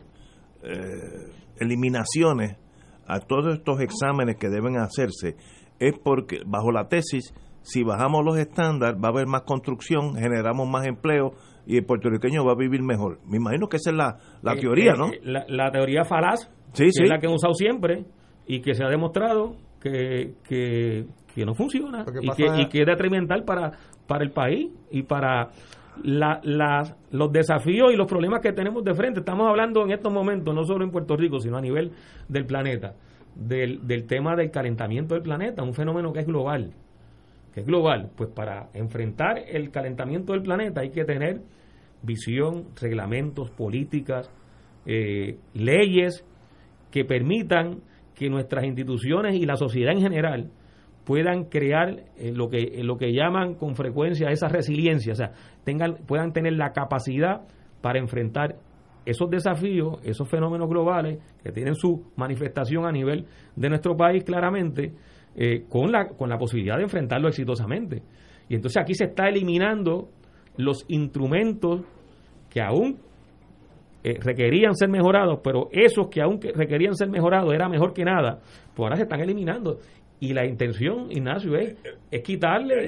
[0.63, 2.57] eh, eliminaciones
[3.07, 5.37] a todos estos exámenes que deben hacerse
[5.79, 7.33] es porque bajo la tesis
[7.63, 11.33] si bajamos los estándares va a haber más construcción, generamos más empleo
[11.73, 13.19] y el puertorriqueño va a vivir mejor.
[13.27, 15.07] Me imagino que esa es la, la Eh, teoría, eh, ¿no?
[15.09, 17.03] eh, La, la teoría falaz, Sí, que sí.
[17.05, 18.05] es la que han usado siempre
[18.47, 22.67] y que se ha demostrado que, que, que no funciona que y que, es- y
[22.69, 23.73] que es detrimental para,
[24.07, 25.51] para el país y para
[26.03, 29.21] la, la- los desafíos y los problemas que tenemos de frente.
[29.21, 31.93] Estamos hablando en estos momentos, no solo en Puerto Rico, sino a nivel
[32.29, 32.95] del planeta,
[33.37, 36.73] del, del tema del calentamiento del planeta, un fenómeno que es global
[37.53, 41.41] que es global, pues para enfrentar el calentamiento del planeta hay que tener
[42.03, 44.31] visión, reglamentos, políticas,
[44.87, 46.25] eh, leyes
[46.91, 47.81] que permitan
[48.15, 50.51] que nuestras instituciones y la sociedad en general
[51.05, 55.33] puedan crear eh, lo que eh, lo que llaman con frecuencia esa resiliencia, o sea,
[55.65, 57.43] tengan puedan tener la capacidad
[57.81, 58.57] para enfrentar
[59.05, 64.93] esos desafíos, esos fenómenos globales que tienen su manifestación a nivel de nuestro país claramente,
[65.71, 68.03] con, la, con la posibilidad de enfrentarlo exitosamente.
[68.49, 70.11] Y entonces aquí se está eliminando
[70.65, 71.83] los instrumentos
[72.51, 72.99] que aún
[74.03, 78.05] eh, requerían ser mejorados, pero esos que aún que requerían ser mejorados era mejor que
[78.05, 78.39] nada,
[78.75, 79.79] pues ahora se están eliminando.
[80.21, 81.77] Y la intención, Ignacio, es,
[82.11, 82.87] es quitarle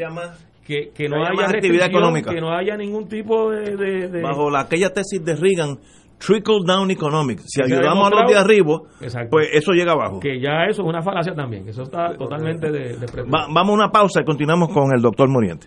[0.67, 2.33] que, que no haya actividad económica.
[2.33, 3.77] que no haya ningún tipo de...
[3.77, 5.79] de- de- Bajo la, aquella tesis de Reagan,
[6.19, 7.45] trickle down economics.
[7.47, 9.31] Si ayudamos a los de arriba, Exacto.
[9.31, 10.21] pues eso llega abajo.
[10.21, 13.71] que ya eso es una falacia también, que eso está totalmente de, de Va- vamos
[13.71, 15.67] a una pausa y continuamos con el doctor Moriente.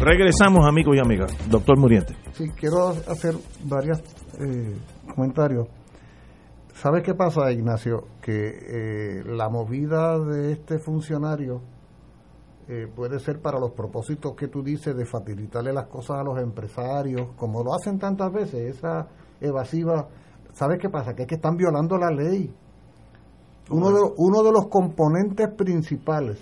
[0.00, 1.32] Regresamos, amigos y amigas.
[1.50, 2.14] Doctor Muriente.
[2.32, 3.34] Sí, quiero hacer
[3.64, 4.00] varios
[5.14, 5.66] comentarios.
[6.74, 8.04] ¿Sabes qué pasa, Ignacio?
[8.22, 11.60] Que eh, la movida de este funcionario
[12.68, 16.38] eh, puede ser para los propósitos que tú dices de facilitarle las cosas a los
[16.38, 19.08] empresarios, como lo hacen tantas veces, esa
[19.40, 20.06] evasiva.
[20.52, 21.14] ¿Sabes qué pasa?
[21.14, 22.54] Que es que están violando la ley.
[23.70, 26.38] Uno de, uno de los componentes principales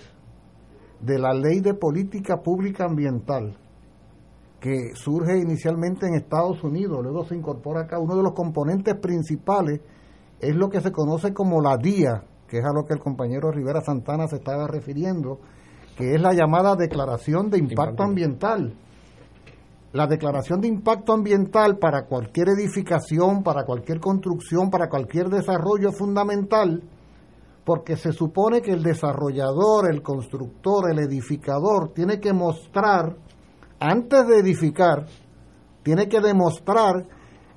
[1.01, 3.57] de la ley de política pública ambiental
[4.61, 9.81] que surge inicialmente en Estados Unidos, luego se incorpora acá, uno de los componentes principales
[10.41, 13.51] es lo que se conoce como la DIA, que es a lo que el compañero
[13.51, 15.39] Rivera Santana se estaba refiriendo,
[15.97, 18.75] que es la llamada Declaración de Impacto Ambiental.
[19.93, 25.97] La declaración de impacto ambiental para cualquier edificación, para cualquier construcción, para cualquier desarrollo es
[25.97, 26.83] fundamental
[27.67, 33.17] porque se supone que el desarrollador, el constructor, el edificador tiene que mostrar,
[33.81, 35.07] antes de edificar,
[35.83, 37.09] tiene que demostrar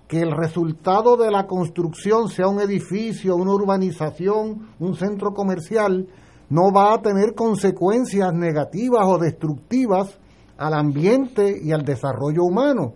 [0.07, 6.07] que el resultado de la construcción, sea un edificio, una urbanización, un centro comercial,
[6.49, 10.17] no va a tener consecuencias negativas o destructivas
[10.57, 12.95] al ambiente y al desarrollo humano.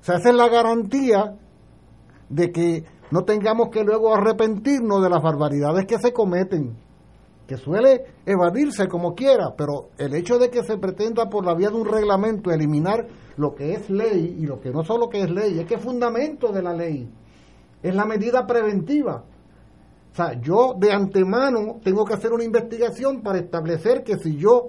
[0.00, 1.36] O sea, esa es la garantía
[2.28, 6.74] de que no tengamos que luego arrepentirnos de las barbaridades que se cometen,
[7.46, 11.68] que suele evadirse como quiera, pero el hecho de que se pretenda por la vía
[11.68, 13.06] de un reglamento eliminar
[13.36, 15.82] lo que es ley y lo que no solo que es ley, es que es
[15.82, 17.06] fundamento de la ley,
[17.82, 19.24] es la medida preventiva.
[20.10, 24.68] O sea, yo de antemano tengo que hacer una investigación para establecer que si yo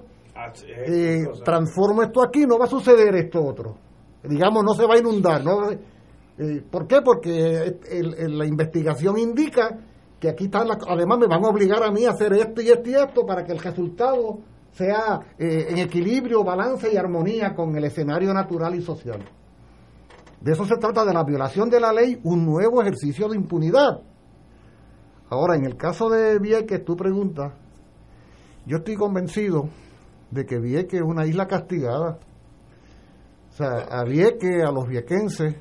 [0.67, 3.77] eh, transformo esto aquí, no va a suceder esto otro.
[4.21, 5.69] Digamos, no se va a inundar, ¿no?
[6.37, 7.01] Eh, ¿Por qué?
[7.01, 9.77] Porque la investigación indica
[10.19, 10.77] que aquí están las...
[10.87, 13.43] Además me van a obligar a mí a hacer esto y esto y esto para
[13.43, 14.39] que el resultado
[14.71, 19.23] sea eh, en equilibrio, balance y armonía con el escenario natural y social.
[20.41, 24.01] De eso se trata de la violación de la ley, un nuevo ejercicio de impunidad.
[25.29, 27.53] Ahora, en el caso de Vieques, tú preguntas,
[28.65, 29.69] yo estoy convencido
[30.31, 32.19] de que Vieques es una isla castigada.
[33.51, 35.55] O sea, a Vieques, a los viequenses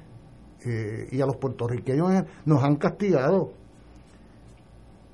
[0.64, 3.52] eh, y a los puertorriqueños nos han castigado.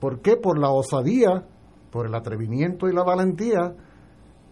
[0.01, 0.37] ¿Por qué?
[0.37, 1.45] Por la osadía,
[1.91, 3.75] por el atrevimiento y la valentía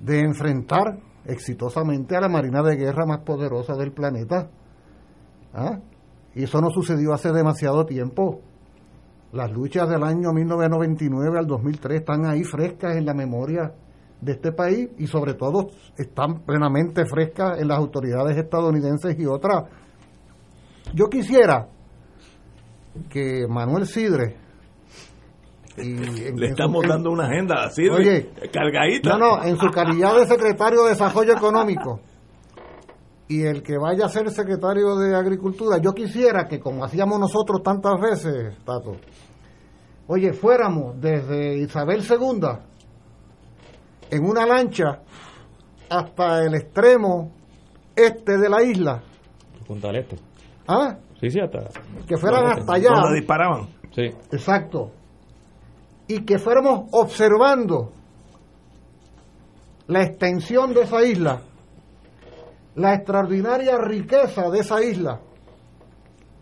[0.00, 4.48] de enfrentar exitosamente a la Marina de Guerra más poderosa del planeta.
[5.52, 5.78] ¿Ah?
[6.34, 8.40] Y eso no sucedió hace demasiado tiempo.
[9.32, 13.72] Las luchas del año 1999 al 2003 están ahí frescas en la memoria
[14.20, 19.64] de este país y sobre todo están plenamente frescas en las autoridades estadounidenses y otras.
[20.94, 21.68] Yo quisiera
[23.10, 24.36] que Manuel Sidre
[25.76, 25.90] y
[26.24, 29.10] en- Le estamos su- dando una agenda así, Oye, cargadita.
[29.18, 32.00] no, no, en su calidad de secretario de Desarrollo Económico
[33.28, 37.62] y el que vaya a ser secretario de Agricultura, yo quisiera que, como hacíamos nosotros
[37.62, 38.96] tantas veces, Tato,
[40.06, 42.40] oye, fuéramos desde Isabel II
[44.10, 45.00] en una lancha
[45.90, 47.32] hasta el extremo
[47.94, 49.02] este de la isla,
[49.66, 50.16] Punta del Este.
[50.68, 50.96] ¿Ah?
[51.20, 51.68] Sí, sí, hasta.
[52.06, 52.90] que fueran Donde- hasta allá.
[52.90, 53.68] Donde disparaban.
[53.94, 54.02] Sí.
[54.32, 54.90] Exacto.
[56.08, 57.92] Y que fuéramos observando
[59.88, 61.40] la extensión de esa isla,
[62.74, 65.20] la extraordinaria riqueza de esa isla,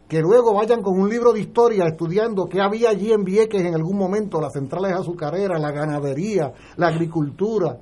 [0.08, 3.74] que luego vayan con un libro de historia estudiando qué había allí en Vieques en
[3.74, 7.78] algún momento, las centrales azucareras, la ganadería, la agricultura,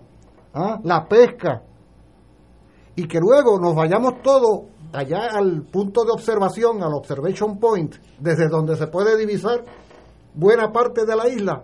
[0.55, 0.79] ¿ah?
[0.85, 1.63] la pesca,
[2.95, 4.63] y que luego nos vayamos todos
[4.93, 9.65] allá al punto de observación, al observation point, desde donde se puede divisar
[10.35, 11.63] buena parte de la isla,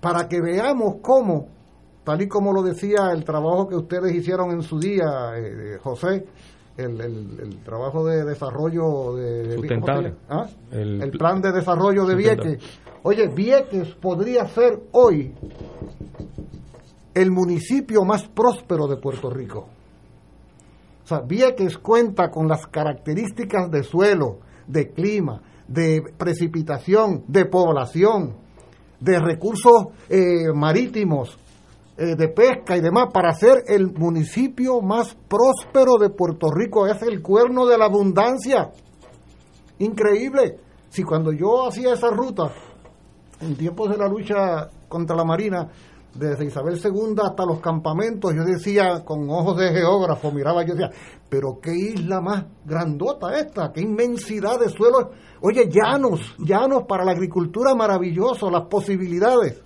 [0.00, 1.48] para que veamos cómo,
[2.04, 6.26] tal y como lo decía el trabajo que ustedes hicieron en su día, eh, José,
[6.76, 10.14] el, el- el trabajo de desarrollo de, de- ¿cómo se Sustentable.
[10.28, 10.46] ¿Ah?
[10.70, 12.14] El el pl- plan de desarrollo de.
[12.16, 12.58] Vieques.
[13.04, 15.34] Oye, Vieques podría ser hoy
[17.14, 19.68] el municipio más próspero de Puerto Rico.
[21.12, 28.36] Sea, Vieques cuenta con las características de suelo, de clima, de precipitación, de población,
[28.98, 31.38] de recursos eh, marítimos,
[31.98, 36.86] eh, de pesca y demás, para ser el municipio más próspero de Puerto Rico.
[36.86, 38.70] Es el cuerno de la abundancia.
[39.78, 40.58] Increíble.
[40.88, 42.52] Si cuando yo hacía esa ruta,
[43.40, 45.68] en tiempos de la lucha contra la Marina,
[46.14, 50.90] desde Isabel II hasta los campamentos, yo decía con ojos de geógrafo, miraba, yo decía,
[51.28, 55.06] pero qué isla más grandota esta, qué inmensidad de suelos,
[55.40, 59.62] oye, llanos, llanos para la agricultura maravilloso, las posibilidades.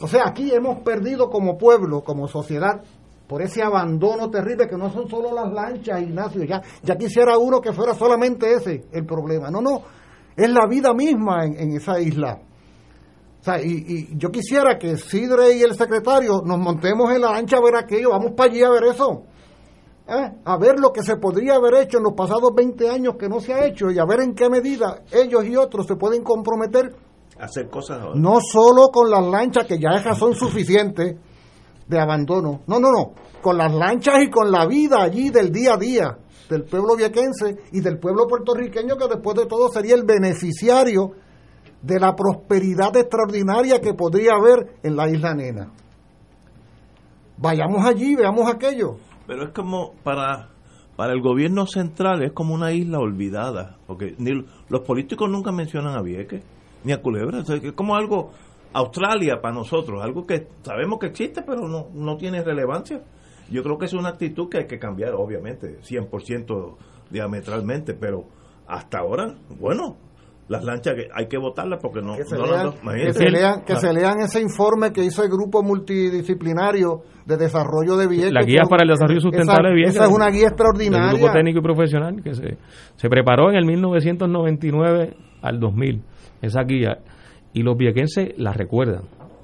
[0.00, 2.82] O sea, aquí hemos perdido como pueblo, como sociedad,
[3.26, 7.60] por ese abandono terrible que no son solo las lanchas, Ignacio, ya, ya quisiera uno
[7.60, 9.50] que fuera solamente ese el problema.
[9.50, 9.82] No, no,
[10.34, 12.40] es la vida misma en, en esa isla.
[13.40, 17.32] O sea, y, y yo quisiera que Sidre y el secretario nos montemos en la
[17.32, 19.22] lancha a ver aquello, vamos para allí a ver eso.
[20.08, 20.32] ¿Eh?
[20.44, 23.40] A ver lo que se podría haber hecho en los pasados 20 años que no
[23.40, 26.94] se ha hecho y a ver en qué medida ellos y otros se pueden comprometer
[27.38, 28.14] Hacer cosas ahora.
[28.18, 31.16] no solo con las lanchas, que ya esas son suficientes
[31.86, 32.62] de abandono.
[32.66, 33.12] No, no, no.
[33.42, 37.58] Con las lanchas y con la vida allí del día a día del pueblo viequense
[37.72, 41.12] y del pueblo puertorriqueño, que después de todo sería el beneficiario
[41.82, 45.70] de la prosperidad extraordinaria que podría haber en la isla Nena.
[47.36, 48.96] Vayamos allí, veamos aquello.
[49.26, 50.48] Pero es como para
[50.98, 54.32] para el gobierno central es como una isla olvidada, porque ni
[54.68, 56.42] los políticos nunca mencionan a Vieques
[56.82, 58.32] ni a Culebra, es como algo
[58.72, 63.00] Australia para nosotros, algo que sabemos que existe pero no no tiene relevancia.
[63.48, 66.76] Yo creo que es una actitud que hay que cambiar, obviamente, 100%
[67.10, 68.24] diametralmente, pero
[68.66, 69.96] hasta ahora, bueno,
[70.48, 72.74] las lanchas que hay que votarlas porque no, Que se, no lean, las-
[73.06, 73.76] que se lean, que Ah.
[73.76, 78.32] se lean ese informe que hizo el grupo multidisciplinario de desarrollo de Vieques.
[78.32, 79.94] La guía que- para el desarrollo sustentable esa, de Vieques.
[79.94, 81.32] Esa es una guía Del grupo extraordinaria.
[81.32, 82.56] técnico y profesional que se,
[82.96, 86.02] se preparó en el 1999 al 2000,
[86.42, 86.98] esa guía,
[87.52, 89.02] y los viequenses la recuerdan.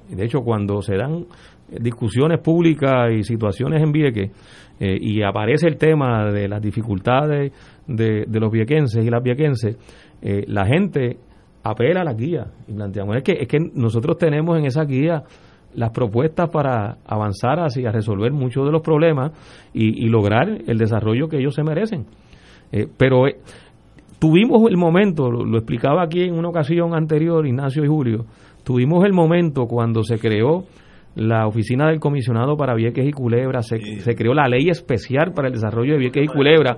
[0.09, 1.25] Y De hecho, cuando se dan
[1.67, 4.31] discusiones públicas y situaciones en Vieques
[4.79, 7.51] eh, y aparece el tema de las dificultades
[7.87, 9.75] de, de los viequenses y las viequenses,
[10.27, 11.19] eh, la gente
[11.61, 15.23] apela a la guía y planteamos, es que, es que nosotros tenemos en esa guía
[15.75, 19.33] las propuestas para avanzar hacia resolver muchos de los problemas
[19.71, 22.07] y, y lograr el desarrollo que ellos se merecen.
[22.71, 23.37] Eh, pero eh,
[24.17, 28.25] tuvimos el momento, lo, lo explicaba aquí en una ocasión anterior Ignacio y Julio,
[28.63, 30.63] tuvimos el momento cuando se creó
[31.15, 35.47] la oficina del comisionado para Vieques y Culebra, se, se creó la ley especial para
[35.47, 36.77] el desarrollo de Vieques y Culebra.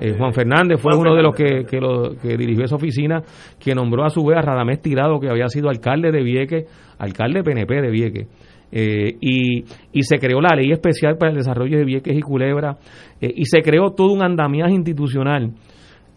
[0.00, 3.22] Eh, Juan Fernández fue Juan uno de los que, que, lo- que dirigió esa oficina,
[3.58, 6.64] que nombró a su vez a Radamés Tirado, que había sido alcalde de Vieques,
[6.98, 8.28] alcalde PNP de Vieques.
[8.72, 12.76] Eh, y, y se creó la ley especial para el desarrollo de Vieques y Culebra,
[13.20, 15.52] eh, y se creó todo un andamiaje institucional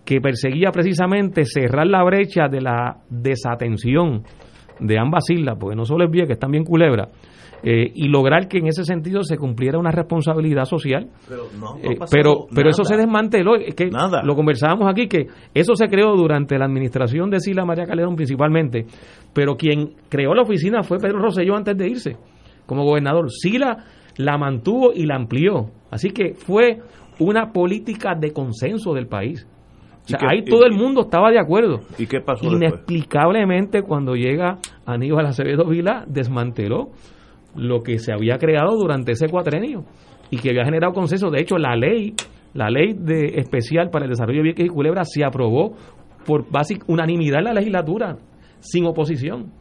[0.06, 4.23] que perseguía precisamente cerrar la brecha de la desatención
[4.80, 7.07] de ambas islas, porque no solo es Vieques, también Culebra,
[7.64, 11.10] eh, y lograr que en ese sentido se cumpliera una responsabilidad social.
[11.27, 13.90] Pero no, no ha Eh, pero pero eso se desmanteló, es que
[14.23, 18.85] lo conversábamos aquí, que eso se creó durante la administración de Sila María Calderón principalmente,
[19.34, 22.18] pero quien creó la oficina fue Pedro Rosselló antes de irse.
[22.65, 23.30] como gobernador.
[23.30, 25.69] Sí la, mantuvo y la amplió.
[25.91, 26.80] Así que fue
[27.19, 29.45] una política de consenso del país.
[30.06, 31.81] O sea, ¿Y qué- ahí todo el mundo estaba de acuerdo.
[31.98, 32.61] ¿Y qué pasó después?
[32.61, 36.90] Inexplicablemente, cuando llega Aníbal Acevedo Vila, desmanteló
[37.55, 39.85] lo que se había creado durante ese cuatrenio
[40.30, 41.30] y que había generado consenso.
[41.30, 42.13] De hecho, la ley,
[42.53, 45.75] la ley de especial para el desarrollo de Vieques y Culebra se aprobó
[46.25, 48.17] por básica unanimidad en la legislatura,
[48.59, 49.51] sin oposición.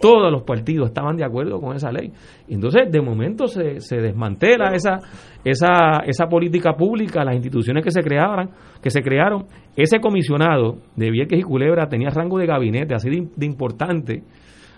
[0.00, 2.12] Todos los partidos estaban de acuerdo con esa ley.
[2.48, 4.98] Entonces, de momento se, se desmantela esa,
[5.42, 8.50] esa, esa política pública, las instituciones que se creaban,
[8.82, 9.46] que se crearon.
[9.74, 14.22] Ese comisionado de Vieques y Culebra tenía rango de gabinete, así de, de importante.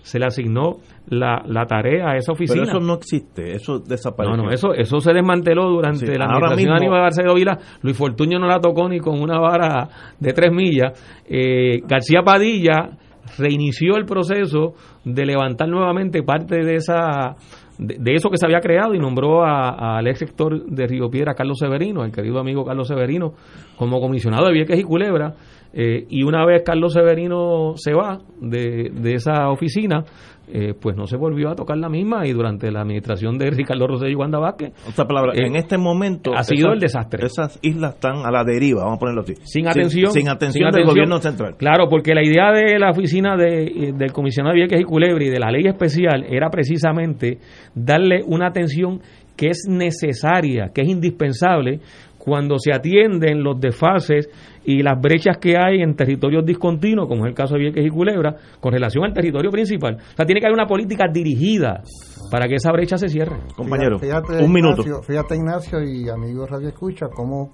[0.09, 0.77] Se le asignó
[1.11, 2.63] la, la tarea a esa oficina.
[2.65, 4.37] Pero eso no existe, eso desapareció.
[4.37, 7.59] No, no, eso, eso se desmanteló durante Sí, la administración de Aníbal García Vila.
[7.83, 10.93] Luis Fortuño no la tocó ni con una vara de tres millas.
[11.29, 12.91] Eh, García Padilla
[13.37, 14.73] reinició el proceso
[15.05, 17.37] de levantar nuevamente parte de esa
[17.79, 21.09] de, de eso que se había creado y nombró a- al ex rector de Río
[21.11, 23.35] Piedra, Carlos Severino, el querido amigo Carlos Severino,
[23.77, 25.35] como comisionado de Vieques y Culebra.
[25.73, 30.05] Eh, y una vez Carlos Severino se va de, de esa oficina,
[30.51, 33.86] eh, pues no se volvió a tocar la misma y durante la administración de Ricardo
[33.86, 37.27] Rosselló y Wanda Vázquez palabra, eh, en este momento ha sido esas- el desastre.
[37.27, 39.35] Esas islas están a la deriva, vamos a ponerlo así.
[39.45, 41.57] sin atención, Sin, atención del gobierno central.
[41.59, 45.28] Claro, porque la idea de la oficina de, eh, del comisionado Vieques y Culebra y
[45.28, 47.39] de la ley especial era precisamente
[47.74, 49.01] darle una atención
[49.36, 51.81] que es necesaria, que es indispensable
[52.19, 54.28] cuando se atienden los desfases
[54.65, 57.89] y las brechas que hay en territorios discontinuos, como es el caso de Vieques y
[57.89, 59.97] Culebra, con relación al territorio principal.
[59.97, 61.82] O sea, tiene que haber una política dirigida
[62.31, 63.36] para que esa brecha se cierre.
[63.57, 64.82] Compañero, Fíjate, un minuto.
[64.82, 67.53] Ignacio, fíjate, Ignacio y amigos Radio Escucha, cómo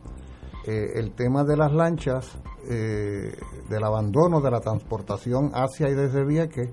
[0.66, 2.38] eh, el tema de las lanchas,
[2.70, 3.30] eh,
[3.68, 6.70] del abandono de la transportación hacia y desde Vieques,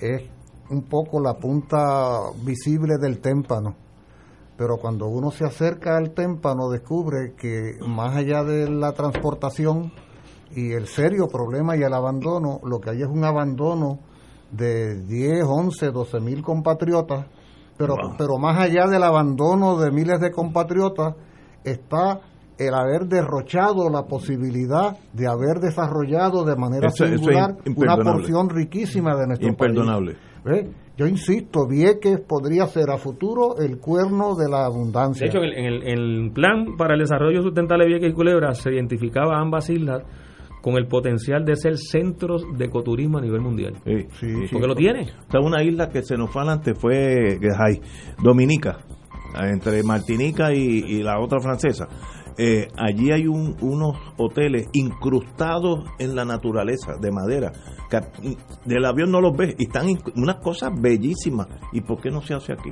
[0.00, 0.22] es
[0.70, 3.87] un poco la punta visible del témpano.
[4.58, 9.92] Pero cuando uno se acerca al témpano, descubre que más allá de la transportación
[10.54, 14.00] y el serio problema y el abandono, lo que hay es un abandono
[14.50, 17.26] de 10, 11, 12 mil compatriotas,
[17.76, 18.16] pero, Wow.
[18.18, 21.14] pero más allá del abandono de miles de compatriotas
[21.62, 22.20] está
[22.58, 27.96] el haber derrochado la posibilidad de haber desarrollado de manera Eso- eso es singular una
[27.96, 30.12] porción riquísima de nuestro Imperdonable.
[30.14, 30.24] país.
[30.44, 30.70] ¿Ve?
[30.96, 35.24] Yo insisto, Vieques podría ser a futuro el cuerno de la abundancia.
[35.26, 38.72] De hecho, en el, en plan para el desarrollo sustentable de Vieques y Culebra se
[38.72, 40.02] identificaba ambas islas
[40.60, 43.74] con el potencial de ser centros de ecoturismo a nivel mundial.
[43.84, 45.02] Sí, Porque lo tiene.
[45.28, 47.80] O sea, una isla que se nos fue adelante fue que hay,
[48.22, 48.78] Dominica,
[49.40, 51.86] entre Martinica y, y la otra francesa.
[52.38, 57.52] Eh, allí hay un- unos hoteles incrustados en la naturaleza, de madera.
[57.90, 58.00] que
[58.66, 61.48] del avión no los ves y están unas cosas bellísimas.
[61.72, 62.70] ¿Y por qué no se hace aquí?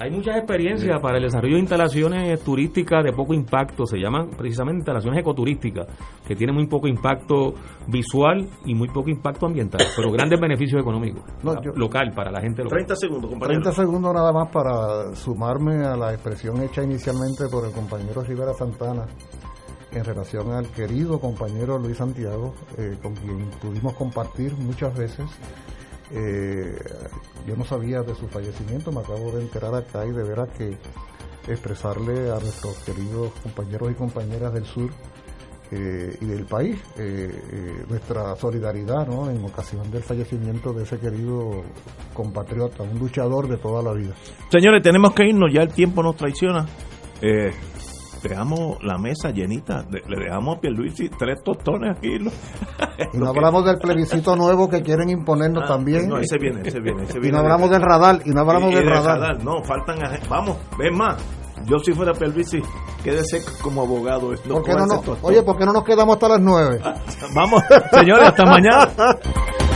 [0.00, 4.78] Hay muchas experiencias para el desarrollo de instalaciones turísticas de poco impacto, se llaman precisamente
[4.78, 5.88] instalaciones ecoturísticas,
[6.26, 7.54] que tienen muy poco impacto
[7.88, 12.40] visual y muy poco impacto ambiental, pero grandes beneficios económicos, No, yo- local, para la
[12.40, 12.76] gente local.
[12.78, 13.60] 30 segundos, compañero.
[13.62, 18.52] 30 segundos nada más para sumarme a la expresión hecha inicialmente por el compañero Rivera
[18.54, 19.04] Santana
[19.90, 25.26] en relación al querido compañero Luis Santiago, eh, con quien pudimos compartir muchas veces.
[26.12, 26.78] Eh,
[27.46, 30.76] yo no sabía de su fallecimiento, me acabo de enterar acá y de veras que
[31.46, 34.90] expresarle a nuestros queridos compañeros y compañeras del sur
[35.70, 39.28] eh, y del país eh, eh, nuestra solidaridad ¿no?
[39.30, 41.62] en ocasión del fallecimiento de ese querido
[42.14, 44.14] compatriota, un luchador de toda la vida.
[44.50, 46.66] Señores, tenemos que irnos, ya el tiempo nos traiciona.
[48.22, 52.18] Dejamos la mesa llenita, le dejamos a Pierluisi tres tostones aquí.
[52.18, 52.30] ¿no?
[53.12, 56.08] Y no hablamos del plebiscito nuevo que quieren imponernos Ah, también.
[56.08, 57.04] No, ese viene, ese viene.
[57.04, 59.44] Ese Y viene no hablamos del radar, y no hablamos Y- y del del radar.
[59.44, 59.98] No, faltan.
[60.28, 61.16] Vamos, ven más.
[61.66, 62.60] Yo si fuera Pierluisi,
[63.02, 64.32] quédese como abogado.
[64.46, 66.80] No ¿Por qué no oye, ¿por qué no nos quedamos hasta las nueve?
[67.34, 68.88] Vamos, señores, hasta mañana.